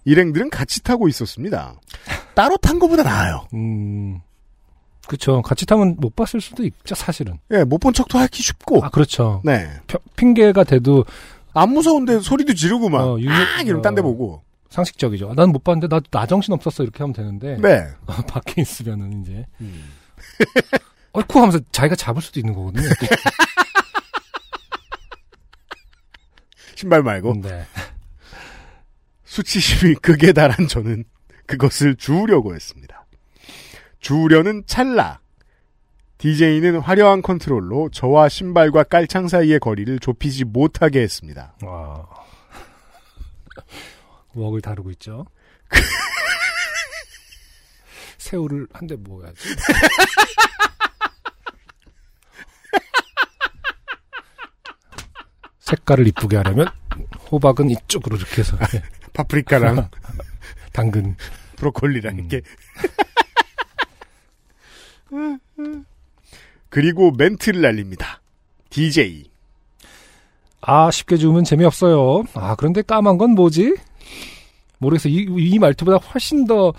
일행들은 0.06 0.50
같이 0.50 0.82
타고 0.84 1.08
있었습니다. 1.08 1.76
따로 2.34 2.58
탄 2.58 2.80
것보다 2.80 3.04
나아요. 3.04 3.46
음, 3.54 4.20
그렇죠. 5.08 5.42
같이 5.42 5.66
타면 5.66 5.98
못 6.00 6.16
봤을 6.16 6.40
수도 6.42 6.64
있죠, 6.64 6.96
사실은. 6.96 7.38
예, 7.52 7.64
못 7.64 7.80
본 7.80 7.94
척도 7.94 8.18
하기 8.18 8.42
쉽고. 8.42 8.84
아, 8.84 8.90
그렇죠. 8.90 9.42
네. 9.44 9.70
펴- 9.88 10.00
핑계가 10.16 10.64
돼도 10.64 11.06
안 11.54 11.70
무서운데 11.74 12.20
소리도 12.20 12.54
지르고 12.54 12.90
막. 12.90 13.02
어, 13.04 13.18
유머- 13.18 13.32
아, 13.32 13.62
이러면 13.62 13.82
딴데 13.82 14.02
어, 14.02 14.04
보고. 14.04 14.42
상식적이죠. 14.70 15.34
난 15.36 15.50
못 15.52 15.64
봤는데 15.64 15.88
나, 15.94 16.00
나 16.12 16.26
정신 16.28 16.54
없었어 16.54 16.84
이렇게 16.84 17.00
하면 17.00 17.14
되는데 17.14 17.58
네. 17.58 17.88
밖에 18.28 18.62
있으면은 18.62 19.22
이제 19.24 19.46
음. 19.62 19.90
어이쿠 21.14 21.40
하면서 21.40 21.60
자기가 21.72 21.96
잡을 21.96 22.22
수도 22.22 22.40
있는 22.40 22.54
거거든요. 22.54 22.88
신발 26.76 27.04
말고. 27.04 27.42
네. 27.42 27.66
수치심이 29.26 29.96
극에 29.96 30.32
달한 30.34 30.68
저는 30.68 31.04
그것을 31.46 31.96
주우려고 31.96 32.56
했습니다. 32.56 33.06
주우려는 34.00 34.64
찰나. 34.66 35.20
DJ는 36.20 36.80
화려한 36.80 37.22
컨트롤로 37.22 37.90
저와 37.92 38.28
신발과 38.30 38.84
깔창 38.84 39.28
사이의 39.28 39.60
거리를 39.60 40.00
좁히지 40.00 40.46
못하게 40.46 41.02
했습니다. 41.02 41.56
와. 41.64 42.08
웍을 44.34 44.62
다루고 44.62 44.92
있죠. 44.92 45.26
새우를 48.18 48.68
한대 48.74 48.96
모아야지. 48.96 49.50
색깔을 55.60 56.08
이쁘게 56.08 56.38
하려면 56.38 56.68
호박은 57.32 57.70
이쪽으로 57.70 58.18
이렇게 58.18 58.42
해서 58.42 58.58
네. 58.58 58.82
파프리카랑 59.14 59.90
당근 60.74 61.16
브로콜리랑 61.58 62.18
음. 62.18 62.20
이렇게. 62.20 62.42
그리고 66.70 67.12
멘트를 67.12 67.62
날립니다. 67.62 68.22
DJ. 68.70 69.30
아 70.62 70.92
쉽게 70.92 71.18
주우면 71.18 71.44
재미없어요. 71.44 72.24
아 72.34 72.56
그런데 72.56 72.82
까만 72.82 73.18
건 73.18 73.32
뭐지? 73.32 73.76
모르겠어. 74.80 75.10
이, 75.10 75.28
이 75.30 75.60
말투보다 75.60 75.98
훨씬 75.98 76.48
더 76.48 76.74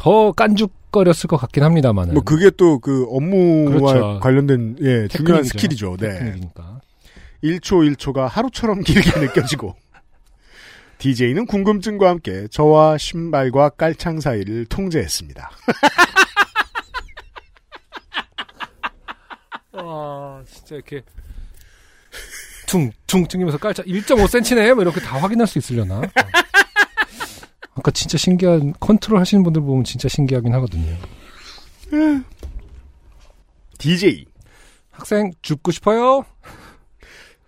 더 0.00 0.32
깐죽거렸을 0.32 1.28
것 1.28 1.36
같긴 1.36 1.62
합니다만은. 1.62 2.14
뭐 2.14 2.22
그게 2.22 2.48
또 2.48 2.78
그 2.80 3.04
업무와 3.10 3.92
그렇죠. 3.92 4.20
관련된 4.20 4.76
예, 4.80 5.08
중요한 5.08 5.42
테크닉이죠. 5.42 5.58
스킬이죠. 5.58 5.96
네. 5.98 6.08
테크닉이니까. 6.08 6.80
1초 7.44 7.94
1초가 7.96 8.26
하루처럼 8.26 8.80
길게 8.84 9.20
느껴지고 9.20 9.76
DJ는 10.96 11.44
궁금증과 11.46 12.08
함께 12.08 12.46
저와 12.50 12.96
신발과 12.96 13.70
깔창 13.70 14.20
사이를 14.20 14.64
통제했습니다. 14.66 15.50
아 19.72 20.42
진짜 20.46 20.74
이렇게 20.76 21.02
퉁퉁 22.66 23.26
튕기면서 23.26 23.58
깔짝 23.58 23.86
1.5cm네 23.86 24.74
뭐 24.74 24.82
이렇게 24.82 25.00
다 25.00 25.18
확인할 25.18 25.46
수 25.46 25.58
있으려나? 25.58 26.02
아까 27.74 27.90
진짜 27.90 28.18
신기한 28.18 28.74
컨트롤 28.80 29.18
하시는 29.18 29.42
분들 29.42 29.62
보면 29.62 29.84
진짜 29.84 30.08
신기하긴 30.08 30.52
하거든요. 30.54 30.96
DJ 33.78 34.26
학생 34.90 35.32
죽고 35.42 35.70
싶어요? 35.72 36.24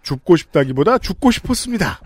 죽고 0.02 0.36
싶다기보다 0.36 0.98
죽고 0.98 1.30
싶었습니다. 1.30 2.00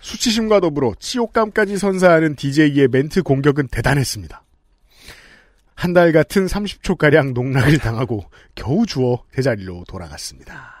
수치심과 0.00 0.60
더불어 0.60 0.92
치욕감까지 0.98 1.78
선사하는 1.78 2.36
DJ의 2.36 2.88
멘트 2.88 3.22
공격은 3.22 3.68
대단했습니다. 3.68 4.42
한 5.74 5.94
달 5.94 6.12
같은 6.12 6.46
30초가량 6.46 7.32
농락을 7.32 7.78
당하고 7.78 8.24
겨우 8.54 8.84
주워 8.84 9.24
제자리로 9.34 9.84
돌아갔습니다. 9.88 10.74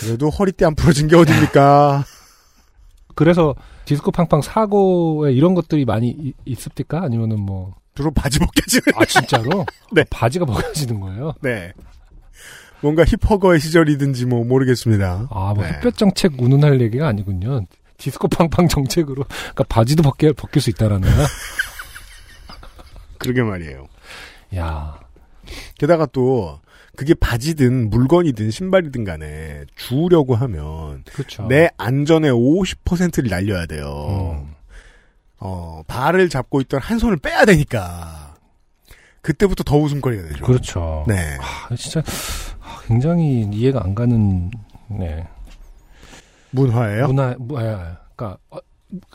그래도 0.00 0.30
허리띠 0.30 0.64
안 0.64 0.74
부러진 0.74 1.06
게 1.08 1.16
어딥니까? 1.16 2.04
그래서 3.18 3.56
디스코 3.84 4.12
팡팡 4.12 4.42
사고에 4.42 5.32
이런 5.32 5.56
것들이 5.56 5.84
많이 5.84 6.10
이- 6.10 6.32
있습니까? 6.44 7.02
아니면은 7.02 7.40
뭐, 7.40 7.74
주로 7.96 8.12
바지 8.12 8.38
벗겨지는. 8.38 8.82
아, 8.94 9.04
진짜로? 9.04 9.66
네. 9.90 10.04
바지가 10.08 10.44
벗겨지는 10.44 11.00
거예요? 11.00 11.34
네. 11.42 11.72
뭔가 12.80 13.04
힙허거의 13.04 13.58
시절이든지 13.58 14.26
뭐 14.26 14.44
모르겠습니다. 14.44 15.26
아, 15.32 15.52
뭐 15.52 15.64
네. 15.64 15.72
햇볕 15.72 15.96
정책 15.98 16.40
운운할 16.40 16.80
얘기가 16.80 17.08
아니군요. 17.08 17.62
디스코 17.96 18.28
팡팡 18.28 18.68
정책으로, 18.68 19.24
그러니까 19.24 19.64
바지도 19.68 20.04
벗겨, 20.04 20.32
벗길 20.32 20.62
수 20.62 20.70
있다라는 20.70 21.00
거야? 21.00 21.26
그러게 23.18 23.42
말이에요. 23.42 23.88
야 24.54 25.00
게다가 25.76 26.06
또 26.06 26.60
그게 26.98 27.14
바지든 27.14 27.90
물건이든 27.90 28.50
신발이든 28.50 29.04
간에 29.04 29.64
주우려고 29.76 30.34
하면 30.34 31.04
그렇죠. 31.12 31.46
내 31.46 31.70
안전의 31.76 32.32
50%를 32.32 33.30
날려야 33.30 33.66
돼요. 33.66 34.40
음. 34.42 34.54
어, 35.38 35.84
발을 35.86 36.28
잡고 36.28 36.60
있던 36.62 36.80
한 36.80 36.98
손을 36.98 37.18
빼야 37.18 37.44
되니까. 37.44 38.34
그때부터 39.22 39.62
더 39.62 39.76
웃음거리가 39.76 40.24
되죠. 40.24 40.44
그렇죠. 40.44 41.04
네. 41.06 41.36
아, 41.40 41.76
진짜 41.76 42.02
아, 42.60 42.80
굉장히 42.88 43.48
이해가 43.52 43.80
안 43.84 43.94
가는 43.94 44.50
네. 44.88 45.24
문화예요? 46.50 47.06
문화 47.06 47.36
뭐야 47.38 48.00
그러니까 48.16 48.38
어, 48.50 48.58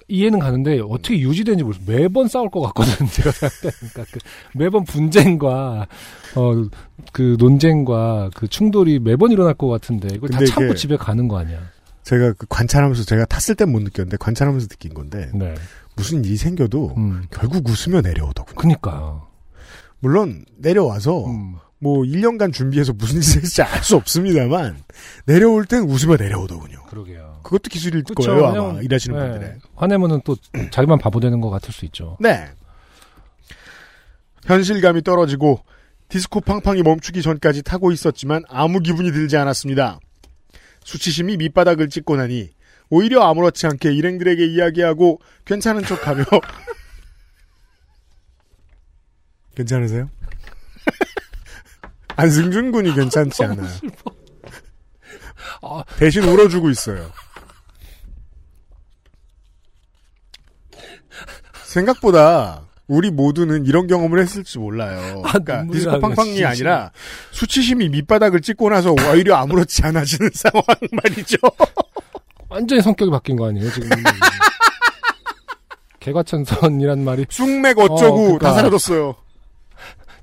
이해는 0.08 0.40
가는데 0.40 0.80
어떻게 0.82 1.20
유지되는지 1.20 1.64
모르겠어 1.64 1.92
매번 1.92 2.28
싸울 2.28 2.50
것 2.50 2.62
같거든 2.62 3.08
제가 3.10 3.32
그러니까 3.32 4.06
그 4.12 4.20
매번 4.54 4.84
분쟁과 4.86 5.88
어 6.36 6.94
그 7.12 7.36
논쟁과 7.40 8.32
그 8.36 8.48
충돌이 8.48 9.00
매번 9.00 9.32
일어날 9.32 9.54
것 9.54 9.68
같은데 9.68 10.10
이걸 10.16 10.30
다 10.30 10.40
참고 10.46 10.74
집에 10.74 10.98
가는 10.98 11.28
거 11.28 11.38
아니야 11.38 11.60
제가 12.04 12.34
그 12.34 12.46
관찰하면서 12.50 13.04
제가 13.04 13.26
탔을 13.26 13.56
땐 13.56 13.72
못 13.72 13.82
느꼈는데 13.82 14.18
관찰하면서 14.18 14.68
느낀 14.68 14.94
건데 14.94 15.30
네 15.34 15.54
무슨 15.96 16.26
일이 16.26 16.36
생겨도 16.38 16.96
음. 16.98 17.24
결국 17.30 17.68
웃으며 17.70 18.02
내려오더군요. 18.02 18.56
그니까 18.56 19.24
물론 20.00 20.44
내려와서 20.58 21.26
음. 21.28 21.56
뭐 21.80 22.00
1년간 22.02 22.52
준비해서 22.52 22.94
무슨 22.94 23.18
일이 23.18 23.26
생길지 23.26 23.62
알 23.62 23.84
수 23.84 23.96
없습니다만 23.98 24.78
내려올 25.26 25.66
땐 25.66 25.84
웃으며 25.84 26.18
내려오더군요. 26.18 26.84
그러게요 26.90 27.33
그것도 27.44 27.64
기술일 27.70 28.04
그쵸, 28.04 28.32
거예요 28.32 28.46
아마 28.48 28.54
왜냐면- 28.64 28.84
일하시는 28.84 29.18
네. 29.20 29.30
분들의. 29.30 29.60
화내면은 29.76 30.22
또 30.24 30.36
자기만 30.72 30.98
바보 31.00 31.20
되는 31.20 31.42
것 31.42 31.50
같을 31.50 31.72
수 31.74 31.86
있죠 31.86 32.18
네. 32.20 32.48
현실감이 34.46 35.04
떨어지고 35.04 35.64
디스코 36.10 36.42
팡팡이 36.42 36.84
멈추기 36.84 37.22
전까지 37.22 37.64
타고 37.64 37.92
있었지만 37.92 38.44
아무 38.50 38.80
기분이 38.82 39.12
들지 39.12 39.38
않았습니다. 39.38 40.00
수치심이 40.84 41.38
밑바닥을 41.38 41.90
찍고 41.90 42.18
나니 42.18 42.52
오히려 42.90 43.24
아무렇지 43.24 43.66
않게 43.68 43.94
일행들에게 43.94 44.46
이야기하고 44.46 45.20
괜찮은 45.46 45.84
척하며 45.86 46.26
괜찮으세요? 49.56 50.10
안승준 52.16 52.72
군이 52.72 52.94
괜찮지 52.94 53.44
않아요. 53.46 53.68
아. 55.64 55.84
대신 55.98 56.24
울어주고 56.24 56.70
있어요. 56.70 57.10
생각보다 61.74 62.62
우리 62.88 63.10
모두는 63.10 63.66
이런 63.66 63.88
경험을 63.88 64.20
했을지 64.20 64.60
몰라요. 64.60 65.22
아, 65.26 65.30
그러니까 65.32 65.58
눈물이 65.60 65.80
디스코 65.80 66.00
팡팡이 66.00 66.34
진짜. 66.36 66.50
아니라 66.50 66.92
수치심이 67.32 67.90
밑바닥을 67.90 68.42
찍고 68.42 68.70
나서 68.70 68.92
오히려 68.92 69.36
아무렇지 69.38 69.82
않아지는 69.84 70.30
상황 70.34 70.64
말이죠. 70.92 71.38
완전히 72.50 72.82
성격이 72.82 73.10
바뀐 73.10 73.36
거 73.36 73.48
아니에요 73.48 73.72
지금 73.72 73.90
개과천선이란 76.00 77.04
말이 77.04 77.26
쑥맥 77.30 77.80
어쩌고 77.80 78.06
어, 78.06 78.22
그러니까. 78.26 78.50
다 78.50 78.54
사라졌어요. 78.56 79.16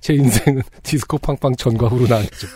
제 0.01 0.15
인생은 0.15 0.63
디스코 0.85 1.19
팡팡 1.19 1.57
전과 1.57 1.89
후로 1.89 2.07
나뉘죠. 2.07 2.47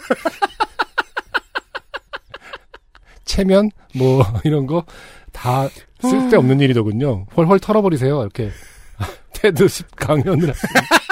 체면 3.24 3.70
뭐 3.95 4.24
이런 4.45 4.66
거 4.66 4.84
다 5.32 5.68
쓸데없는 6.01 6.61
일이더군요. 6.61 7.26
헐헐 7.36 7.59
털어버리세요. 7.59 8.20
이렇게 8.22 8.53
10 9.68 9.97
강연을 9.97 10.51
하시면. 10.51 10.55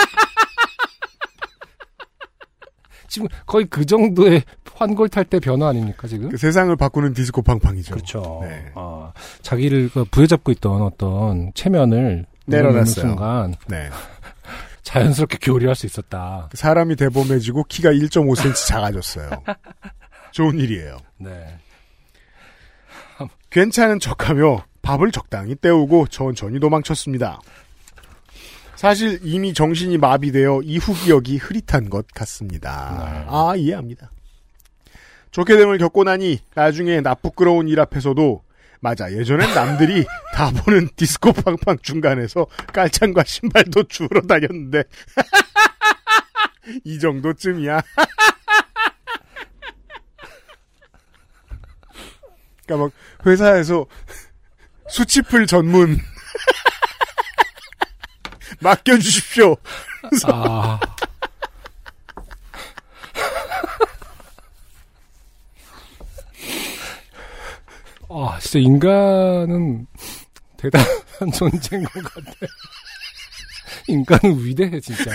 지금 3.09 3.29
거의 3.45 3.67
그 3.67 3.85
정도의 3.85 4.43
환골 4.75 5.11
탈때 5.11 5.39
변화 5.39 5.69
아닙니까 5.69 6.09
지금? 6.09 6.31
그 6.31 6.39
세상을 6.39 6.75
바꾸는 6.77 7.13
디스코 7.13 7.43
팡팡이죠. 7.43 7.95
그렇죠. 7.95 8.41
네. 8.43 8.73
아, 8.75 9.13
자기를 9.43 9.91
그 9.93 10.05
부여잡고 10.05 10.51
있던 10.53 10.81
어떤 10.83 11.53
체면을 11.55 12.25
내려놨어요. 12.47 13.07
순간 13.07 13.55
네. 13.69 13.91
자연스럽게 14.83 15.39
교류할 15.43 15.77
수 15.77 15.87
있었다. 15.87 16.49
사람이 16.55 16.97
대범해지고 16.97 17.65
키가 17.65 17.91
1.5cm 17.91 18.67
작아졌어요. 18.67 19.31
좋은 20.33 20.59
일이에요. 20.59 20.97
네. 21.19 21.59
괜찮은 23.51 24.01
척하며 24.01 24.65
밥을 24.81 25.13
적당히 25.13 25.55
때우고 25.55 26.07
천천히 26.09 26.59
도망쳤습니다. 26.59 27.41
사실 28.83 29.21
이미 29.23 29.55
정신이 29.55 29.97
마비되어 29.99 30.63
이후 30.65 30.93
기억이 30.93 31.37
흐릿한 31.37 31.89
것 31.89 32.05
같습니다. 32.13 32.97
네. 32.99 33.25
아 33.29 33.55
이해합니다. 33.55 34.11
좋게 35.31 35.57
됨을 35.57 35.79
겪고 35.79 36.03
나니 36.03 36.41
나중에 36.55 37.01
나쁘끄러운 37.01 37.69
일 37.69 37.79
앞에서도 37.79 38.43
맞아 38.81 39.13
예전엔 39.13 39.55
남들이 39.55 40.05
다 40.35 40.51
보는 40.51 40.89
디스코 40.97 41.33
팡팡 41.33 41.79
중간에서 41.81 42.49
깔창과 42.73 43.23
신발도 43.25 43.85
주우러 43.85 44.21
다녔는데 44.23 44.83
이 46.83 46.99
정도쯤이야. 46.99 47.83
그러니까 52.67 52.85
막 52.85 52.91
회사에서 53.25 53.87
수치풀 54.89 55.47
전문 55.47 56.01
맡겨주십시오. 58.63 59.57
아. 60.27 60.79
아, 68.15 68.39
진짜 68.41 68.59
인간은 68.59 69.87
대단한 70.59 70.87
존재인 71.35 71.83
것 71.85 72.05
같아. 72.05 72.31
인간은 73.89 74.45
위대해, 74.45 74.79
진짜. 74.81 75.11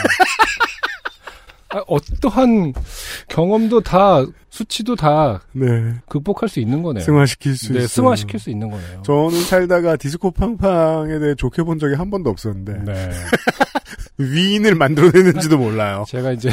아, 1.70 1.84
어떠한 1.88 2.74
경험도 3.28 3.82
다, 3.82 4.26
수치도 4.50 4.96
다 4.96 5.42
네. 5.52 5.66
극복할 6.08 6.48
수 6.50 6.60
있는 6.60 6.82
거네요. 6.82 7.04
승화시킬 7.04 7.58
수 7.58 7.74
네, 7.74 7.80
있어요. 7.80 7.88
승화시킬 7.88 8.40
수 8.40 8.50
있는 8.50 8.70
거네요. 8.70 9.02
저는 9.04 9.42
살다가 9.44 9.98
디스코 9.98 10.32
팡팡에 10.32 11.20
대해 11.20 11.36
좋게 11.36 11.64
본 11.64 11.78
적이 11.80 11.96
한 11.96 12.10
번도 12.10 12.30
없었는데 12.30 12.84
네. 12.86 13.12
위인을 14.18 14.76
만들어내는지도 14.76 15.58
몰라요. 15.58 16.06
제가 16.08 16.32
이제 16.32 16.50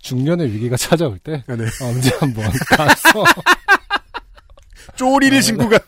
중년의 0.00 0.52
위기가 0.52 0.76
찾아올 0.76 1.18
때 1.18 1.44
아, 1.46 1.54
네. 1.56 1.64
언제 1.82 2.10
한번 2.18 2.44
가서 2.76 3.24
쪼리를 4.96 5.38
아, 5.38 5.40
신고 5.40 5.68
가. 5.68 5.78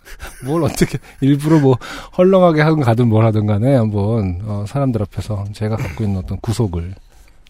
뭘 0.44 0.62
어떻게 0.64 0.98
일부러 1.20 1.58
뭐 1.58 1.76
헐렁하게 2.16 2.62
하든 2.62 2.80
가든 2.80 3.08
뭘 3.08 3.24
하든 3.26 3.46
간에 3.46 3.74
한번 3.74 4.40
어, 4.44 4.64
사람들 4.66 5.02
앞에서 5.02 5.44
제가 5.52 5.76
갖고 5.76 6.04
있는 6.04 6.18
어떤 6.18 6.38
구속을 6.40 6.94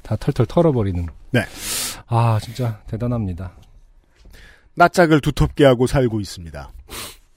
다 0.02 0.16
털털 0.16 0.46
털어버리는 0.46 1.06
네. 1.30 1.44
아 2.06 2.38
진짜 2.42 2.80
대단합니다 2.86 3.52
낯짝을 4.74 5.20
두텁게 5.20 5.64
하고 5.64 5.86
살고 5.86 6.20
있습니다. 6.20 6.70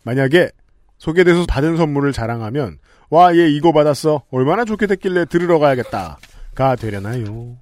만약에 0.03 0.49
소개돼서 0.97 1.45
받은 1.45 1.76
선물을 1.78 2.13
자랑하면 2.13 2.78
와 3.09 3.34
얘 3.34 3.49
이거 3.49 3.72
받았어 3.74 4.24
얼마나 4.32 4.66
좋게 4.66 4.88
됐길래 4.88 5.26
들으러 5.26 5.59
가야겠다 5.59 6.18
가 6.55 6.76
되려나요? 6.76 7.57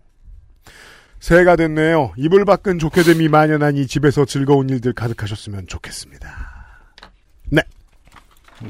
새해가 1.20 1.56
됐네요. 1.56 2.12
이불 2.18 2.45
밖은 2.45 2.80
좋게 2.80 3.01
됨이 3.04 3.30
만연하니 3.30 3.88
집에서 3.88 4.26
즐거운 4.26 4.70
일들 4.70 4.93
가득하셨으면 4.93 5.68
좋겠습니다. 5.68 6.54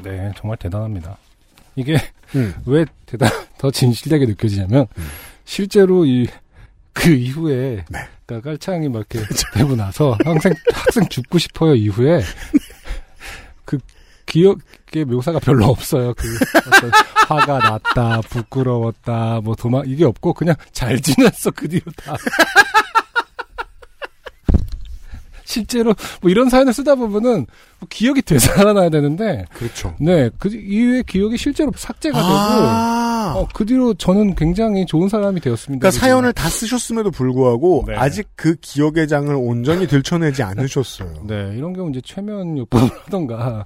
네 0.02 0.32
정말 0.36 0.56
대단합니다 0.56 1.16
이게 1.76 1.96
음. 2.34 2.52
왜 2.66 2.84
대단 3.06 3.28
더 3.58 3.70
진실되게 3.70 4.26
느껴지냐면 4.26 4.86
실제로 5.44 6.04
이 6.06 6.26
그 6.94 7.10
이후에 7.10 7.84
네. 7.90 7.98
그러니까 8.24 8.50
깔창이 8.50 8.88
막 8.88 9.04
이렇게 9.12 9.26
되고 9.52 9.76
나서 9.76 10.16
학생 10.24 10.54
학생 10.72 11.06
죽고 11.08 11.38
싶어요 11.38 11.74
이후에 11.74 12.22
그 13.66 13.78
기억 14.24 14.58
게 14.90 15.04
묘사가 15.04 15.40
별로 15.40 15.66
없어요. 15.66 16.14
그 16.14 16.28
어떤 16.68 16.90
화가 17.26 17.58
났다, 17.58 18.20
부끄러웠다, 18.22 19.40
뭐 19.42 19.56
도망 19.56 19.82
이게 19.86 20.04
없고 20.04 20.32
그냥 20.34 20.54
잘 20.70 21.00
지냈어 21.00 21.50
그 21.50 21.68
뒤로 21.68 21.90
다. 21.96 22.16
실제로 25.44 25.94
뭐 26.20 26.30
이런 26.30 26.48
사연을 26.48 26.72
쓰다 26.72 26.94
보면은 26.94 27.46
뭐 27.78 27.88
기억이 27.88 28.22
되살아나야 28.22 28.88
되는데 28.88 29.44
그렇죠. 29.52 29.94
네, 30.00 30.30
그 30.38 30.48
이후에 30.48 31.02
기억이 31.06 31.36
실제로 31.36 31.70
삭제가 31.74 32.18
되고 32.18 32.28
아. 32.28 33.34
어, 33.36 33.48
그 33.54 33.64
뒤로 33.64 33.94
저는 33.94 34.34
굉장히 34.34 34.86
좋은 34.86 35.08
사람이 35.08 35.40
되었습니다. 35.40 35.80
그러니까 35.80 36.00
사연을 36.00 36.32
다 36.32 36.48
쓰셨음에도 36.48 37.10
불구하고 37.10 37.84
네. 37.86 37.94
아직 37.96 38.28
그 38.34 38.54
기억의 38.56 39.08
장을 39.08 39.34
온전히 39.34 39.86
들춰내지 39.86 40.42
않으셨어요. 40.42 41.24
네, 41.26 41.52
이런 41.56 41.72
경우 41.72 41.90
이제 41.90 42.00
최면 42.02 42.58
요법을 42.58 42.88
하던가 43.04 43.64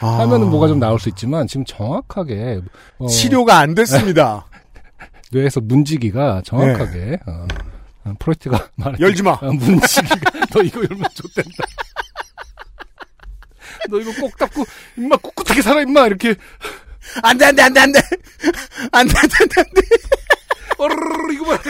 아. 0.00 0.06
하면은 0.20 0.50
뭐가 0.50 0.68
좀 0.68 0.78
나올 0.78 0.98
수 0.98 1.08
있지만 1.08 1.46
지금 1.46 1.64
정확하게 1.64 2.62
어, 2.98 3.06
치료가 3.06 3.58
안 3.58 3.74
됐습니다. 3.74 4.46
뇌에서 5.32 5.60
문지기가 5.60 6.42
정확하게 6.44 7.18
어, 7.26 7.30
어, 7.30 7.46
프로이트가 8.18 8.68
말해 8.76 8.96
열지 9.00 9.22
마. 9.22 9.30
어, 9.32 9.52
문지기가 9.52 10.30
너 10.52 10.62
이거 10.62 10.80
열면 10.90 11.08
좋댄다. 11.14 11.50
너 13.90 14.00
이거 14.00 14.12
꼭 14.20 14.36
닦고 14.36 14.64
임마 14.96 15.16
꿋꿋하게 15.16 15.62
살아 15.62 15.82
임마 15.82 16.06
이렇게 16.06 16.34
안돼 17.22 17.44
안돼 17.46 17.62
안돼 17.62 17.80
안돼 17.80 18.00
안돼 18.92 19.18
안돼 19.18 19.34
안돼 19.40 19.60
안돼. 19.60 19.80
어르르 20.78 21.32
이거 21.34 21.44
봐라 21.44 21.60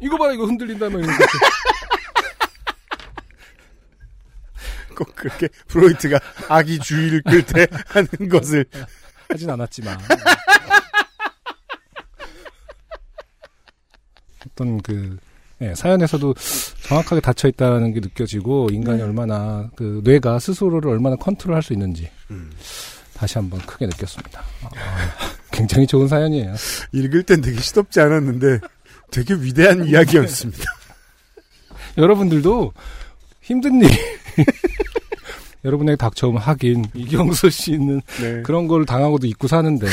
이거 0.00 0.16
봐라 0.16 0.32
이거 0.32 0.46
흔들린다면 0.46 1.04
이런 1.04 1.16
거. 1.18 1.24
꼭 4.96 5.14
그렇게 5.14 5.48
프로이트가 5.68 6.18
아기 6.48 6.78
주의를 6.78 7.22
끌 7.22 7.42
때 7.44 7.66
하는 7.88 8.08
것을 8.28 8.64
하진 9.28 9.50
않았지만 9.50 9.98
어떤 14.52 14.80
그 14.80 15.16
예, 15.60 15.74
사연에서도 15.74 16.34
정확하게 16.86 17.20
닫혀 17.20 17.48
있다는 17.48 17.92
게 17.92 18.00
느껴지고 18.00 18.68
인간이 18.70 19.02
얼마나 19.02 19.68
그 19.74 20.00
뇌가 20.04 20.38
스스로를 20.38 20.90
얼마나 20.90 21.16
컨트롤할 21.16 21.62
수 21.62 21.72
있는지 21.72 22.08
다시 23.14 23.38
한번 23.38 23.60
크게 23.60 23.86
느꼈습니다. 23.86 24.40
아, 24.40 24.70
굉장히 25.50 25.86
좋은 25.86 26.06
사연이에요. 26.06 26.54
읽을 26.92 27.24
땐 27.24 27.40
되게 27.40 27.60
시덥지 27.60 28.00
않았는데 28.00 28.60
되게 29.10 29.34
위대한 29.34 29.88
이야기였습니다. 29.88 30.64
여러분들도 31.98 32.72
힘든 33.40 33.82
일 33.82 33.90
여러분에게 35.64 35.96
닥쳐오면 35.96 36.40
하긴 36.40 36.84
이경수 36.94 37.50
씨는 37.50 38.00
네. 38.20 38.42
그런 38.42 38.68
걸 38.68 38.86
당하고도 38.86 39.26
잊고 39.26 39.48
사는데 39.48 39.88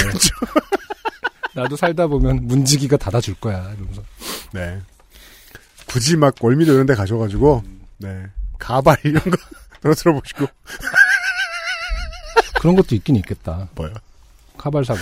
나도 1.56 1.76
살다 1.76 2.08
보면 2.08 2.45
문지기가 2.47 2.97
닫아줄 2.97 3.36
거야 3.36 3.74
이러면서 3.74 4.03
네. 4.53 4.82
굳이 5.88 6.18
막 6.18 6.36
월미도 6.41 6.74
이런 6.74 6.86
데 6.86 6.93
가셔가지고, 6.93 7.64
네. 7.99 8.26
가발 8.60 8.97
이런 9.03 9.24
거 9.24 9.38
떨어뜨려 9.82 10.20
보시고. 10.20 10.45
그런 12.60 12.76
것도 12.76 12.95
있긴 12.95 13.16
있겠다. 13.18 13.70
뭐요? 13.76 13.93
카발 14.58 14.84
사고. 14.84 14.99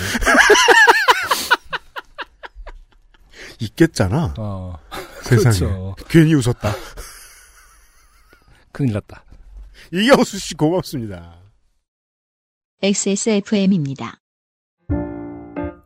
있겠잖아. 3.59 4.33
어, 4.37 4.77
세상에. 5.23 5.57
그렇죠. 5.57 5.95
괜히 6.09 6.33
웃었다. 6.33 6.75
큰일 8.71 8.93
났다. 8.93 9.23
이경수 9.91 10.37
씨 10.39 10.53
고맙습니다. 10.55 11.37
XSFM입니다. 12.81 14.19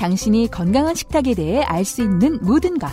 당신이 0.00 0.48
건강한 0.48 0.94
식탁에 0.94 1.34
대해 1.34 1.60
알 1.62 1.84
수 1.84 2.00
있는 2.02 2.38
모든 2.42 2.78
것. 2.78 2.88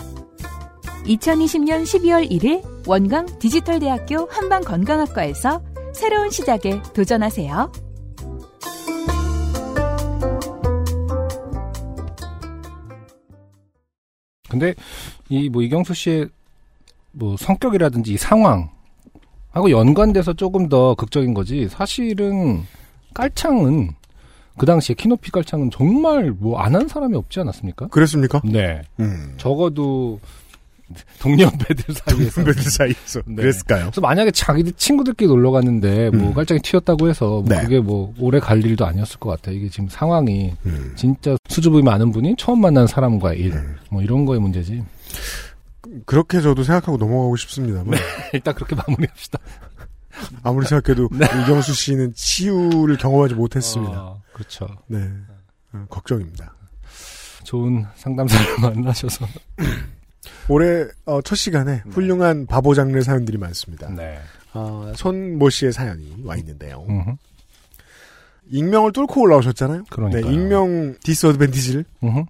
2020년 1.06 1.84
12월 1.84 2.30
1일 2.30 2.86
원광 2.86 3.38
디지털대학교 3.38 4.26
한방 4.30 4.62
건강학과에서 4.62 5.62
새로운 5.94 6.28
시작에 6.28 6.82
도전하세요. 6.94 7.72
근데 14.50 14.74
이 15.30 15.48
뭐 15.48 15.62
이경수 15.62 15.94
씨의 15.94 16.28
뭐 17.12 17.36
성격이라든지 17.38 18.12
이 18.12 18.16
상황 18.18 18.68
하고 19.50 19.70
연관돼서 19.70 20.34
조금 20.34 20.68
더 20.68 20.94
극적인 20.94 21.32
거지. 21.32 21.68
사실은 21.68 22.64
깔창은 23.14 23.90
그 24.58 24.66
당시에 24.66 24.94
키높이 24.94 25.30
깔창은 25.30 25.70
정말 25.70 26.30
뭐 26.32 26.60
안 26.60 26.74
한 26.74 26.86
사람이 26.88 27.16
없지 27.16 27.40
않았습니까? 27.40 27.88
그랬습니까? 27.88 28.40
네. 28.44 28.82
음. 29.00 29.34
적어도 29.38 30.20
동년배들 31.20 31.94
사이에서. 31.94 32.30
선배들 32.30 32.62
사이에서. 32.62 33.20
네. 33.26 33.36
그랬을까요? 33.42 33.82
그래서 33.86 34.00
만약에 34.00 34.30
자기들 34.30 34.72
친구들끼리 34.72 35.28
놀러 35.28 35.50
갔는데 35.50 36.10
뭐 36.10 36.28
음. 36.28 36.34
깔짝이 36.34 36.60
튀었다고 36.62 37.08
해서 37.08 37.26
뭐 37.26 37.44
네. 37.46 37.60
그게 37.62 37.78
뭐 37.80 38.14
오래 38.18 38.38
갈 38.40 38.64
일도 38.64 38.86
아니었을 38.86 39.18
것 39.18 39.30
같아요. 39.30 39.56
이게 39.56 39.68
지금 39.68 39.88
상황이 39.88 40.54
음. 40.66 40.92
진짜 40.96 41.36
수줍음이 41.48 41.82
많은 41.82 42.10
분이 42.12 42.36
처음 42.38 42.60
만난 42.60 42.86
사람과의 42.86 43.38
일, 43.38 43.52
음. 43.52 43.76
뭐 43.90 44.02
이런 44.02 44.24
거의 44.24 44.40
문제지. 44.40 44.82
그렇게 46.06 46.40
저도 46.40 46.62
생각하고 46.64 46.96
넘어가고 46.98 47.36
싶습니다만. 47.36 47.98
일단 48.32 48.54
그렇게 48.54 48.74
마무리합시다. 48.76 49.38
아무리 50.42 50.66
생각해도 50.66 51.08
이경수 51.42 51.74
씨는 51.74 52.12
치유를 52.14 52.96
경험하지 52.98 53.34
못했습니다. 53.34 53.92
어, 53.92 54.22
그렇죠. 54.32 54.68
네. 54.86 55.08
어, 55.72 55.84
걱정입니다. 55.88 56.54
좋은 57.44 57.86
상담사를 57.96 58.58
만나셔서. 58.60 59.26
올해 60.48 60.86
어, 61.06 61.20
첫 61.22 61.34
시간에 61.36 61.82
훌륭한 61.90 62.46
바보 62.46 62.74
장르 62.74 63.00
사연들이 63.02 63.38
많습니다. 63.38 63.88
네. 63.90 64.18
어, 64.54 64.92
손모 64.96 65.50
씨의 65.50 65.72
사연이 65.72 66.14
와 66.24 66.36
있는데요. 66.36 66.84
음흠. 66.88 67.10
익명을 68.50 68.92
뚫고 68.92 69.20
올라오셨잖아요. 69.20 69.84
그러니까요. 69.90 70.24
네, 70.26 70.32
익명 70.32 70.94
디스어드밴티지를. 71.04 71.84
음흠. 72.02 72.24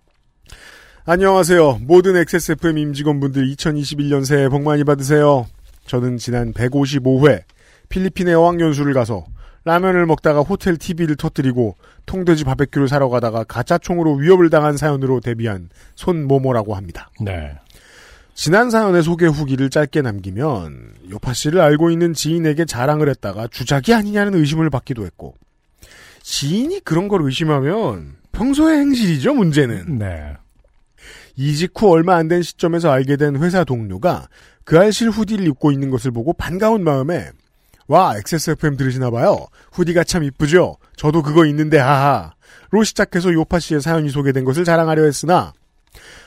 안녕하세요. 1.04 1.78
모든 1.82 2.16
XSFM 2.16 2.76
임직원분들 2.76 3.46
2021년 3.54 4.24
새해 4.24 4.48
복 4.48 4.62
많이 4.62 4.84
받으세요. 4.84 5.46
저는 5.86 6.18
지난 6.18 6.52
155회 6.52 7.42
필리핀에 7.88 8.32
어학연수를 8.34 8.94
가서 8.94 9.26
라면을 9.64 10.06
먹다가 10.06 10.40
호텔 10.40 10.76
TV를 10.76 11.16
터뜨리고 11.16 11.76
통돼지 12.06 12.44
바베큐를 12.44 12.88
사러 12.88 13.08
가다가 13.08 13.44
가짜 13.44 13.76
총으로 13.76 14.14
위협을 14.14 14.50
당한 14.50 14.76
사연으로 14.76 15.20
데뷔한 15.20 15.68
손모모라고 15.94 16.74
합니다. 16.74 17.10
네. 17.20 17.54
지난 18.34 18.70
사연의 18.70 19.02
소개 19.02 19.26
후기를 19.26 19.68
짧게 19.68 20.00
남기면 20.00 20.94
요파 21.10 21.32
씨를 21.34 21.60
알고 21.60 21.90
있는 21.90 22.14
지인에게 22.14 22.66
자랑을 22.66 23.08
했다가 23.10 23.48
주작이 23.48 23.92
아니냐는 23.92 24.34
의심을 24.36 24.70
받기도 24.70 25.04
했고 25.04 25.34
지인이 26.22 26.80
그런 26.84 27.08
걸 27.08 27.22
의심하면 27.22 28.14
평소의 28.32 28.78
행실이죠 28.78 29.34
문제는 29.34 29.98
네. 29.98 30.36
이직 31.36 31.72
후 31.76 31.90
얼마 31.90 32.14
안 32.16 32.28
된 32.28 32.42
시점에서 32.42 32.90
알게 32.90 33.16
된 33.16 33.36
회사 33.42 33.64
동료가 33.64 34.28
그 34.64 34.78
알실 34.78 35.10
후디를 35.10 35.46
입고 35.48 35.72
있는 35.72 35.90
것을 35.90 36.10
보고 36.12 36.32
반가운 36.32 36.84
마음에 36.84 37.30
와 37.88 38.16
XSFM 38.16 38.76
들으시나 38.76 39.10
봐요 39.10 39.46
후디가 39.72 40.04
참 40.04 40.22
이쁘죠 40.22 40.76
저도 40.96 41.22
그거 41.22 41.46
있는데 41.46 41.78
하하 41.78 42.32
로 42.70 42.84
시작해서 42.84 43.32
요파 43.32 43.58
씨의 43.58 43.80
사연이 43.80 44.10
소개된 44.10 44.44
것을 44.44 44.64
자랑하려 44.64 45.04
했으나 45.04 45.52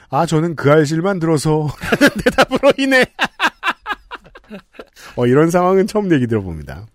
아 0.09 0.25
저는 0.25 0.55
그 0.55 0.71
알실만 0.71 1.19
들어서 1.19 1.69
라는 1.79 2.09
대답으로 2.23 2.73
인해 2.77 3.05
어 5.15 5.27
이런 5.27 5.51
상황은 5.51 5.87
처음 5.87 6.11
얘기 6.11 6.27
들어봅니다 6.27 6.87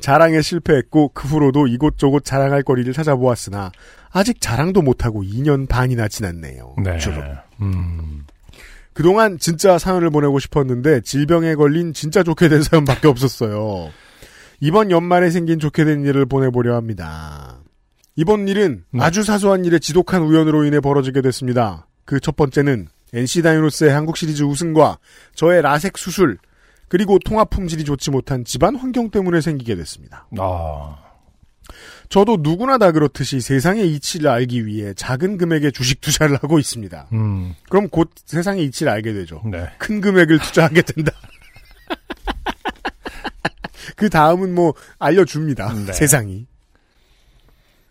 자랑에 0.00 0.42
실패했고 0.42 1.10
그 1.14 1.28
후로도 1.28 1.66
이곳저곳 1.66 2.24
자랑할 2.24 2.62
거리를 2.62 2.92
찾아보았으나 2.92 3.72
아직 4.10 4.40
자랑도 4.40 4.82
못하고 4.82 5.22
2년 5.22 5.68
반이나 5.68 6.08
지났네요. 6.08 6.76
네. 6.82 6.98
주름. 6.98 7.22
음. 7.60 8.24
그동안 8.98 9.38
진짜 9.38 9.78
사연을 9.78 10.10
보내고 10.10 10.40
싶었는데 10.40 11.02
질병에 11.02 11.54
걸린 11.54 11.92
진짜 11.94 12.24
좋게 12.24 12.48
된 12.48 12.62
사연밖에 12.64 13.06
없었어요. 13.06 13.92
이번 14.58 14.90
연말에 14.90 15.30
생긴 15.30 15.60
좋게 15.60 15.84
된 15.84 16.04
일을 16.04 16.26
보내보려 16.26 16.74
합니다. 16.74 17.60
이번 18.16 18.48
일은 18.48 18.82
네. 18.90 19.00
아주 19.00 19.22
사소한 19.22 19.64
일의 19.64 19.78
지독한 19.78 20.22
우연으로 20.22 20.64
인해 20.64 20.80
벌어지게 20.80 21.20
됐습니다. 21.20 21.86
그 22.04 22.18
첫 22.18 22.34
번째는 22.34 22.88
NC 23.14 23.42
다이노스의 23.42 23.92
한국 23.92 24.16
시리즈 24.16 24.42
우승과 24.42 24.98
저의 25.36 25.62
라섹 25.62 25.96
수술 25.96 26.36
그리고 26.88 27.20
통합 27.20 27.50
품질이 27.50 27.84
좋지 27.84 28.10
못한 28.10 28.44
집안 28.44 28.74
환경 28.74 29.10
때문에 29.10 29.40
생기게 29.40 29.76
됐습니다. 29.76 30.26
아, 30.40 30.96
저도 32.08 32.38
누구나 32.40 32.78
다 32.78 32.92
그렇듯이 32.92 33.40
세상의 33.40 33.92
이치를 33.94 34.30
알기 34.30 34.66
위해 34.66 34.94
작은 34.94 35.36
금액의 35.36 35.72
주식 35.72 36.00
투자를 36.00 36.36
하고 36.36 36.58
있습니다. 36.58 37.08
음, 37.12 37.54
그럼 37.68 37.88
곧 37.88 38.10
세상의 38.24 38.64
이치를 38.66 38.90
알게 38.92 39.12
되죠. 39.12 39.42
네. 39.50 39.68
큰 39.78 40.00
금액을 40.00 40.38
투자하게 40.38 40.82
된다. 40.82 41.12
그 43.96 44.08
다음은 44.08 44.54
뭐 44.54 44.74
알려줍니다. 44.98 45.74
네. 45.86 45.92
세상이. 45.92 46.46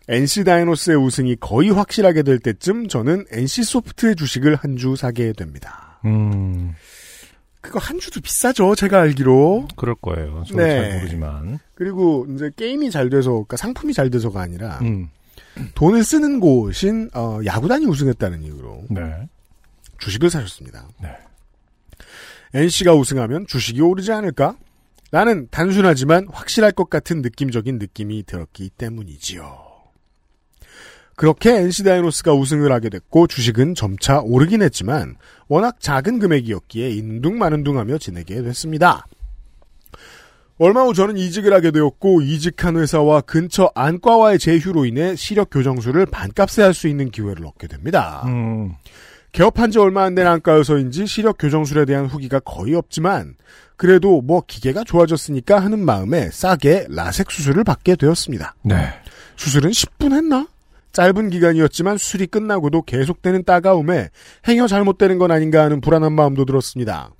NC 0.08 0.44
다이노스의 0.44 0.96
우승이 0.96 1.36
거의 1.38 1.70
확실하게 1.70 2.22
될 2.22 2.38
때쯤 2.38 2.88
저는 2.88 3.26
NC 3.30 3.62
소프트의 3.62 4.16
주식을 4.16 4.56
한 4.56 4.76
주 4.78 4.96
사게 4.96 5.32
됩니다. 5.32 6.00
음, 6.06 6.74
그거 7.60 7.78
한 7.78 7.98
주도 7.98 8.20
비싸죠, 8.20 8.74
제가 8.74 9.00
알기로. 9.00 9.68
그럴 9.76 9.94
거예요. 9.96 10.44
저도 10.46 10.62
네. 10.62 10.80
잘 10.90 10.94
모르지만. 10.98 11.58
그리고 11.74 12.26
이제 12.34 12.50
게임이 12.56 12.90
잘 12.90 13.10
돼서, 13.10 13.30
그러니까 13.30 13.56
상품이 13.56 13.92
잘 13.92 14.10
돼서가 14.10 14.40
아니라 14.40 14.78
음, 14.82 15.08
돈을 15.74 16.04
쓰는 16.04 16.40
곳인 16.40 17.10
어, 17.14 17.40
야구단이 17.44 17.86
우승했다는 17.86 18.42
이유로 18.42 18.84
네. 18.90 19.28
주식을 19.98 20.30
사셨습니다. 20.30 20.88
네. 21.02 21.10
NC가 22.54 22.94
우승하면 22.94 23.46
주식이 23.46 23.80
오르지 23.80 24.12
않을까? 24.12 24.56
나는 25.10 25.48
단순하지만 25.50 26.28
확실할 26.30 26.72
것 26.72 26.88
같은 26.90 27.22
느낌적인 27.22 27.78
느낌이 27.78 28.24
들었기 28.24 28.70
때문이지요. 28.70 29.67
그렇게 31.18 31.50
NC 31.56 31.82
다이노스가 31.82 32.32
우승을 32.32 32.70
하게 32.70 32.88
됐고 32.90 33.26
주식은 33.26 33.74
점차 33.74 34.20
오르긴 34.20 34.62
했지만 34.62 35.16
워낙 35.48 35.80
작은 35.80 36.20
금액이었기에 36.20 36.90
인둥 36.90 37.38
마는둥하며 37.38 37.98
지내게 37.98 38.40
됐습니다. 38.42 39.04
얼마 40.60 40.82
후 40.84 40.94
저는 40.94 41.16
이직을 41.16 41.52
하게 41.52 41.72
되었고 41.72 42.22
이직한 42.22 42.76
회사와 42.76 43.22
근처 43.22 43.68
안과와의 43.74 44.38
제휴로 44.38 44.86
인해 44.86 45.16
시력 45.16 45.50
교정술을 45.50 46.06
반값에 46.06 46.62
할 46.62 46.72
수 46.72 46.86
있는 46.86 47.10
기회를 47.10 47.44
얻게 47.46 47.66
됩니다. 47.66 48.22
음, 48.26 48.74
개업한 49.32 49.72
지 49.72 49.80
얼마 49.80 50.04
안 50.04 50.14
된 50.14 50.24
안과여서인지 50.26 51.08
시력 51.08 51.38
교정술에 51.38 51.84
대한 51.84 52.06
후기가 52.06 52.38
거의 52.40 52.74
없지만 52.76 53.34
그래도 53.76 54.20
뭐 54.20 54.42
기계가 54.46 54.84
좋아졌으니까 54.84 55.58
하는 55.58 55.80
마음에 55.84 56.30
싸게 56.30 56.86
라섹 56.90 57.32
수술을 57.32 57.64
받게 57.64 57.96
되었습니다. 57.96 58.54
네. 58.62 58.88
수술은 59.36 59.70
10분 59.70 60.12
했나? 60.12 60.46
짧은 60.92 61.30
기간이었지만 61.30 61.96
수술이 61.98 62.26
끝나고도 62.26 62.82
계속되는 62.82 63.44
따가움에 63.44 64.08
행여 64.46 64.66
잘못되는 64.66 65.18
건 65.18 65.30
아닌가 65.30 65.62
하는 65.62 65.80
불안한 65.80 66.12
마음도 66.12 66.44
들었습니다. 66.44 67.10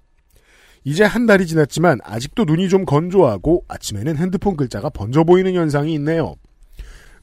이제 0.85 1.05
한 1.05 1.27
달이 1.27 1.47
지났지만 1.47 1.99
아직도 2.03 2.45
눈이 2.45 2.69
좀 2.69 2.85
건조하고 2.85 3.65
아침에는 3.69 4.17
핸드폰 4.17 4.57
글자가 4.57 4.89
번져 4.89 5.23
보이는 5.25 5.53
현상이 5.55 5.93
있네요. 5.95 6.35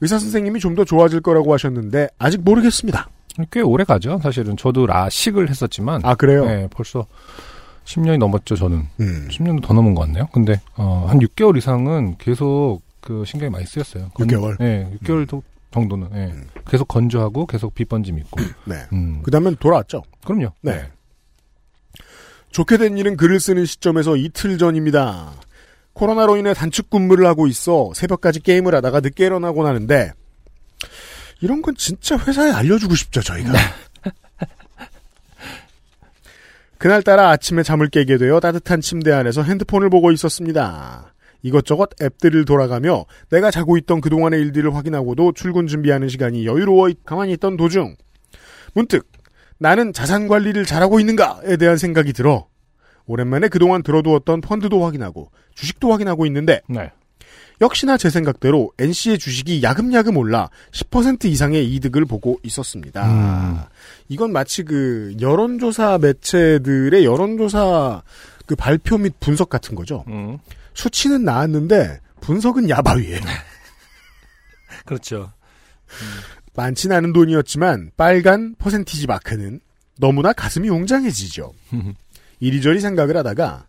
의사 0.00 0.18
선생님이 0.18 0.60
좀 0.60 0.74
더 0.76 0.84
좋아질 0.84 1.20
거라고 1.20 1.52
하셨는데 1.54 2.08
아직 2.18 2.42
모르겠습니다. 2.42 3.08
꽤 3.50 3.60
오래 3.60 3.82
가죠. 3.84 4.18
사실은 4.22 4.56
저도 4.56 4.86
라식을 4.86 5.48
했었지만. 5.50 6.02
아 6.04 6.14
그래요? 6.14 6.44
네, 6.44 6.68
벌써 6.70 7.06
10년이 7.84 8.18
넘었죠, 8.18 8.56
저는. 8.56 8.82
음. 9.00 9.28
10년도 9.30 9.62
더 9.62 9.72
넘은 9.74 9.94
것 9.94 10.02
같네요. 10.02 10.28
근데, 10.32 10.60
어, 10.76 11.06
한 11.08 11.18
6개월 11.20 11.56
이상은 11.56 12.16
계속 12.18 12.80
그 13.00 13.24
신경이 13.26 13.50
많이 13.50 13.64
쓰였어요. 13.64 14.10
건- 14.14 14.26
6개월? 14.26 14.56
네, 14.58 14.90
6개월 15.02 15.26
도- 15.28 15.42
정도는, 15.80 16.08
예. 16.14 16.32
음. 16.32 16.48
계속 16.68 16.88
건조하고 16.88 17.46
계속 17.46 17.74
빗번짐 17.74 18.18
있고. 18.18 18.40
네. 18.66 18.86
음. 18.92 19.20
그 19.22 19.30
다음엔 19.30 19.56
돌아왔죠. 19.56 20.02
그럼요. 20.24 20.52
네. 20.62 20.90
좋게 22.50 22.78
된 22.78 22.96
일은 22.96 23.16
글을 23.16 23.38
쓰는 23.38 23.66
시점에서 23.66 24.16
이틀 24.16 24.56
전입니다. 24.56 25.34
코로나로 25.92 26.36
인해 26.36 26.54
단축 26.54 26.90
근무를 26.90 27.26
하고 27.26 27.46
있어 27.46 27.92
새벽까지 27.94 28.40
게임을 28.40 28.74
하다가 28.74 29.00
늦게 29.00 29.26
일어나곤 29.26 29.66
하는데 29.66 30.12
이런 31.40 31.62
건 31.62 31.74
진짜 31.76 32.18
회사에 32.18 32.50
알려주고 32.50 32.94
싶죠 32.94 33.22
저희가. 33.22 33.52
그날따라 36.78 37.30
아침에 37.30 37.62
잠을 37.62 37.88
깨게 37.88 38.18
되어 38.18 38.40
따뜻한 38.40 38.82
침대 38.82 39.12
안에서 39.12 39.42
핸드폰을 39.42 39.88
보고 39.88 40.12
있었습니다. 40.12 41.14
이것저것 41.46 41.90
앱들을 42.02 42.44
돌아가며 42.44 43.04
내가 43.30 43.52
자고 43.52 43.76
있던 43.78 44.00
그동안의 44.00 44.40
일들을 44.40 44.74
확인하고도 44.74 45.32
출근 45.32 45.68
준비하는 45.68 46.08
시간이 46.08 46.44
여유로워 46.44 46.90
가만히 47.04 47.34
있던 47.34 47.56
도중 47.56 47.94
문득 48.74 49.08
나는 49.58 49.92
자산 49.92 50.26
관리를 50.26 50.64
잘하고 50.64 50.98
있는가에 50.98 51.56
대한 51.56 51.76
생각이 51.76 52.12
들어 52.12 52.48
오랜만에 53.06 53.46
그동안 53.46 53.84
들어두었던 53.84 54.40
펀드도 54.40 54.84
확인하고 54.84 55.30
주식도 55.54 55.92
확인하고 55.92 56.26
있는데 56.26 56.62
네. 56.68 56.90
역시나 57.60 57.96
제 57.96 58.10
생각대로 58.10 58.72
NC의 58.78 59.18
주식이 59.18 59.62
야금야금 59.62 60.16
올라 60.16 60.50
10% 60.72 61.26
이상의 61.26 61.72
이득을 61.74 62.04
보고 62.04 62.38
있었습니다. 62.42 63.06
음. 63.06 63.60
이건 64.08 64.32
마치 64.32 64.64
그 64.64 65.14
여론조사 65.20 65.98
매체들의 65.98 67.04
여론조사 67.04 68.02
그 68.46 68.56
발표 68.56 68.98
및 68.98 69.14
분석 69.20 69.48
같은 69.48 69.74
거죠. 69.74 70.04
음. 70.08 70.38
수치는 70.76 71.24
나왔는데 71.24 72.00
분석은 72.20 72.68
야바위에 72.70 73.20
그렇죠. 74.84 75.32
많진 76.54 76.92
않은 76.92 77.12
돈이었지만 77.12 77.90
빨간 77.96 78.54
퍼센티지 78.58 79.06
마크는 79.06 79.60
너무나 79.98 80.32
가슴이 80.32 80.68
웅장해지죠. 80.68 81.52
이리저리 82.40 82.80
생각을 82.80 83.16
하다가 83.16 83.66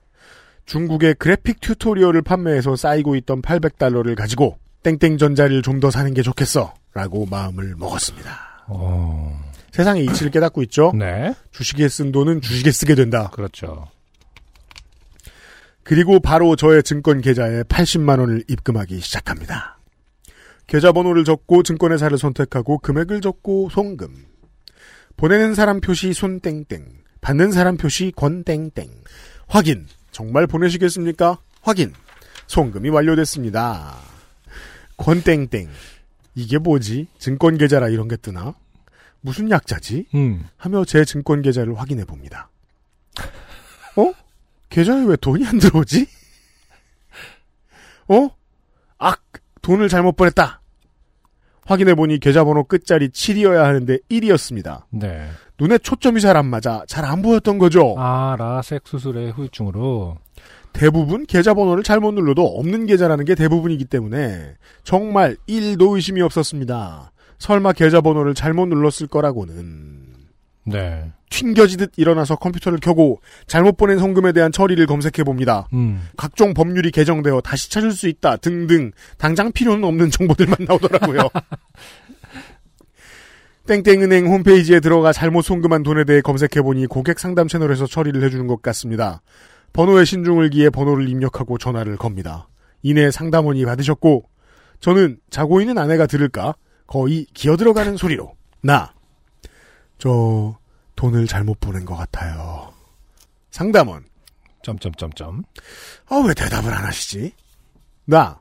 중국의 0.66 1.16
그래픽 1.16 1.62
튜토리얼을 1.62 2.22
판매해서 2.22 2.76
쌓이고 2.76 3.16
있던 3.16 3.42
800달러를 3.42 4.16
가지고 4.16 4.58
땡땡전자를 4.84 5.62
좀 5.62 5.80
더 5.80 5.90
사는 5.92 6.14
게 6.14 6.22
좋겠어 6.22 6.74
라고 6.94 7.26
마음을 7.26 7.76
먹었습니다. 7.78 8.66
어, 8.68 9.40
세상의 9.72 10.06
이치를 10.06 10.32
깨닫고 10.32 10.62
있죠. 10.64 10.92
네. 10.98 11.34
주식에 11.52 11.88
쓴 11.88 12.12
돈은 12.12 12.42
주식에 12.42 12.72
쓰게 12.72 12.96
된다. 12.96 13.30
그렇죠. 13.34 13.88
그리고 15.88 16.20
바로 16.20 16.58
저의 16.58 16.84
증권 16.84 17.22
계좌에 17.22 17.64
80만 17.64 18.20
원을 18.20 18.44
입금하기 18.50 19.00
시작합니다. 19.00 19.80
계좌번호를 20.68 21.24
적고 21.24 21.64
증권회사를 21.64 22.18
선택하고 22.18 22.80
금액을 22.80 23.22
적고 23.22 23.70
송금. 23.70 24.10
보내는 25.16 25.56
사람 25.56 25.80
표시 25.80 26.12
손땡땡. 26.12 26.90
받는 27.22 27.54
사람 27.54 27.78
표시 27.78 28.12
권땡땡. 28.18 28.90
확인. 29.48 29.88
정말 30.12 30.46
보내시겠습니까? 30.46 31.38
확인. 31.62 31.94
송금이 32.48 32.90
완료됐습니다. 32.90 33.96
권땡땡. 34.98 35.70
이게 36.36 36.58
뭐지? 36.58 37.08
증권 37.18 37.58
계좌라 37.58 37.88
이런 37.88 38.10
게 38.10 38.18
뜨나? 38.18 38.56
무슨 39.22 39.50
약자지? 39.50 40.08
음. 40.16 40.44
하며 40.58 40.84
제 40.84 41.06
증권 41.06 41.42
계좌를 41.42 41.80
확인해 41.80 42.04
봅니다. 42.04 42.50
어? 44.78 44.82
계좌에 44.82 45.06
왜 45.06 45.16
돈이 45.16 45.46
안 45.46 45.58
들어오지? 45.58 46.06
어? 48.10 48.30
악! 49.00 49.24
돈을 49.64 49.90
잘못 49.90 50.16
보냈다! 50.16 50.62
확인해 51.66 51.96
보니 51.96 52.20
계좌번호 52.20 52.64
끝자리 52.66 53.10
7이어야 53.10 53.58
하는데 53.64 53.98
1이었습니다. 54.10 54.84
네. 54.92 55.28
눈에 55.60 55.80
초점이 55.80 56.22
잘 56.22 56.38
안 56.38 56.46
맞아 56.46 56.84
잘 56.88 57.04
안 57.06 57.22
보였던 57.22 57.58
거죠. 57.58 57.96
아, 57.98 58.36
라섹 58.38 58.84
수술의 58.88 59.32
후유증으로. 59.32 60.18
대부분 60.72 61.26
계좌번호를 61.26 61.82
잘못 61.84 62.14
눌러도 62.14 62.46
없는 62.46 62.86
계좌라는 62.86 63.26
게 63.26 63.34
대부분이기 63.36 63.86
때문에 63.86 64.56
정말 64.84 65.36
1도 65.50 65.96
의심이 65.96 66.22
없었습니다. 66.22 67.12
설마 67.40 67.74
계좌번호를 67.74 68.36
잘못 68.36 68.68
눌렀을 68.68 69.08
거라고는. 69.08 69.97
네. 70.68 71.12
튕겨지듯 71.30 71.94
일어나서 71.98 72.36
컴퓨터를 72.36 72.80
켜고 72.80 73.22
잘못 73.48 73.78
보낸 73.78 74.00
송금에 74.00 74.32
대한 74.32 74.52
처리를 74.52 74.86
검색해 74.86 75.24
봅니다. 75.24 75.68
음. 75.74 76.08
각종 76.16 76.54
법률이 76.54 76.92
개정되어 76.92 77.42
다시 77.42 77.70
찾을 77.70 77.92
수 77.92 78.08
있다 78.08 78.38
등등 78.38 78.92
당장 79.18 79.52
필요는 79.52 79.84
없는 79.84 80.12
정보들만 80.12 80.58
나오더라고요. 80.68 81.30
땡땡은행 83.68 84.28
홈페이지에 84.28 84.80
들어가 84.80 85.12
잘못 85.12 85.42
송금한 85.42 85.84
돈에 85.84 86.06
대해 86.06 86.22
검색해 86.22 86.62
보니 86.64 86.88
고객 86.88 87.20
상담 87.20 87.50
채널에서 87.50 87.86
처리를 87.86 88.24
해주는 88.24 88.48
것 88.48 88.62
같습니다. 88.62 89.22
번호에 89.74 90.06
신중을 90.06 90.50
기해 90.50 90.70
번호를 90.70 91.10
입력하고 91.10 91.58
전화를 91.58 91.98
겁니다. 91.98 92.48
이내 92.82 93.12
상담원이 93.12 93.66
받으셨고 93.66 94.30
저는 94.80 95.18
자고 95.30 95.60
있는 95.60 95.78
아내가 95.78 96.08
들을까 96.08 96.56
거의 96.86 97.26
기어 97.34 97.58
들어가는 97.58 97.98
소리로 97.98 98.34
나 98.62 98.94
저 99.98 100.58
돈을 100.96 101.28
잘못 101.28 101.60
보낸 101.60 101.86
것 101.86 101.96
같아요. 101.96 102.74
상담원 103.52 104.06
점점점점. 104.64 105.44
아, 106.10 106.16
왜 106.28 106.34
대답을 106.34 106.74
안 106.74 106.86
하시지? 106.86 107.34
나, 108.06 108.40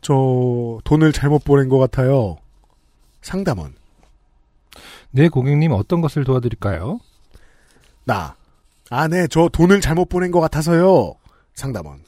저 0.00 0.78
돈을 0.84 1.12
잘못 1.12 1.44
보낸 1.44 1.68
것 1.68 1.78
같아요. 1.78 2.36
상담원. 3.20 3.74
네, 5.10 5.28
고객님 5.28 5.72
어떤 5.72 6.00
것을 6.00 6.24
도와드릴까요? 6.24 6.98
나. 8.04 8.36
아, 8.90 9.08
네, 9.08 9.26
저 9.28 9.48
돈을 9.48 9.80
잘못 9.80 10.08
보낸 10.08 10.30
것 10.30 10.40
같아서요. 10.40 11.14
상담원. 11.54 12.02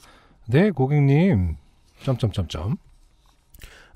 네, 0.47 0.71
고객님. 0.71 1.55
점점점점. 2.03 2.77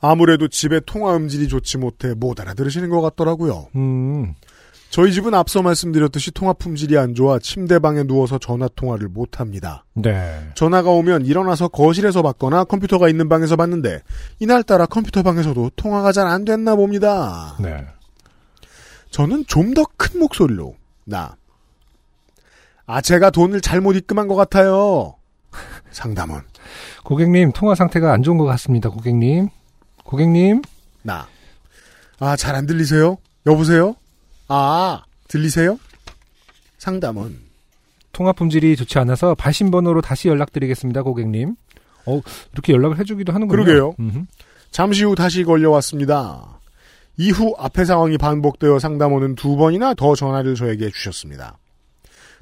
아무래도 0.01 0.47
집에 0.47 0.80
통화 0.80 1.15
음질이 1.15 1.47
좋지 1.47 1.78
못해 1.78 2.13
못 2.13 2.39
알아들으시는 2.39 2.89
것 2.89 3.01
같더라고요. 3.01 3.67
음, 3.76 4.34
저희 4.90 5.14
집은 5.14 5.36
앞서 5.36 5.62
말씀드렸듯이 5.62 6.32
통화 6.32 6.52
품질이 6.54 6.98
안 6.98 7.14
좋아 7.14 7.38
침대방에 7.38 8.04
누워서 8.04 8.40
전화 8.40 8.68
통화를 8.76 9.08
못 9.08 9.40
합니다. 9.40 9.86
네. 9.94 10.50
전화가 10.56 10.90
오면 10.90 11.26
일어나서 11.28 11.68
거실에서 11.68 12.24
받거나 12.24 12.64
컴퓨터가 12.64 13.08
있는 13.08 13.30
방에서 13.30 13.56
받는데 13.56 14.02
이날따라 14.40 14.88
컴퓨터 14.88 15.22
방에서도 15.22 15.72
통화가 15.76 16.12
잘 16.12 16.26
안 16.28 16.44
됐나 16.46 16.76
봅니다. 16.76 17.56
네. 17.60 17.86
저는 19.12 19.46
좀 19.48 19.74
더 19.74 19.86
큰 19.98 20.20
목소리로 20.20 20.76
나. 21.06 21.36
아 22.88 23.02
제가 23.02 23.30
돈을 23.30 23.62
잘못 23.62 23.96
입금한 23.96 24.28
것 24.28 24.36
같아요. 24.36 25.16
상담원 25.92 26.44
고객님, 27.04 27.52
통화 27.54 27.76
상태가 27.76 28.12
안 28.12 28.22
좋은 28.24 28.38
것 28.38 28.46
같습니다, 28.46 28.90
고객님. 28.90 29.50
고객님, 30.04 30.62
나. 31.04 31.28
아 32.20 32.36
잘 32.36 32.56
안 32.56 32.66
들리세요? 32.66 33.18
여보세요? 33.46 33.96
아 34.50 35.04
들리세요? 35.28 35.80
상담원 36.78 37.39
통화 38.12 38.34
품질이 38.34 38.76
좋지 38.76 39.00
않아서 39.00 39.36
발신번호로 39.36 40.02
다시 40.02 40.28
연락드리겠습니다, 40.28 41.04
고객님. 41.04 41.56
어, 42.06 42.22
이렇게 42.54 42.74
연락을 42.74 43.00
해주기도 43.00 43.32
하는군요. 43.32 43.64
그러게요. 43.64 43.95
음흠. 44.00 44.26
잠시 44.72 45.04
후 45.04 45.16
다시 45.16 45.43
걸려왔습니다. 45.43 46.60
이후 47.18 47.54
앞의 47.58 47.86
상황이 47.86 48.18
반복되어 48.18 48.80
상담원은 48.80 49.36
두 49.36 49.56
번이나 49.56 49.93
더 49.93 50.16
전화를 50.16 50.56
저에게 50.56 50.89
주셨습니다. 50.89 51.58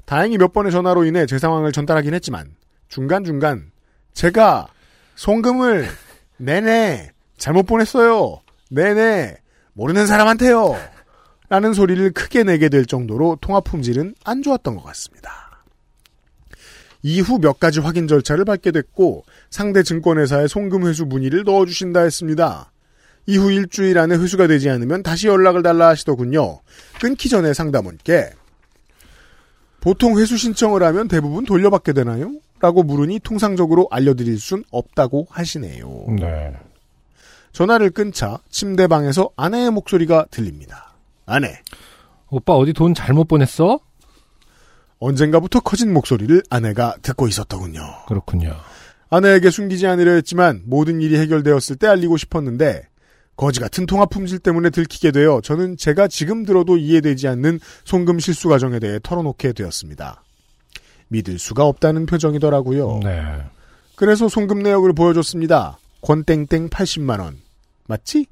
다행히 0.04 0.38
몇 0.38 0.52
번의 0.52 0.72
전화로 0.72 1.04
인해 1.04 1.26
제 1.26 1.38
상황을 1.38 1.72
전달하긴 1.72 2.14
했지만 2.14 2.54
중간중간 2.88 3.70
제가 4.14 4.68
송금을 5.16 5.88
네네 6.38 7.10
잘못 7.36 7.64
보냈어요. 7.64 8.40
네네 8.70 9.36
모르는 9.74 10.06
사람한테요. 10.06 10.76
라는 11.48 11.72
소리를 11.72 12.10
크게 12.12 12.44
내게 12.44 12.68
될 12.68 12.84
정도로 12.86 13.38
통화 13.40 13.60
품질은 13.60 14.14
안 14.24 14.42
좋았던 14.42 14.76
것 14.76 14.84
같습니다. 14.84 15.62
이후 17.02 17.38
몇 17.38 17.60
가지 17.60 17.80
확인 17.80 18.06
절차를 18.08 18.44
밟게 18.44 18.70
됐고 18.72 19.24
상대 19.50 19.82
증권회사에 19.82 20.46
송금 20.48 20.86
회수 20.86 21.06
문의를 21.06 21.44
넣어주신다 21.44 22.00
했습니다. 22.00 22.70
이후 23.26 23.52
일주일 23.52 23.98
안에 23.98 24.16
회수가 24.16 24.46
되지 24.46 24.68
않으면 24.70 25.02
다시 25.02 25.28
연락을 25.28 25.62
달라 25.62 25.88
하시더군요. 25.88 26.60
끊기 27.00 27.28
전에 27.28 27.54
상담원께 27.54 28.30
보통 29.80 30.18
회수 30.18 30.36
신청을 30.36 30.82
하면 30.82 31.08
대부분 31.08 31.44
돌려받게 31.44 31.92
되나요? 31.92 32.32
라고 32.60 32.82
물으니 32.82 33.20
통상적으로 33.20 33.86
알려드릴 33.90 34.40
순 34.40 34.64
없다고 34.70 35.28
하시네요. 35.30 36.06
네. 36.18 36.52
전화를 37.52 37.90
끊자 37.90 38.38
침대방에서 38.50 39.30
아내의 39.36 39.70
목소리가 39.70 40.26
들립니다. 40.30 40.87
아내, 41.28 41.60
오빠 42.30 42.54
어디 42.54 42.72
돈 42.72 42.94
잘못 42.94 43.28
보냈어? 43.28 43.78
언젠가부터 44.98 45.60
커진 45.60 45.92
목소리를 45.92 46.42
아내가 46.48 46.96
듣고 47.02 47.28
있었더군요. 47.28 47.82
그렇군요. 48.08 48.56
아내에게 49.10 49.50
숨기지 49.50 49.86
않으려 49.86 50.12
했지만 50.12 50.62
모든 50.64 51.00
일이 51.00 51.18
해결되었을 51.18 51.76
때 51.76 51.86
알리고 51.86 52.16
싶었는데 52.16 52.88
거지 53.36 53.60
같은 53.60 53.86
통화 53.86 54.06
품질 54.06 54.38
때문에 54.38 54.70
들키게 54.70 55.12
되어 55.12 55.40
저는 55.42 55.76
제가 55.76 56.08
지금 56.08 56.44
들어도 56.44 56.76
이해되지 56.76 57.28
않는 57.28 57.60
송금 57.84 58.18
실수 58.18 58.48
과정에 58.48 58.78
대해 58.78 58.98
털어놓게 59.02 59.52
되었습니다. 59.52 60.24
믿을 61.08 61.38
수가 61.38 61.64
없다는 61.66 62.06
표정이더라고요. 62.06 63.00
네. 63.04 63.22
그래서 63.96 64.28
송금 64.28 64.62
내역을 64.62 64.94
보여줬습니다. 64.94 65.78
권땡땡 66.00 66.70
80만원. 66.70 67.36
맞지? 67.86 68.26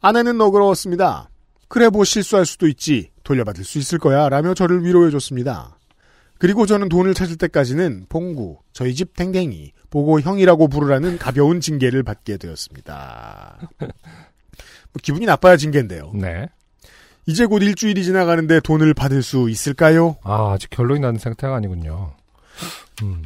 아내는 0.00 0.38
너그러웠습니다. 0.38 1.28
그래 1.74 1.88
뭐 1.88 2.04
실수할 2.04 2.46
수도 2.46 2.68
있지. 2.68 3.10
돌려받을 3.24 3.64
수 3.64 3.80
있을 3.80 3.98
거야. 3.98 4.28
라며 4.28 4.54
저를 4.54 4.84
위로해줬습니다. 4.84 5.76
그리고 6.38 6.66
저는 6.66 6.88
돈을 6.88 7.14
찾을 7.14 7.36
때까지는 7.36 8.06
봉구, 8.08 8.58
저희 8.72 8.94
집 8.94 9.16
땡땡이, 9.16 9.72
보고 9.90 10.20
형이라고 10.20 10.68
부르라는 10.68 11.18
가벼운 11.18 11.60
징계를 11.60 12.04
받게 12.04 12.36
되었습니다. 12.36 13.58
뭐 13.80 13.90
기분이 15.02 15.26
나빠야 15.26 15.56
징계인데요. 15.56 16.12
네. 16.14 16.46
이제 17.26 17.44
곧 17.44 17.60
일주일이 17.60 18.04
지나가는데 18.04 18.60
돈을 18.60 18.94
받을 18.94 19.24
수 19.24 19.50
있을까요? 19.50 20.16
아, 20.22 20.52
아직 20.52 20.70
결론이 20.70 21.00
나는 21.00 21.18
상태가 21.18 21.56
아니군요. 21.56 22.14
음. 23.02 23.24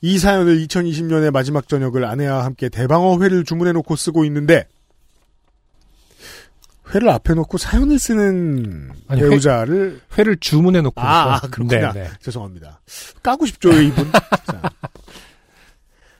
이 0.00 0.18
사연을 0.18 0.56
2020년의 0.66 1.32
마지막 1.32 1.68
저녁을 1.68 2.06
아내와 2.06 2.46
함께 2.46 2.70
대방어 2.70 3.20
회를 3.20 3.44
주문해놓고 3.44 3.94
쓰고 3.94 4.24
있는데 4.24 4.68
회를 6.94 7.08
앞에 7.10 7.34
놓고 7.34 7.58
사연을 7.58 7.98
쓰는 7.98 8.90
아니, 9.08 9.20
배우자를 9.20 10.00
회 10.18 10.22
를 10.22 10.36
주문해 10.38 10.80
놓고. 10.82 11.00
아, 11.00 11.34
아, 11.36 11.40
그렇구나. 11.40 11.92
네, 11.92 12.02
네. 12.04 12.10
죄송합니다. 12.20 12.80
까고 13.22 13.46
싶죠 13.46 13.70
이분. 13.72 14.10
자. 14.46 14.62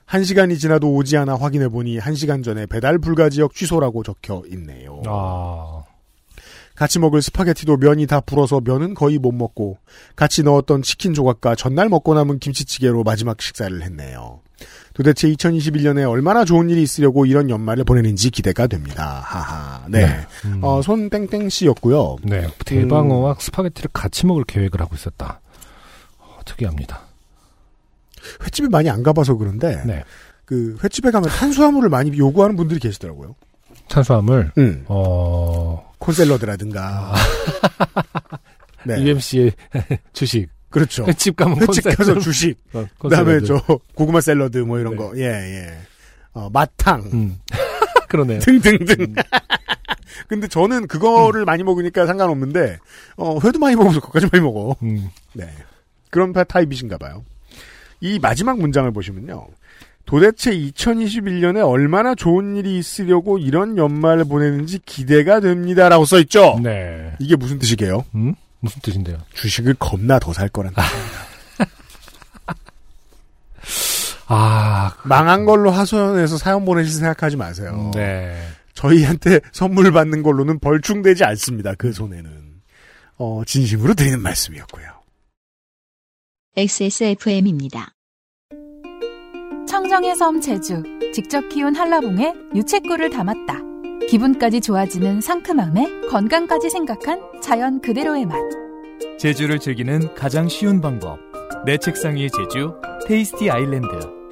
한 0.05 0.23
시간이 0.23 0.57
지나도 0.57 0.93
오지 0.93 1.15
않아 1.17 1.35
확인해 1.37 1.69
보니 1.69 1.97
한 1.97 2.15
시간 2.15 2.43
전에 2.43 2.65
배달 2.65 2.99
불가 2.99 3.29
지역 3.29 3.53
취소라고 3.53 4.03
적혀 4.03 4.43
있네요. 4.51 5.01
아, 5.07 5.83
같이 6.75 6.99
먹을 6.99 7.21
스파게티도 7.21 7.77
면이 7.77 8.07
다 8.07 8.19
불어서 8.19 8.59
면은 8.61 8.93
거의 8.93 9.17
못 9.19 9.31
먹고 9.31 9.77
같이 10.15 10.43
넣었던 10.43 10.81
치킨 10.81 11.13
조각과 11.13 11.55
전날 11.55 11.87
먹고 11.89 12.13
남은 12.13 12.39
김치찌개로 12.39 13.03
마지막 13.03 13.41
식사를 13.41 13.81
했네요. 13.81 14.41
도대체 14.93 15.29
2021년에 15.29 16.09
얼마나 16.09 16.43
좋은 16.45 16.69
일이 16.69 16.81
있으려고 16.83 17.25
이런 17.25 17.49
연말을 17.49 17.83
보내는지 17.83 18.29
기대가 18.29 18.67
됩니다. 18.67 19.21
하하. 19.25 19.85
네. 19.87 20.05
네. 20.05 20.27
음. 20.45 20.59
어, 20.61 20.81
손땡땡 20.81 21.49
씨였고요. 21.49 22.17
네. 22.23 22.47
대방어와 22.65 23.35
스파게티를 23.39 23.89
같이 23.93 24.25
먹을 24.25 24.43
계획을 24.43 24.81
하고 24.81 24.95
있었다. 24.95 25.39
어, 26.19 26.39
특이합니다. 26.45 27.01
횟집에 28.43 28.67
많이 28.69 28.89
안 28.89 29.01
가봐서 29.03 29.35
그런데 29.35 29.81
네. 29.85 30.03
그 30.45 30.77
횟집에 30.83 31.11
가면 31.11 31.29
탄수화물을 31.29 31.89
많이 31.89 32.15
요구하는 32.17 32.55
분들이 32.55 32.79
계시더라고요. 32.79 33.35
탄수화물, 33.87 34.51
음. 34.57 34.83
어, 34.87 35.91
콘샐러드라든가. 35.97 37.13
네. 38.85 38.99
UMC의 39.03 39.53
주식. 40.13 40.49
그렇죠. 40.71 41.05
횟집 41.05 41.35
가면 41.35 41.61
횟집 41.61 41.83
가서 41.83 41.97
콘샐러드. 41.97 42.21
주식. 42.21 42.55
어, 42.73 42.85
그다음에. 42.99 43.41
저 43.41 43.61
고구마 43.93 44.21
샐러드 44.21 44.57
뭐 44.59 44.79
이런 44.79 44.93
네. 44.93 44.97
거. 44.97 45.11
예, 45.17 45.23
예. 45.23 45.73
어, 46.33 46.49
마탕 46.51 47.01
음. 47.13 47.37
그러네요. 48.09 48.39
등등등. 48.41 49.13
근데 50.27 50.47
저는 50.47 50.87
그거를 50.87 51.45
많이 51.45 51.63
먹으니까 51.63 52.05
상관없는데 52.05 52.79
어, 53.17 53.39
회도 53.43 53.59
많이 53.59 53.75
먹어서 53.75 53.99
그거까지 53.99 54.27
많이 54.31 54.43
먹어. 54.43 54.75
음. 54.83 55.09
네. 55.33 55.47
그런 56.09 56.33
파- 56.33 56.43
타입이신가 56.43 56.97
봐요. 56.97 57.23
이 57.99 58.17
마지막 58.19 58.57
문장을 58.59 58.89
보시면요. 58.91 59.47
도대체 60.05 60.51
2021년에 60.51 61.65
얼마나 61.67 62.15
좋은 62.15 62.55
일이 62.55 62.77
있으려고 62.77 63.37
이런 63.37 63.77
연말을 63.77 64.25
보내는지 64.25 64.79
기대가 64.85 65.39
됩니다라고 65.39 66.05
써 66.05 66.19
있죠. 66.21 66.59
네. 66.61 67.11
이게 67.19 67.35
무슨 67.35 67.59
뜻이게요? 67.59 68.03
음? 68.15 68.33
무슨 68.61 68.81
뜻인데요? 68.81 69.17
주식을 69.33 69.75
겁나 69.79 70.19
더 70.19 70.33
살 70.33 70.47
거란 70.49 70.73
뜻. 70.73 70.81
아, 74.27 74.95
망한 75.03 75.45
걸로 75.45 75.71
하소연해서 75.71 76.37
사연 76.37 76.63
보내실 76.63 76.93
생각하지 76.93 77.35
마세요. 77.37 77.91
네. 77.93 78.41
저희한테 78.73 79.41
선물 79.51 79.91
받는 79.91 80.23
걸로는 80.23 80.59
벌충되지 80.59 81.23
않습니다. 81.25 81.73
그 81.75 81.91
손해는. 81.91 82.61
어, 83.17 83.43
진심으로 83.45 83.93
드리는 83.93 84.19
말씀이었고요. 84.21 84.85
XSFM입니다. 86.55 87.89
청정의 89.67 90.15
섬 90.15 90.41
제주 90.41 90.81
직접 91.13 91.47
키운 91.49 91.75
한라봉에 91.75 92.33
유채꿀을 92.55 93.09
담았다. 93.09 93.70
기분까지 94.09 94.61
좋아지는 94.61 95.21
상큼함에 95.21 96.07
건강까지 96.09 96.69
생각한 96.69 97.41
자연 97.41 97.81
그대로의 97.81 98.25
맛. 98.25 98.37
제주를 99.17 99.59
즐기는 99.59 100.13
가장 100.15 100.47
쉬운 100.47 100.81
방법. 100.81 101.19
내 101.65 101.77
책상 101.77 102.15
위의 102.15 102.29
제주, 102.31 102.73
테이스티 103.07 103.49
아일랜드, 103.49 103.87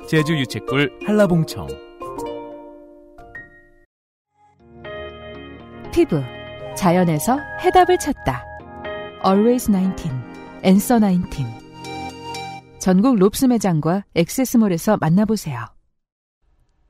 제주 0.08 0.34
유채꿀 0.38 1.00
한라봉청. 1.06 1.68
피부 5.94 6.22
자연에서 6.76 7.40
해답을 7.62 7.98
찾다. 8.00 8.46
Always 9.26 9.72
19, 9.72 10.10
Answer 10.66 11.04
19. 11.04 11.46
전국 12.80 13.18
롭스 13.18 13.46
매장과 13.46 14.06
XS몰에서 14.16 14.98
만나보세요. 14.98 15.66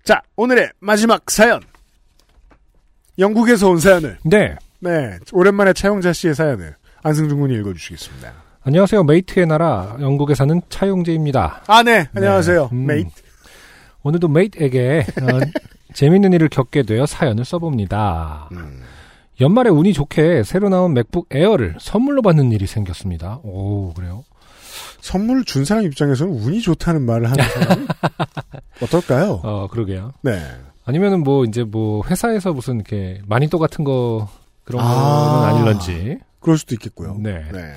자, 0.03 0.21
오늘의 0.35 0.71
마지막 0.79 1.29
사연. 1.29 1.61
영국에서 3.19 3.69
온 3.69 3.79
사연을. 3.79 4.17
네. 4.23 4.55
네. 4.79 5.17
오랜만에 5.33 5.73
차용재 5.73 6.13
씨의 6.13 6.33
사연을 6.35 6.75
안승준 7.03 7.39
군이 7.39 7.53
읽어주시겠습니다. 7.55 8.31
안녕하세요. 8.63 9.03
mate의 9.03 9.45
나라 9.45 9.97
영국에 9.99 10.35
사는 10.35 10.61
차용재입니다. 10.69 11.63
아, 11.67 11.83
네. 11.83 12.07
안녕하세요. 12.15 12.69
음. 12.71 12.85
Mate. 12.85 13.09
오늘도 14.03 14.27
mate에게 14.29 15.05
어, 15.21 15.39
재밌는 15.93 16.33
일을 16.33 16.49
겪게 16.49 16.83
되어 16.83 17.05
사연을 17.05 17.43
써봅니다. 17.45 18.49
음. 18.53 18.81
연말에 19.41 19.69
운이 19.69 19.93
좋게 19.93 20.43
새로 20.43 20.69
나온 20.69 20.93
맥북 20.93 21.27
에어를 21.31 21.75
선물로 21.79 22.21
받는 22.21 22.51
일이 22.51 22.67
생겼습니다. 22.67 23.39
오, 23.43 23.93
그래요? 23.93 24.23
선물 25.01 25.45
준 25.45 25.65
사람 25.65 25.85
입장에서는 25.85 26.33
운이 26.33 26.61
좋다는 26.61 27.01
말을 27.05 27.29
하는 27.31 27.43
사람이 27.45 27.87
어떨까요? 28.83 29.39
어, 29.43 29.67
그러게요. 29.67 30.13
네. 30.21 30.41
아니면은 30.89 31.21
뭐 31.21 31.45
이제 31.45 31.63
뭐 31.63 32.01
회사에서 32.07 32.51
무슨 32.51 32.77
이렇게 32.77 33.21
마니또 33.27 33.59
같은 33.59 33.83
거 33.83 34.27
그런 34.63 34.83
아. 34.83 34.87
거는 34.87 35.47
아닐런지. 35.49 36.17
그럴 36.39 36.57
수도 36.57 36.73
있겠고요. 36.73 37.15
네. 37.19 37.43
네. 37.53 37.73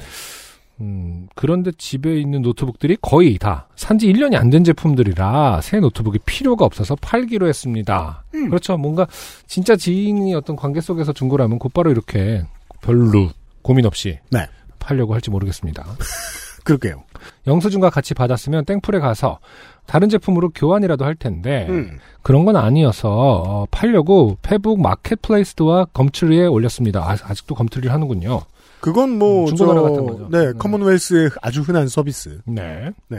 음, 0.80 1.28
그런데 1.34 1.72
집에 1.76 2.18
있는 2.18 2.40
노트북들이 2.40 2.96
거의 3.02 3.36
다 3.36 3.68
산지 3.76 4.10
1년이 4.10 4.36
안 4.36 4.48
된 4.48 4.64
제품들이라 4.64 5.60
새 5.60 5.78
노트북이 5.80 6.20
필요가 6.24 6.64
없어서 6.64 6.96
팔기로 6.96 7.46
했습니다. 7.48 8.24
음. 8.34 8.48
그렇죠. 8.48 8.78
뭔가 8.78 9.06
진짜 9.46 9.76
지인이 9.76 10.34
어떤 10.34 10.56
관계 10.56 10.80
속에서 10.80 11.12
준 11.12 11.28
거라면 11.28 11.58
곧바로 11.58 11.90
이렇게 11.90 12.42
별로 12.80 13.28
고민 13.60 13.84
없이 13.84 14.18
네. 14.30 14.46
팔려고 14.78 15.12
할지 15.12 15.28
모르겠습니다. 15.28 15.84
그럴게요. 16.64 17.02
영수증과 17.46 17.90
같이 17.90 18.14
받았으면 18.14 18.64
땡풀에 18.64 19.00
가서 19.00 19.38
다른 19.86 20.08
제품으로 20.08 20.50
교환이라도 20.50 21.04
할 21.04 21.14
텐데 21.14 21.66
음. 21.68 21.98
그런 22.22 22.44
건 22.44 22.56
아니어서 22.56 23.10
어, 23.10 23.66
팔려고 23.70 24.36
페북 24.42 24.80
마켓플레이스와 24.80 25.86
검트리에 25.92 26.46
올렸습니다. 26.46 27.00
아, 27.00 27.16
아직도 27.22 27.54
검트리를 27.54 27.92
하는군요. 27.92 28.42
그건 28.80 29.18
뭐, 29.18 29.42
음, 29.42 29.46
저, 29.46 29.56
중고나라 29.56 29.82
같은 29.88 30.06
거죠. 30.06 30.28
네, 30.30 30.38
음. 30.48 30.58
커먼웰스의 30.58 31.30
아주 31.40 31.62
흔한 31.62 31.88
서비스. 31.88 32.40
네. 32.44 32.90
네. 33.08 33.18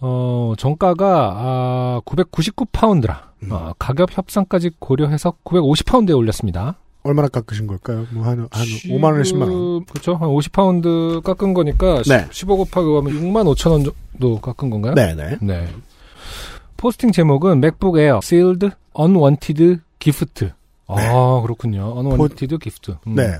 어, 0.00 0.54
정가가 0.56 1.34
아, 1.36 2.00
999파운드라. 2.04 3.16
음. 3.44 3.52
어, 3.52 3.72
가격 3.78 4.16
협상까지 4.16 4.70
고려해서 4.78 5.34
950파운드에 5.44 6.16
올렸습니다. 6.16 6.76
얼마나 7.08 7.28
깎으신 7.28 7.66
걸까요? 7.66 8.06
뭐, 8.10 8.24
한, 8.24 8.46
한 8.50 8.66
5만원에 8.66 9.22
10만 9.22 9.40
원. 9.40 9.84
그렇죠. 9.86 10.14
한 10.16 10.28
50파운드 10.28 11.22
깎은 11.22 11.54
거니까 11.54 12.02
네. 12.06 12.26
15 12.30 12.58
곱하기 12.58 12.86
하면 12.86 13.12
6만 13.14 13.54
5천 13.54 13.70
원 13.70 13.84
정도 13.84 14.38
깎은 14.40 14.68
건가요? 14.68 14.94
네 14.94 15.14
네. 15.14 15.38
네. 15.40 15.66
포스팅 16.76 17.10
제목은 17.10 17.60
MacBook 17.60 17.98
Air 17.98 18.20
sealed 18.22 18.70
unwanted 18.98 19.78
gift. 19.98 20.50
아, 20.86 21.40
그렇군요. 21.42 21.94
unwanted 21.96 22.58
gift. 22.62 22.92
음. 23.06 23.14
네. 23.14 23.38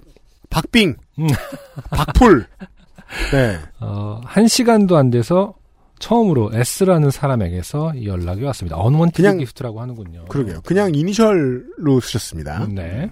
박빙. 0.48 0.96
음. 1.18 1.26
박풀. 1.90 2.46
네. 3.32 3.58
어, 3.80 4.20
한 4.24 4.48
시간도 4.48 4.96
안 4.96 5.10
돼서 5.10 5.54
처음으로 5.98 6.50
S라는 6.54 7.10
사람에게서 7.10 7.94
이 7.96 8.06
연락이 8.06 8.42
왔습니다. 8.44 8.76
unwanted 8.78 9.22
그냥- 9.22 9.38
gift라고 9.38 9.80
하는군요. 9.80 10.24
그러게요. 10.28 10.60
그냥 10.64 10.94
이니셜로 10.94 12.00
쓰셨습니다. 12.00 12.66
네. 12.70 13.10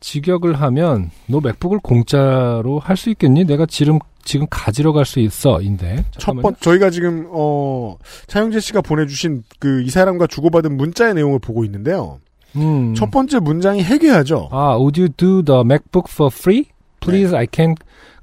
직역을 0.00 0.60
하면 0.60 1.10
너 1.26 1.40
맥북을 1.40 1.78
공짜로 1.82 2.78
할 2.78 2.96
수 2.96 3.10
있겠니? 3.10 3.44
내가 3.44 3.66
지금 3.66 3.98
지금 4.24 4.46
가지러 4.50 4.92
갈 4.92 5.04
수 5.04 5.20
있어인데. 5.20 6.04
첫 6.18 6.34
번, 6.34 6.54
저희가 6.60 6.90
지금, 6.90 7.26
어, 7.30 7.96
차영재 8.26 8.60
씨가 8.60 8.82
보내주신 8.82 9.42
그 9.58 9.82
이 9.82 9.90
사람과 9.90 10.26
주고받은 10.26 10.76
문자의 10.76 11.14
내용을 11.14 11.38
보고 11.38 11.64
있는데요. 11.64 12.20
음. 12.56 12.94
첫 12.94 13.10
번째 13.10 13.40
문장이 13.40 13.82
해괴하죠. 13.82 14.48
아, 14.52 14.76
would 14.76 15.00
you 15.00 15.08
do 15.16 15.42
the 15.42 15.60
MacBook 15.62 16.08
for 16.12 16.30
free? 16.32 16.66
Please, 17.00 17.32
네. 17.32 17.38
I 17.38 17.46
can 17.52 17.74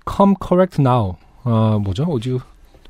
come 0.08 0.36
correct 0.46 0.80
now. 0.82 1.16
아, 1.44 1.80
뭐죠? 1.82 2.04
Would 2.06 2.30
you, 2.30 2.40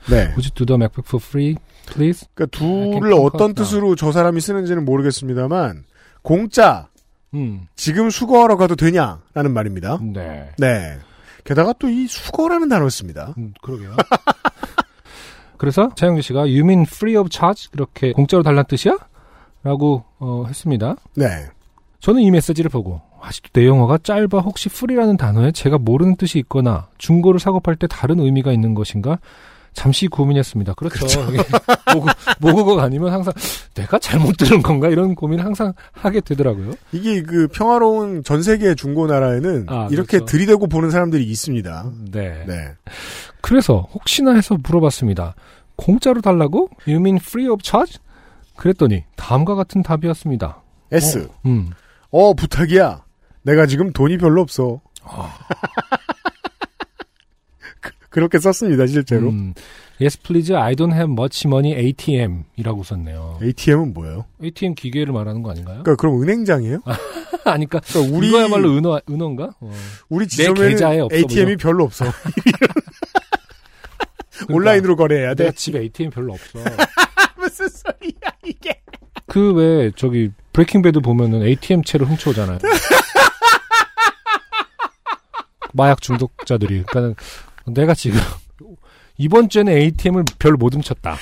네. 0.10 0.28
would 0.36 0.46
you 0.46 0.52
do 0.54 0.66
the 0.66 0.76
MacBook 0.76 1.08
for 1.08 1.22
free? 1.24 1.56
Please? 1.88 2.28
그러니까 2.34 2.58
아, 2.58 3.00
둘을 3.00 3.14
어떤. 3.14 3.54
뜻으로 3.54 3.96
저 3.96 4.12
사람이 4.12 4.40
쓰는지는 4.42 4.86
모르겠습니다만, 4.86 5.84
공짜, 6.22 6.88
음. 7.34 7.68
지금 7.76 8.10
수거하러 8.10 8.58
가도 8.58 8.76
되냐라는 8.76 9.52
말입니다. 9.54 10.00
네. 10.02 10.50
네. 10.58 10.98
게다가 11.44 11.74
또 11.74 11.88
이 11.90 12.08
수거라는 12.08 12.70
단어를 12.70 12.90
씁니다. 12.90 13.34
음, 13.38 13.54
그러게요. 13.62 13.96
그래서 15.58 15.90
차영주 15.96 16.22
씨가 16.22 16.42
You 16.42 16.60
mean 16.60 16.82
free 16.84 17.16
of 17.16 17.30
charge? 17.32 17.70
그렇게 17.72 18.12
공짜로 18.12 18.44
달란 18.44 18.66
뜻이야? 18.68 18.98
라고 19.64 20.04
어, 20.20 20.46
했습니다. 20.48 20.96
네. 21.16 21.46
저는 22.00 22.22
이 22.22 22.30
메시지를 22.30 22.70
보고 22.70 23.02
아직도 23.22 23.60
내 23.60 23.66
영어가 23.68 23.98
짧아 24.04 24.40
혹시 24.40 24.70
프리라는 24.70 25.18
단어에 25.18 25.52
제가 25.52 25.78
모르는 25.80 26.18
뜻이 26.18 26.38
있거나 26.40 26.88
중고를 26.98 27.40
사고 27.40 27.60
팔 27.60 27.76
때 27.76 27.88
다른 27.88 28.20
의미가 28.20 28.52
있는 28.52 28.76
것인가 28.76 29.18
잠시 29.76 30.08
고민했습니다. 30.08 30.74
그렇죠. 30.74 31.22
이게 31.32 31.44
모국, 31.94 32.10
모국어가 32.40 32.84
아니면 32.84 33.12
항상 33.14 33.34
내가 33.76 34.00
잘못 34.00 34.36
들은 34.38 34.62
건가 34.64 34.88
이런 34.88 35.14
고민을 35.14 35.46
항상 35.46 35.74
하게 35.92 36.22
되더라고요. 36.22 36.72
이게 36.94 37.22
그 37.22 37.48
평화로운 37.50 38.24
전 38.24 38.42
세계 38.42 38.74
중고나라에는 38.74 39.66
아, 39.70 39.88
이렇게 39.92 40.18
그렇죠. 40.18 40.26
들이대고 40.26 40.68
보는 40.68 40.90
사람들이 40.90 41.24
있습니다. 41.26 41.92
네. 42.12 42.44
네. 42.48 42.56
그래서 43.42 43.88
혹시나 43.94 44.34
해서 44.34 44.58
물어봤습니다. 44.64 45.36
공짜로 45.76 46.22
달라고? 46.22 46.70
You 46.88 47.00
mean 47.00 47.18
free 47.22 47.48
of 47.50 47.60
charge? 47.64 48.00
그랬더니 48.56 49.04
다음과 49.18 49.56
같은 49.56 49.84
답이었습니다. 49.84 50.62
S. 50.94 51.28
음. 51.46 51.70
어, 52.12 52.34
부탁이야. 52.34 53.04
내가 53.44 53.66
지금 53.68 53.92
돈이 53.92 54.18
별로 54.18 54.42
없어. 54.42 54.80
그- 55.04 55.12
그렇게 58.16 58.40
썼습니다, 58.40 58.88
실제로. 58.88 59.28
음. 59.28 59.54
Yes, 60.00 60.18
please. 60.22 60.56
I 60.56 60.74
don't 60.74 60.94
have 60.94 61.12
much 61.12 61.46
money 61.46 61.78
ATM이라고 61.78 62.84
썼네요. 62.84 63.40
ATM은 63.44 63.94
뭐예요? 63.94 64.26
ATM 64.42 64.74
기계를 64.74 65.12
말하는 65.14 65.44
거 65.44 65.52
아닌가요? 65.52 65.84
그러니까 65.84 65.96
그럼 65.98 66.22
은행장이에요? 66.22 66.80
아니, 67.44 67.66
그러니까 67.66 67.82
그러니까 67.82 68.18
우리 68.18 68.30
이거야말로 68.30 68.72
은어 68.78 69.02
은어인가? 69.10 69.56
어. 69.60 69.72
우리 70.08 70.28
내 70.28 70.54
계좌에 70.54 71.02
없어 71.02 71.14
ATM이 71.18 71.58
별로 71.58 71.84
없어. 71.84 72.06
온라인으로 74.50 74.96
거래해야 74.96 75.34
돼. 75.34 75.44
내가 75.44 75.56
집에 75.58 75.80
ATM 75.80 76.10
별로 76.12 76.34
없어. 76.34 76.60
무슨 77.38 77.68
소리야 77.68 78.32
이게? 78.46 78.82
그 79.28 79.52
왜 79.54 79.92
저기 79.98 80.32
브레이킹 80.54 80.84
배드 80.84 81.02
보면은 81.02 81.44
ATM 81.44 81.84
채를 81.84 82.08
훔쳐오잖아요. 82.08 82.60
마약 85.74 86.02
중독자들이. 86.02 86.84
그러니까 86.88 87.22
내가 87.68 87.94
지금 87.94 88.20
이번 89.18 89.50
주에는 89.50 89.72
ATM을 89.72 90.24
별로 90.40 90.58
못 90.58 90.74
훔쳤다. 90.74 91.18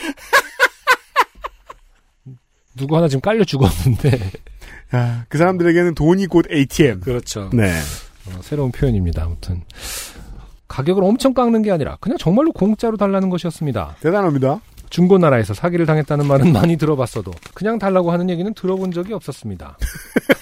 누구 2.75 2.97
하나 2.97 3.07
지금 3.07 3.21
깔려 3.21 3.43
죽었는데. 3.43 4.31
아, 4.91 5.25
그 5.29 5.37
사람들에게는 5.37 5.95
돈이 5.95 6.27
곧 6.27 6.45
ATM. 6.51 7.01
그렇죠. 7.01 7.49
네. 7.53 7.71
어, 8.27 8.39
새로운 8.41 8.71
표현입니다. 8.71 9.23
아무튼 9.23 9.63
가격을 10.67 11.03
엄청 11.03 11.33
깎는 11.33 11.61
게 11.61 11.71
아니라 11.71 11.97
그냥 11.99 12.17
정말로 12.17 12.51
공짜로 12.51 12.97
달라는 12.97 13.29
것이었습니다. 13.29 13.97
대단합니다. 13.99 14.59
중고나라에서 14.89 15.53
사기를 15.53 15.85
당했다는 15.85 16.27
말은 16.27 16.53
많이 16.53 16.77
들어봤어도 16.77 17.31
그냥 17.53 17.79
달라고 17.79 18.11
하는 18.11 18.29
얘기는 18.29 18.51
들어본 18.53 18.91
적이 18.91 19.13
없었습니다. 19.13 19.77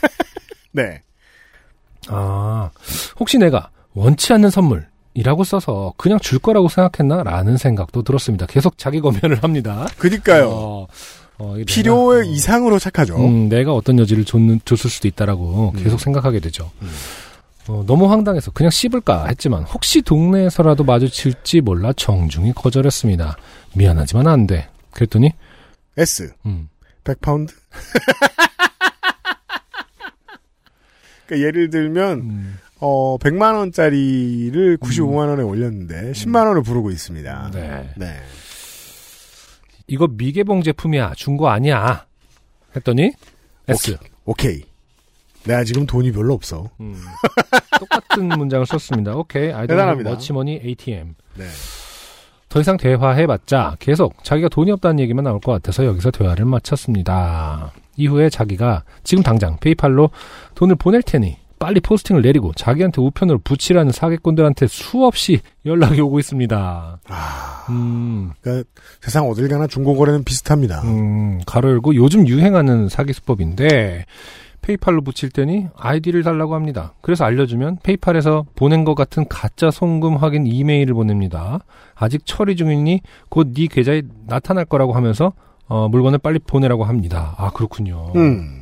네. 0.72 1.02
아, 2.08 2.72
혹시 3.20 3.38
내가 3.38 3.70
원치 3.94 4.34
않는 4.34 4.50
선물 4.50 4.88
이라고 5.14 5.44
써서 5.44 5.94
그냥 5.98 6.20
줄 6.20 6.40
거라고 6.40 6.70
생각했나 6.70 7.24
라는 7.24 7.58
생각도 7.58 8.04
들었습니다. 8.04 8.46
계속 8.46 8.78
자기 8.78 9.02
검열을 9.02 9.44
합니다. 9.44 9.88
그니까요. 9.98 10.50
어, 10.50 10.88
어, 11.38 11.56
이게 11.56 11.66
필요의 11.66 12.22
내가, 12.22 12.32
이상으로 12.34 12.80
착하죠. 12.80 13.18
음, 13.18 13.50
내가 13.50 13.74
어떤 13.74 14.00
여지를 14.00 14.24
줬는, 14.26 14.62
줬을 14.64 14.90
수도 14.90 15.08
있다라고 15.08 15.74
음. 15.76 15.84
계속 15.84 16.00
생각하게 16.00 16.40
되죠. 16.40 16.72
어, 17.68 17.84
너무 17.86 18.10
황당해서 18.10 18.52
그냥 18.52 18.70
씹을까 18.70 19.28
했지만 19.28 19.64
혹시 19.64 20.02
동네에서라도 20.02 20.84
마주칠지 20.84 21.62
몰라 21.62 21.94
정중히 21.94 22.54
거절했습니다. 22.54 23.38
미안하지만 23.76 24.28
안 24.28 24.48
돼. 24.48 24.70
그랬더니 24.92 25.32
S. 25.98 26.34
음, 26.46 26.70
100파운드? 27.04 27.54
그러니까 31.26 31.48
예를 31.48 31.70
들면 31.70 32.20
음, 32.20 32.58
어 32.82 33.18
100만 33.20 33.56
원짜리를 33.58 34.78
95만 34.78 35.30
원에 35.30 35.44
올렸는데 35.44 36.14
10만 36.14 36.48
원을 36.48 36.64
부르고 36.64 36.90
있습니다. 36.90 37.52
네. 37.54 37.90
네. 37.96 38.16
이거 39.88 40.08
미개봉 40.08 40.64
제품이야. 40.64 41.14
중고 41.16 41.48
아니야. 41.50 42.06
했더니 42.76 43.12
S. 43.68 43.98
오케이. 44.26 44.64
내가 45.44 45.64
지금 45.64 45.86
돈이 45.86 46.12
별로 46.12 46.34
없어. 46.34 46.70
음, 46.80 46.96
똑같은 47.80 48.28
문장을 48.38 48.66
썼습니다. 48.66 49.16
오케이. 49.16 49.50
Much 49.50 50.32
money 50.32 50.60
ATM. 50.64 51.14
네. 51.36 51.46
더 52.50 52.60
이상 52.62 52.78
대화해봤자 52.78 53.78
계속 53.80 54.24
자기가 54.24 54.50
돈이 54.50 54.72
없다는 54.72 55.00
얘기만 55.00 55.24
나올 55.24 55.40
것 55.40 55.52
같아서 55.52 55.86
여기서 55.86 56.12
대화를 56.12 56.46
마쳤습니다. 56.46 57.72
이후에 57.96 58.30
자기가 58.30 58.84
지금 59.04 59.24
당장 59.24 59.58
페이팔로 59.60 60.10
돈을 60.56 60.76
보낼 60.76 61.02
테니 61.02 61.38
빨리 61.62 61.80
포스팅을 61.80 62.24
내리고 62.24 62.52
자기한테 62.56 63.02
우편으로 63.04 63.38
붙이라는 63.44 63.92
사기꾼들한테 63.92 64.66
수없이 64.66 65.42
연락이 65.64 66.02
오고 66.02 66.18
있습니다. 66.18 67.00
아, 67.08 67.66
음, 67.70 68.32
그러니까 68.42 68.68
세상 69.00 69.30
어딜 69.30 69.48
가나 69.48 69.68
중고거래는 69.68 70.24
비슷합니다. 70.24 70.82
음, 70.86 71.40
괄호 71.46 71.70
열고 71.70 71.94
요즘 71.94 72.28
유행하는 72.28 72.90
사기 72.90 73.14
수법인데 73.14 74.06
PayPal로 74.64 75.04
부칠 75.04 75.30
테니 75.30 75.68
아이디를 75.78 76.24
달라고 76.24 76.56
합니다. 76.56 76.94
그래서 77.02 77.26
알려주면 77.26 77.78
PayPal에서 77.84 78.46
보낸 78.56 78.84
것 78.84 78.96
같은 78.96 79.26
가짜 79.30 79.70
송금 79.70 80.18
확인 80.18 80.48
이메일을 80.48 80.96
보냅니다. 80.96 81.60
아직 81.94 82.24
처리 82.26 82.56
중이니 82.56 83.02
곧 83.30 83.54
네 83.54 83.68
계좌에 83.68 84.02
나타날 84.26 84.66
거라고 84.66 84.94
하면서 84.94 85.34
어, 85.68 85.88
물건을 85.90 86.18
빨리 86.18 86.40
보내라고 86.40 86.86
합니다. 86.86 87.36
아 87.38 87.52
그렇군요. 87.52 88.14
음. 88.16 88.61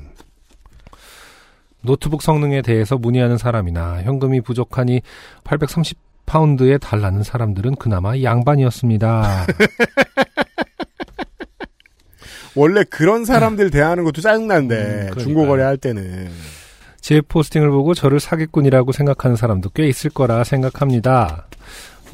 노트북 1.81 2.21
성능에 2.21 2.61
대해서 2.61 2.97
문의하는 2.97 3.37
사람이나 3.37 4.03
현금이 4.03 4.41
부족하니 4.41 5.01
830 5.43 5.97
파운드에 6.25 6.77
달라는 6.77 7.23
사람들은 7.23 7.75
그나마 7.75 8.21
양반이었습니다. 8.21 9.47
원래 12.55 12.83
그런 12.83 13.25
사람들 13.25 13.71
대하는 13.71 14.03
것도 14.03 14.21
짜증난데 14.21 15.09
음. 15.11 15.17
중고거래 15.17 15.63
할 15.63 15.77
때는 15.77 16.29
제 16.99 17.21
포스팅을 17.21 17.69
보고 17.69 17.93
저를 17.93 18.19
사기꾼이라고 18.19 18.91
생각하는 18.91 19.35
사람도 19.35 19.69
꽤 19.71 19.87
있을 19.87 20.09
거라 20.09 20.43
생각합니다. 20.43 21.47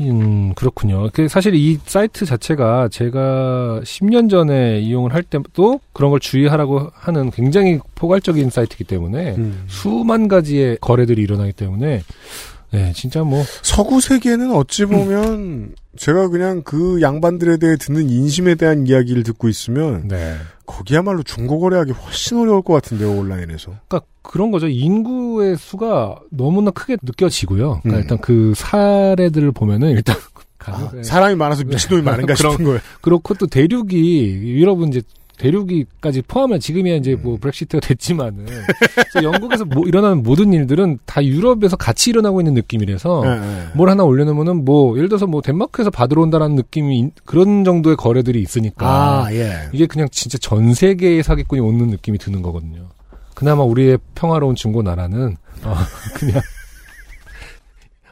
음, 0.02 0.54
그렇군요. 0.56 1.10
그 1.14 1.28
사실 1.28 1.56
이 1.56 1.80
사이트 1.86 2.26
자체가 2.26 2.90
제가 2.90 3.82
10년 3.84 4.30
전에 4.30 4.80
이용을 4.80 5.14
할 5.14 5.24
때도 5.24 5.80
그런 5.94 6.12
걸 6.12 6.20
주의하라고 6.20 6.90
하는 6.94 7.32
굉장히 7.32 7.80
포괄적인 7.96 8.50
사이트이기 8.50 8.84
때문에 8.84 9.36
음. 9.36 9.64
수만 9.68 10.28
가지의 10.28 10.78
거래들이 10.82 11.22
일어나기 11.22 11.54
때문에 11.54 12.02
네, 12.76 12.94
진짜 12.94 13.24
뭐 13.24 13.44
서구 13.64 14.02
세계는 14.02 14.52
어찌 14.52 14.86
보면 14.86 15.74
제가 15.98 16.28
그냥 16.28 16.62
그 16.64 17.02
양반들에 17.02 17.58
대해 17.58 17.76
듣는 17.78 18.10
인심에 18.10 18.56
대한 18.56 18.86
이야기를 18.88 19.24
듣고 19.24 19.48
있으면 19.50 20.08
네. 20.08 20.36
거기야말로 20.66 21.24
중고 21.24 21.60
거래하기 21.60 21.92
훨씬 21.94 22.38
어려울 22.38 22.62
것 22.62 22.74
같은데요 22.74 23.12
온라인에서. 23.12 23.72
그러니까 23.88 24.02
그런 24.22 24.52
거죠. 24.52 24.68
인구의 24.68 25.58
수가 25.58 26.16
너무나 26.32 26.72
크게 26.72 26.98
느껴지고요. 27.02 27.82
그러니까 27.84 27.98
음. 27.98 28.02
일단 28.02 28.18
그 28.20 28.54
사례들을 28.56 29.52
보면은 29.52 29.92
일단 29.92 30.16
아, 30.68 30.92
사람이 31.04 31.36
많아서 31.36 31.64
미친놈이 31.64 32.02
많은가 32.04 32.34
그런- 32.34 32.52
싶은 32.54 32.66
거예요. 32.66 32.80
그렇고 33.02 33.34
또 33.36 33.46
대륙이 33.48 34.24
유럽은 34.34 34.88
이제 34.90 35.02
대륙이까지 35.38 36.22
포함하면 36.24 36.60
지금이야 36.60 36.96
이제 36.96 37.14
음. 37.14 37.20
뭐 37.24 37.38
브렉시트가 37.40 37.86
됐지만은 37.86 38.46
영국에서 39.22 39.66
뭐 39.66 39.86
일어나는 39.86 40.24
모든 40.24 40.54
일들은 40.54 41.00
다 41.06 41.24
유럽에서 41.24 41.76
같이 41.76 42.10
일어나고 42.12 42.42
있는 42.42 42.54
느낌이라서 42.54 43.24
예, 43.26 43.30
예. 43.32 43.68
뭘 43.76 43.90
하나 43.90 44.04
올려놓으면은 44.04 44.66
뭐 44.66 44.96
예를 44.98 45.10
들어서 45.10 45.28
뭐 45.28 45.42
덴마크에서 45.42 45.90
받으러 45.90 46.22
온다라는 46.22 46.56
느낌이 46.56 46.98
인- 46.98 47.12
그런 47.26 47.64
정도의 47.64 47.96
거래들이 47.96 48.42
있으니까 48.42 49.26
아 49.26 49.34
예. 49.34 49.70
이게 49.74 49.86
그냥 49.86 50.08
진짜 50.12 50.38
전 50.38 50.74
세계의 50.74 51.24
사기꾼이 51.24 51.62
오는 51.62 51.88
느낌이 51.88 52.18
드는 52.18 52.42
거거든요. 52.42 52.88
그나마 53.34 53.64
우리의 53.64 53.98
평화로운 54.16 54.56
중고 54.56 54.82
나라는 54.82 55.36
어, 55.64 55.76
그냥 56.16 56.42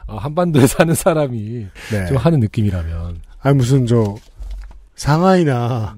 어, 0.06 0.16
한반도에 0.18 0.66
사는 0.66 0.94
사람이 0.94 1.66
네. 1.90 2.06
좀 2.06 2.16
하는 2.18 2.40
느낌이라면 2.40 3.20
아니 3.40 3.56
무슨 3.56 3.86
저 3.86 4.14
상하이나 4.96 5.96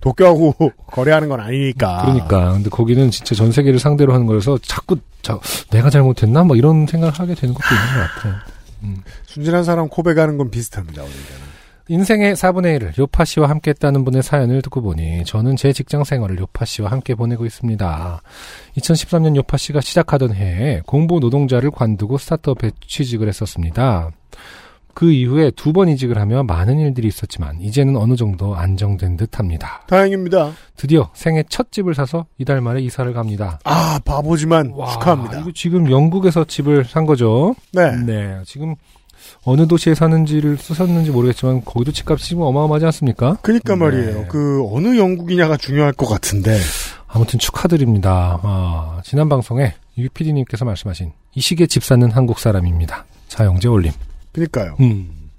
도쿄하고 0.00 0.54
거래하는 0.88 1.28
건 1.28 1.40
아니니까. 1.40 2.02
그러니까 2.02 2.52
근데 2.52 2.70
거기는 2.70 3.10
진짜 3.10 3.34
전 3.34 3.52
세계를 3.52 3.78
상대로 3.78 4.12
하는 4.14 4.26
거라서 4.26 4.58
자꾸 4.58 4.96
자, 5.22 5.38
내가 5.70 5.90
잘못했나 5.90 6.44
뭐 6.44 6.56
이런 6.56 6.86
생각을 6.86 7.14
하게 7.14 7.34
되는 7.34 7.54
것도 7.54 7.74
있는 7.74 7.86
것 7.94 8.14
같아요. 8.14 8.34
순진한 9.26 9.64
사람 9.64 9.88
코백하는 9.88 10.38
건 10.38 10.50
비슷합니다. 10.50 11.02
어딘가는. 11.02 11.50
인생의 11.88 12.36
4분의 12.36 12.78
1을 12.78 12.98
요파 12.98 13.24
씨와 13.24 13.48
함께 13.48 13.70
했다는 13.70 14.04
분의 14.04 14.22
사연을 14.22 14.62
듣고 14.62 14.80
보니 14.80 15.24
저는 15.24 15.56
제 15.56 15.72
직장 15.72 16.04
생활을 16.04 16.38
요파 16.38 16.64
씨와 16.64 16.88
함께 16.88 17.16
보내고 17.16 17.44
있습니다. 17.44 18.22
2013년 18.76 19.34
요파 19.34 19.56
씨가 19.56 19.80
시작하던 19.80 20.32
해에 20.32 20.82
공보 20.86 21.18
노동자를 21.18 21.72
관두고 21.72 22.16
스타트업에 22.16 22.70
취직을 22.86 23.26
했었습니다. 23.26 24.12
그 24.94 25.10
이후에 25.12 25.50
두 25.52 25.72
번 25.72 25.88
이직을 25.88 26.18
하며 26.18 26.42
많은 26.42 26.78
일들이 26.80 27.08
있었지만 27.08 27.60
이제는 27.60 27.96
어느 27.96 28.16
정도 28.16 28.56
안정된 28.56 29.16
듯합니다. 29.16 29.82
다행입니다. 29.86 30.52
드디어 30.76 31.10
생애 31.14 31.44
첫 31.48 31.70
집을 31.72 31.94
사서 31.94 32.26
이달 32.38 32.60
말에 32.60 32.80
이사를 32.82 33.12
갑니다. 33.12 33.58
아 33.64 34.00
바보지만 34.04 34.72
와, 34.74 34.90
축하합니다. 34.92 35.40
이거 35.40 35.50
지금 35.54 35.90
영국에서 35.90 36.44
집을 36.44 36.84
산 36.84 37.06
거죠. 37.06 37.54
네. 37.72 37.96
네, 38.04 38.38
지금 38.46 38.74
어느 39.44 39.66
도시에 39.68 39.94
사는지를 39.94 40.56
쓰셨는지 40.56 41.10
모르겠지만 41.10 41.64
거기도 41.64 41.92
집값이 41.92 42.26
지금 42.26 42.42
어마어마하지 42.42 42.86
않습니까? 42.86 43.36
그니까 43.42 43.74
네. 43.74 43.80
말이에요. 43.80 44.26
그 44.28 44.66
어느 44.72 44.96
영국이냐가 44.98 45.56
중요할 45.56 45.92
것 45.92 46.06
같은데. 46.06 46.58
아무튼 47.06 47.38
축하드립니다. 47.38 48.38
아, 48.42 49.00
지난 49.04 49.28
방송에 49.28 49.74
유PD님께서 49.98 50.64
말씀하신 50.64 51.12
이 51.34 51.40
시기에 51.40 51.66
집 51.66 51.84
사는 51.84 52.10
한국 52.10 52.38
사람입니다. 52.38 53.04
자영재 53.28 53.68
올림. 53.68 53.92
그니까요. 54.32 54.76
음. 54.80 55.30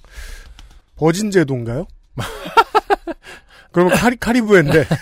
버진 0.98 1.32
제도인가요? 1.32 1.86
그러면 3.72 3.96
카리, 3.96 4.16
카리브해인데. 4.18 4.86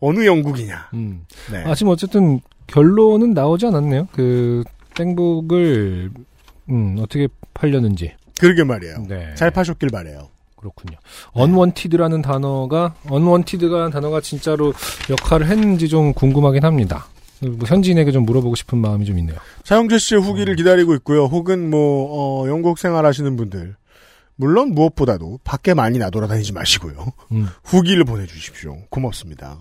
어느 0.00 0.26
영국이냐. 0.26 0.90
음. 0.94 1.24
네. 1.50 1.62
아, 1.64 1.74
지금 1.74 1.92
어쨌든 1.92 2.40
결론은 2.66 3.34
나오지 3.34 3.66
않았네요. 3.66 4.08
그 4.12 4.64
MacBook을 4.94 6.10
음, 6.70 6.96
어떻게 6.98 7.28
팔렸는지. 7.54 8.14
그러게 8.40 8.64
말이에요. 8.64 9.04
네. 9.08 9.34
잘 9.34 9.50
파셨길 9.50 9.90
바래요. 9.90 10.28
그렇군요. 10.56 10.96
unwanted라는 11.32 12.22
단어가 12.22 12.94
unwanted라는 13.08 13.90
단어가 13.90 14.20
진짜로 14.20 14.72
역할을 15.10 15.46
했는지 15.48 15.88
좀 15.88 16.12
궁금하긴 16.12 16.64
합니다. 16.64 17.06
뭐 17.42 17.66
현지인에게 17.66 18.12
좀 18.12 18.24
물어보고 18.24 18.54
싶은 18.54 18.78
마음이 18.78 19.04
좀 19.04 19.18
있네요. 19.18 19.36
사용재 19.64 19.98
씨의 19.98 20.20
음. 20.20 20.24
후기를 20.24 20.56
기다리고 20.56 20.94
있고요. 20.96 21.24
혹은 21.24 21.70
뭐 21.70 22.44
어, 22.44 22.48
영국 22.48 22.78
생활하시는 22.78 23.36
분들 23.36 23.76
물론 24.36 24.72
무엇보다도 24.72 25.40
밖에 25.44 25.74
많이 25.74 25.98
나돌아다니지 25.98 26.52
마시고요. 26.52 27.12
음. 27.32 27.48
후기를 27.64 28.04
보내주십시오. 28.04 28.78
고맙습니다. 28.90 29.58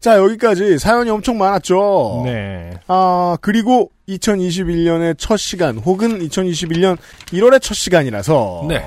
자 0.00 0.16
여기까지 0.16 0.78
사연이 0.78 1.10
엄청 1.10 1.38
많았죠. 1.38 2.22
네. 2.24 2.70
아 2.86 3.36
그리고 3.40 3.90
2021년의 4.08 5.16
첫 5.18 5.36
시간 5.36 5.76
혹은 5.78 6.20
2021년 6.20 6.96
1월의 7.26 7.60
첫 7.60 7.74
시간이라서 7.74 8.66
네. 8.68 8.84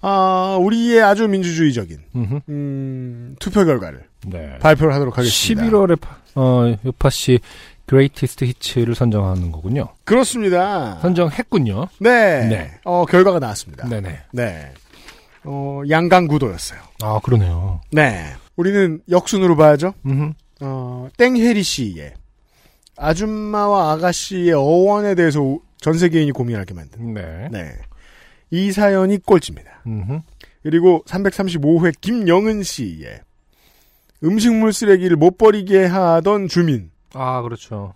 아 0.00 0.58
우리의 0.60 1.02
아주 1.02 1.26
민주주의적인. 1.28 1.98
음, 2.48 3.36
투표 3.40 3.64
결과를 3.64 4.07
네. 4.26 4.58
발표를 4.58 4.92
하도록 4.94 5.16
하겠습니다. 5.16 5.64
11월에 5.66 5.98
어, 6.34 6.74
요파 6.84 7.10
씨 7.10 7.40
Greatest 7.86 8.44
Hits를 8.44 8.94
선정하는 8.94 9.50
거군요. 9.52 9.88
그렇습니다. 10.04 10.98
선정했군요. 11.00 11.86
네. 12.00 12.46
네. 12.48 12.70
어 12.84 13.04
결과가 13.06 13.38
나왔습니다. 13.38 13.88
네네. 13.88 14.18
네. 14.32 14.72
어, 15.44 15.82
양강 15.88 16.26
구도였어요. 16.28 16.80
아 17.02 17.18
그러네요. 17.22 17.80
네. 17.92 18.26
우리는 18.56 19.00
역순으로 19.08 19.56
봐야죠. 19.56 19.94
음. 20.06 20.34
어, 20.60 21.08
땡혜리 21.16 21.62
씨의 21.62 22.12
아줌마와 22.96 23.92
아가씨의 23.92 24.52
어원에 24.52 25.14
대해서 25.14 25.40
우- 25.40 25.60
전 25.80 25.94
세계인이 25.96 26.32
고민하게 26.32 26.74
만든. 26.74 27.14
네. 27.14 27.48
네. 27.50 27.72
이 28.50 28.72
사연이 28.72 29.18
꼴찌입니다. 29.18 29.82
음. 29.86 30.20
그리고 30.62 31.02
335회 31.06 31.94
김영은 32.00 32.64
씨의 32.64 33.20
음식물 34.24 34.72
쓰레기를 34.72 35.16
못 35.16 35.38
버리게 35.38 35.86
하던 35.86 36.48
주민에게 36.48 36.90
아 37.14 37.42
그렇죠. 37.42 37.94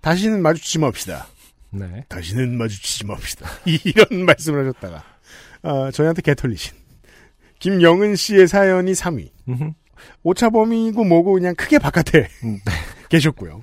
다시는 0.00 0.42
마주치지 0.42 0.78
맙시다. 0.78 1.26
네. 1.70 2.04
다시는 2.08 2.56
마주치지 2.56 3.06
맙시다. 3.06 3.48
이런 3.84 4.24
말씀을 4.24 4.68
하셨다가 4.68 5.02
어, 5.62 5.90
저희한테 5.90 6.22
개털리신 6.22 6.74
김영은 7.58 8.16
씨의 8.16 8.48
사연이 8.48 8.92
3위. 8.92 9.30
음. 9.48 9.72
오차범위고 10.22 11.04
뭐고 11.04 11.32
그냥 11.32 11.54
크게 11.54 11.78
바깥에 11.78 12.28
음, 12.44 12.60
계셨고요. 13.08 13.62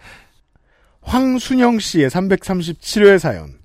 황순영 1.01 1.79
씨의 1.79 2.09
337회 2.09 3.19
사연. 3.19 3.59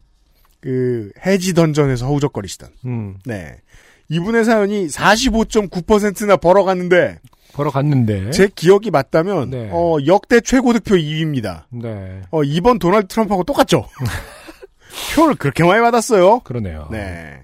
그 0.60 1.10
해지 1.24 1.54
던전에서 1.54 2.06
허우적거리시던. 2.06 2.70
음. 2.84 3.18
네. 3.24 3.56
이분의 4.08 4.44
사연이 4.44 4.86
45.9%나 4.86 6.36
벌어갔는데 6.36 7.18
보러 7.52 7.70
갔는데. 7.70 8.30
제 8.30 8.48
기억이 8.54 8.90
맞다면 8.90 9.50
네. 9.50 9.68
어, 9.72 9.96
역대 10.06 10.40
최고 10.40 10.72
득표 10.72 10.94
2위입니다. 10.94 11.64
네. 11.70 12.22
어, 12.30 12.44
이번 12.44 12.78
도널드 12.78 13.08
트럼프하고 13.08 13.42
똑같죠. 13.42 13.88
표를 15.16 15.34
그렇게 15.34 15.64
많이 15.64 15.80
받았어요. 15.82 16.40
그러네요. 16.40 16.88
네. 16.90 17.42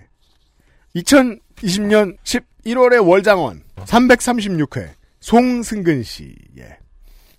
2020년 0.95 2.17
11월의 2.23 3.07
월장원. 3.07 3.63
아, 3.75 3.85
336회 3.85 4.91
송승근 5.19 6.05
씨의 6.05 6.77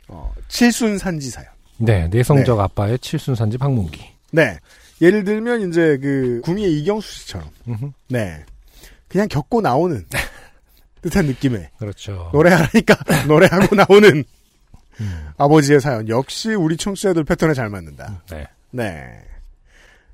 어, 0.10 0.34
칠순 0.50 0.98
산지 0.98 1.30
사연. 1.30 1.48
네, 1.78 2.08
내성적 2.10 2.60
아빠의 2.60 3.00
칠순 3.00 3.36
산지 3.36 3.58
방문기. 3.58 4.02
네. 4.32 4.58
예를 5.02 5.24
들면 5.24 5.70
이제 5.70 5.98
그 6.02 6.42
구미의 6.44 6.80
이경수 6.80 7.20
씨처럼 7.20 7.50
음흠, 7.68 7.92
네. 8.10 8.46
그냥 9.16 9.30
겪고 9.30 9.62
나오는 9.62 10.06
듯한 11.02 11.26
느낌의 11.28 11.70
그렇죠. 11.80 12.30
노래하라니까 12.34 12.98
노래하고 13.30 13.74
나오는 13.74 14.26
음, 15.00 15.30
아버지의 15.38 15.80
사연 15.80 16.10
역시 16.10 16.50
우리 16.54 16.76
청취자들 16.76 17.24
패턴에 17.24 17.54
잘 17.54 17.70
맞는다. 17.70 18.24
네, 18.30 18.46
네. 18.72 19.22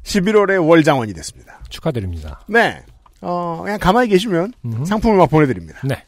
11월에 0.04 0.64
월장원이 0.64 1.14
됐습니다. 1.14 1.64
축하드립니다. 1.70 2.42
네. 2.48 2.84
어, 3.22 3.62
그냥 3.64 3.80
가만히 3.80 4.08
계시면 4.08 4.54
음흠. 4.66 4.86
상품을 4.86 5.18
막 5.18 5.32
보내드립니다. 5.32 5.80
네, 5.84 6.06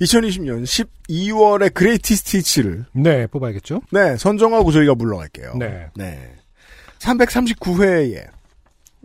2020년 0.00 0.64
12월에 0.64 1.72
그레이티 1.72 2.16
스티치를 2.16 2.86
네, 2.92 3.28
뽑아야겠죠? 3.28 3.82
네, 3.92 4.16
선정하고 4.16 4.72
저희가 4.72 4.96
물러갈게요. 4.96 5.54
네. 5.54 5.86
네. 5.94 6.34
339회에 6.98 8.26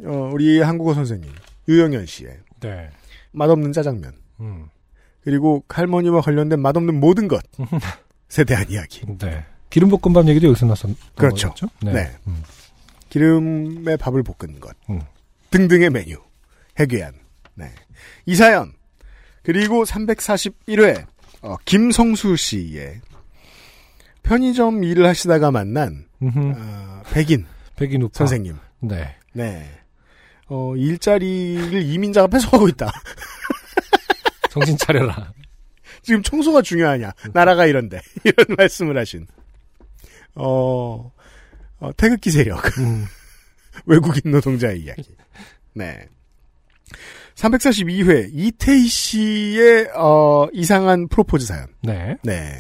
어, 0.05 0.31
우리 0.33 0.59
한국어 0.59 0.95
선생님 0.95 1.31
유영현 1.67 2.07
씨의 2.07 2.44
네. 2.65 2.89
맛없는 3.31 3.71
짜장면 3.73 4.13
음, 4.39 4.67
그리고 5.23 5.63
할머니와 5.69 6.21
관련된 6.21 6.59
맛없는 6.59 6.99
모든 6.99 7.27
것에 7.27 8.43
대한 8.45 8.69
이야기. 8.69 9.01
네. 9.19 9.45
기름볶음밥 9.69 10.27
얘기도 10.29 10.47
여기서 10.47 10.65
나왔었 10.67 10.89
그렇죠. 11.15 11.47
거였죠? 11.49 11.67
네. 11.83 12.11
음, 12.27 12.41
기름에 13.09 13.97
밥을 13.97 14.23
볶은 14.23 14.59
것 14.59 14.75
음. 14.89 15.01
등등의 15.51 15.89
메뉴 15.89 16.17
해괴한 16.79 17.13
네. 17.55 17.71
이 18.25 18.35
사연 18.35 18.73
그리고 19.43 19.83
341회 19.83 21.05
어, 21.41 21.55
김성수 21.65 22.35
씨의 22.35 23.01
편의점 24.23 24.83
일을 24.83 25.05
하시다가 25.05 25.51
만난. 25.51 26.05
어, 26.21 27.01
백인 27.11 27.45
백인 27.75 28.01
우파. 28.01 28.17
선생님 28.19 28.57
네. 28.81 29.15
네. 29.33 29.69
어, 30.47 30.75
일자리를 30.75 31.81
이민자가 31.81 32.27
뺏어가고 32.27 32.67
있다. 32.69 32.91
정신 34.49 34.77
차려라. 34.77 35.33
지금 36.01 36.21
청소가 36.21 36.61
중요하냐. 36.61 37.11
나라가 37.33 37.65
이런데. 37.65 37.99
이런 38.23 38.55
말씀을 38.57 38.97
하신. 38.97 39.25
어, 40.35 41.11
어, 41.79 41.89
태극기 41.97 42.29
세력. 42.29 42.63
음, 42.79 43.05
외국인 43.85 44.31
노동자의 44.31 44.81
이야기. 44.81 45.15
네. 45.73 46.07
342회 47.35 48.29
이태희 48.31 48.87
씨의 48.87 49.89
어, 49.95 50.47
이상한 50.53 51.07
프로포즈 51.07 51.45
사연. 51.45 51.67
네. 51.81 52.15
네. 52.23 52.53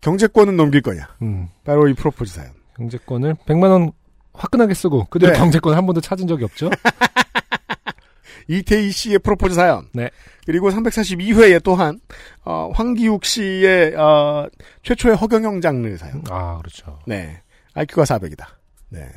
경제권은 0.00 0.56
넘길 0.56 0.82
거냐. 0.82 1.08
음, 1.22 1.48
바로 1.64 1.88
이 1.88 1.94
프로포즈 1.94 2.34
사연. 2.34 2.52
경제권을 2.76 3.36
100만 3.46 3.70
원 3.70 3.92
화끈하게 4.34 4.74
쓰고 4.74 5.06
그대로 5.06 5.32
네. 5.32 5.38
경제권 5.38 5.74
한 5.74 5.86
번도 5.86 6.00
찾은 6.00 6.26
적이 6.26 6.44
없죠? 6.44 6.70
이태희 8.48 8.90
씨의 8.90 9.18
프로포즈 9.20 9.54
사연. 9.54 9.88
네. 9.92 10.10
그리고 10.46 10.70
342회에 10.70 11.62
또한 11.62 12.00
어, 12.44 12.70
황기욱 12.74 13.24
씨의 13.24 13.94
어, 13.94 14.48
최초의 14.82 15.16
허경영 15.16 15.60
장르 15.60 15.96
사연. 15.96 16.22
아, 16.30 16.58
그렇죠. 16.58 16.98
네. 17.06 17.40
IQ가 17.74 18.04
400이다. 18.04 18.46
네. 18.88 19.08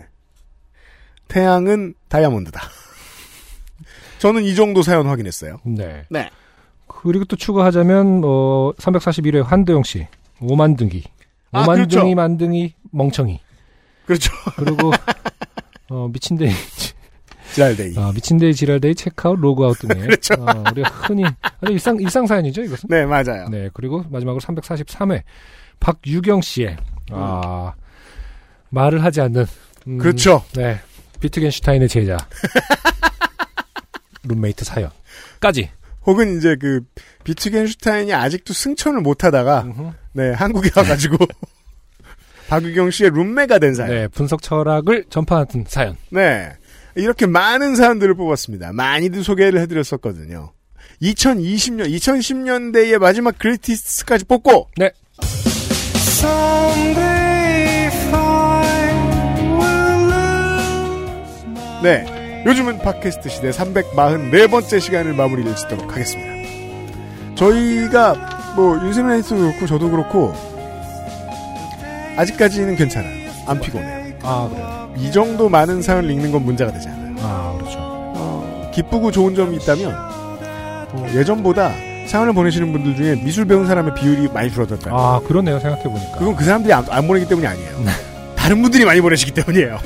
태양은 1.27 1.95
다이아몬드다. 2.07 2.61
저는 4.19 4.43
이 4.43 4.55
정도 4.55 4.83
사연 4.83 5.07
확인했어요. 5.07 5.57
네. 5.65 6.05
네. 6.09 6.29
그리고 6.87 7.25
또 7.25 7.35
추가하자면 7.35 8.21
어 8.23 8.71
341회 8.77 9.43
한도영 9.43 9.83
씨 9.83 10.07
오만둥이 10.41 11.03
아, 11.51 11.63
오만둥이 11.63 11.87
그렇죠. 11.87 12.15
만둥이 12.15 12.73
멍청이 12.91 13.39
그렇죠. 14.06 14.32
그리고 14.56 14.91
어 15.90 16.07
미친데이 16.11 16.52
지랄데이. 17.53 17.98
어, 17.98 18.11
미친데이 18.14 18.53
지랄데이 18.53 18.95
체크아웃 18.95 19.40
로그아웃 19.40 19.80
등의 19.80 19.95
그렇죠. 20.07 20.34
어, 20.40 20.64
우리가 20.72 20.90
흔히 20.90 21.23
아주 21.61 21.72
일상 21.72 21.98
일상 21.99 22.27
사연이죠 22.27 22.64
이것은 22.64 22.90
네, 22.90 23.06
맞아요. 23.06 23.48
네 23.49 23.69
그리고 23.73 24.03
마지막으로 24.10 24.40
343회 24.41 25.22
박유경 25.80 26.41
씨의 26.41 26.77
아 27.11 27.73
말을 28.69 29.03
하지 29.03 29.22
않는 29.22 29.45
음, 29.88 29.98
그렇죠. 29.98 30.44
네 30.53 30.80
비트겐슈타인의 31.19 31.88
제자 31.88 32.18
룸메이트 34.23 34.65
사연까지 34.65 35.69
혹은 36.06 36.38
이제 36.38 36.56
그 36.60 36.82
비트겐슈타인이 37.23 38.14
아직도 38.14 38.53
승천을 38.53 39.02
못 39.02 39.23
하다가 39.23 39.61
음흠. 39.61 39.91
네, 40.14 40.32
한국에 40.34 40.69
와가지고 40.76 41.18
박유경 42.49 42.91
씨의 42.91 43.11
룸메가 43.11 43.59
된 43.59 43.73
사연. 43.73 43.89
네 43.89 44.07
분석 44.07 44.41
철학을 44.41 45.05
전파하는 45.09 45.65
사연 45.67 45.95
네. 46.09 46.51
이렇게 46.95 47.26
많은 47.26 47.76
사연들을 47.76 48.15
뽑았습니다. 48.15 48.72
많이들 48.73 49.23
소개를 49.23 49.59
해드렸었거든요. 49.61 50.53
2020년, 51.01 51.89
2010년대의 51.89 52.97
마지막 52.99 53.38
그레이티스트까지 53.38 54.26
뽑고, 54.26 54.69
네. 54.77 54.91
네. 61.84 62.43
요즘은 62.45 62.80
팟캐스트 62.80 63.30
시대 63.30 63.49
344번째 63.49 64.80
시간을 64.80 65.13
마무리를 65.13 65.53
짓도록 65.55 65.91
하겠습니다. 65.91 67.35
저희가, 67.35 68.53
뭐, 68.55 68.77
윤세민 68.85 69.11
에디터도 69.17 69.41
그렇고, 69.41 69.67
저도 69.67 69.91
그렇고, 69.91 70.55
아직까지는 72.17 72.75
괜찮아요. 72.75 73.29
안 73.47 73.59
피곤해요. 73.59 74.05
아 74.23 74.49
그래요 74.49 74.93
이 74.97 75.11
정도 75.11 75.49
많은 75.49 75.81
사연을 75.81 76.09
읽는 76.11 76.31
건 76.31 76.43
문제가 76.45 76.71
되지 76.71 76.87
않아요. 76.87 77.15
아 77.19 77.55
그렇죠 77.57 77.77
어, 77.79 78.71
기쁘고 78.73 79.11
좋은 79.11 79.35
점이 79.35 79.57
있다면 79.57 79.93
어, 79.93 81.07
예전보다 81.13 81.73
사연을 82.07 82.33
보내시는 82.33 82.71
분들 82.71 82.95
중에 82.95 83.15
미술 83.23 83.45
배운 83.45 83.67
사람의 83.67 83.95
비율이 83.95 84.29
많이 84.33 84.51
줄어들었다. 84.51 84.91
아 84.91 85.19
그러네요 85.27 85.59
생각해 85.59 85.83
보니까 85.83 86.17
그건 86.17 86.35
그 86.35 86.43
사람들이 86.43 86.73
안, 86.73 86.85
안 86.89 87.07
보내기 87.07 87.27
때문이 87.27 87.45
아니에요. 87.45 87.71
다른 88.35 88.61
분들이 88.61 88.85
많이 88.85 89.01
보내시기 89.01 89.31
때문이에요. 89.31 89.79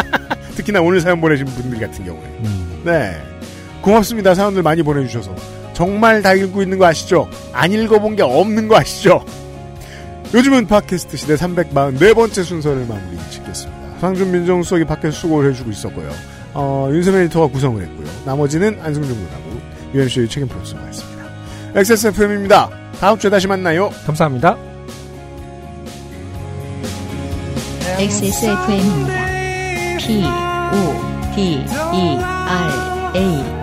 특히나 0.54 0.80
오늘 0.82 1.00
사연 1.00 1.20
보내신 1.20 1.46
분들 1.46 1.80
같은 1.80 2.04
경우에. 2.04 2.22
음. 2.44 2.82
네. 2.84 3.16
고맙습니다. 3.80 4.34
사연들 4.34 4.62
많이 4.62 4.82
보내주셔서. 4.82 5.34
정말 5.72 6.20
다 6.20 6.34
읽고 6.34 6.62
있는 6.62 6.78
거 6.78 6.84
아시죠? 6.84 7.28
안 7.52 7.72
읽어본 7.72 8.16
게 8.16 8.22
없는 8.22 8.68
거 8.68 8.76
아시죠? 8.76 9.24
요즘은 10.34 10.66
팟캐스트 10.66 11.16
시대 11.16 11.34
344번째 11.34 12.42
순서를 12.42 12.86
마무리 12.86 13.18
짓겠습니다. 13.30 13.98
상준 14.00 14.32
민정수석이 14.32 14.84
팟캐스트 14.84 15.20
수고를 15.20 15.50
해주고 15.50 15.70
있었고요. 15.70 16.10
어, 16.54 16.88
윤세민 16.90 17.22
에디터가 17.22 17.48
구성을 17.48 17.82
했고요. 17.82 18.06
나머지는 18.24 18.78
안승준 18.80 19.14
군하고 19.14 19.60
UMC의 19.94 20.28
책임 20.28 20.48
프로듀서가 20.48 20.84
했습니다. 20.86 21.22
XSFM입니다. 21.74 22.70
다음 22.98 23.18
주에 23.18 23.30
다시 23.30 23.46
만나요. 23.46 23.90
감사합니다 24.06 24.56
XSFM입니다. 27.98 29.22
P, 29.98 30.24
O, 30.24 31.34
D, 31.34 31.64
E, 31.92 32.18
R, 32.18 33.16
A. 33.16 33.61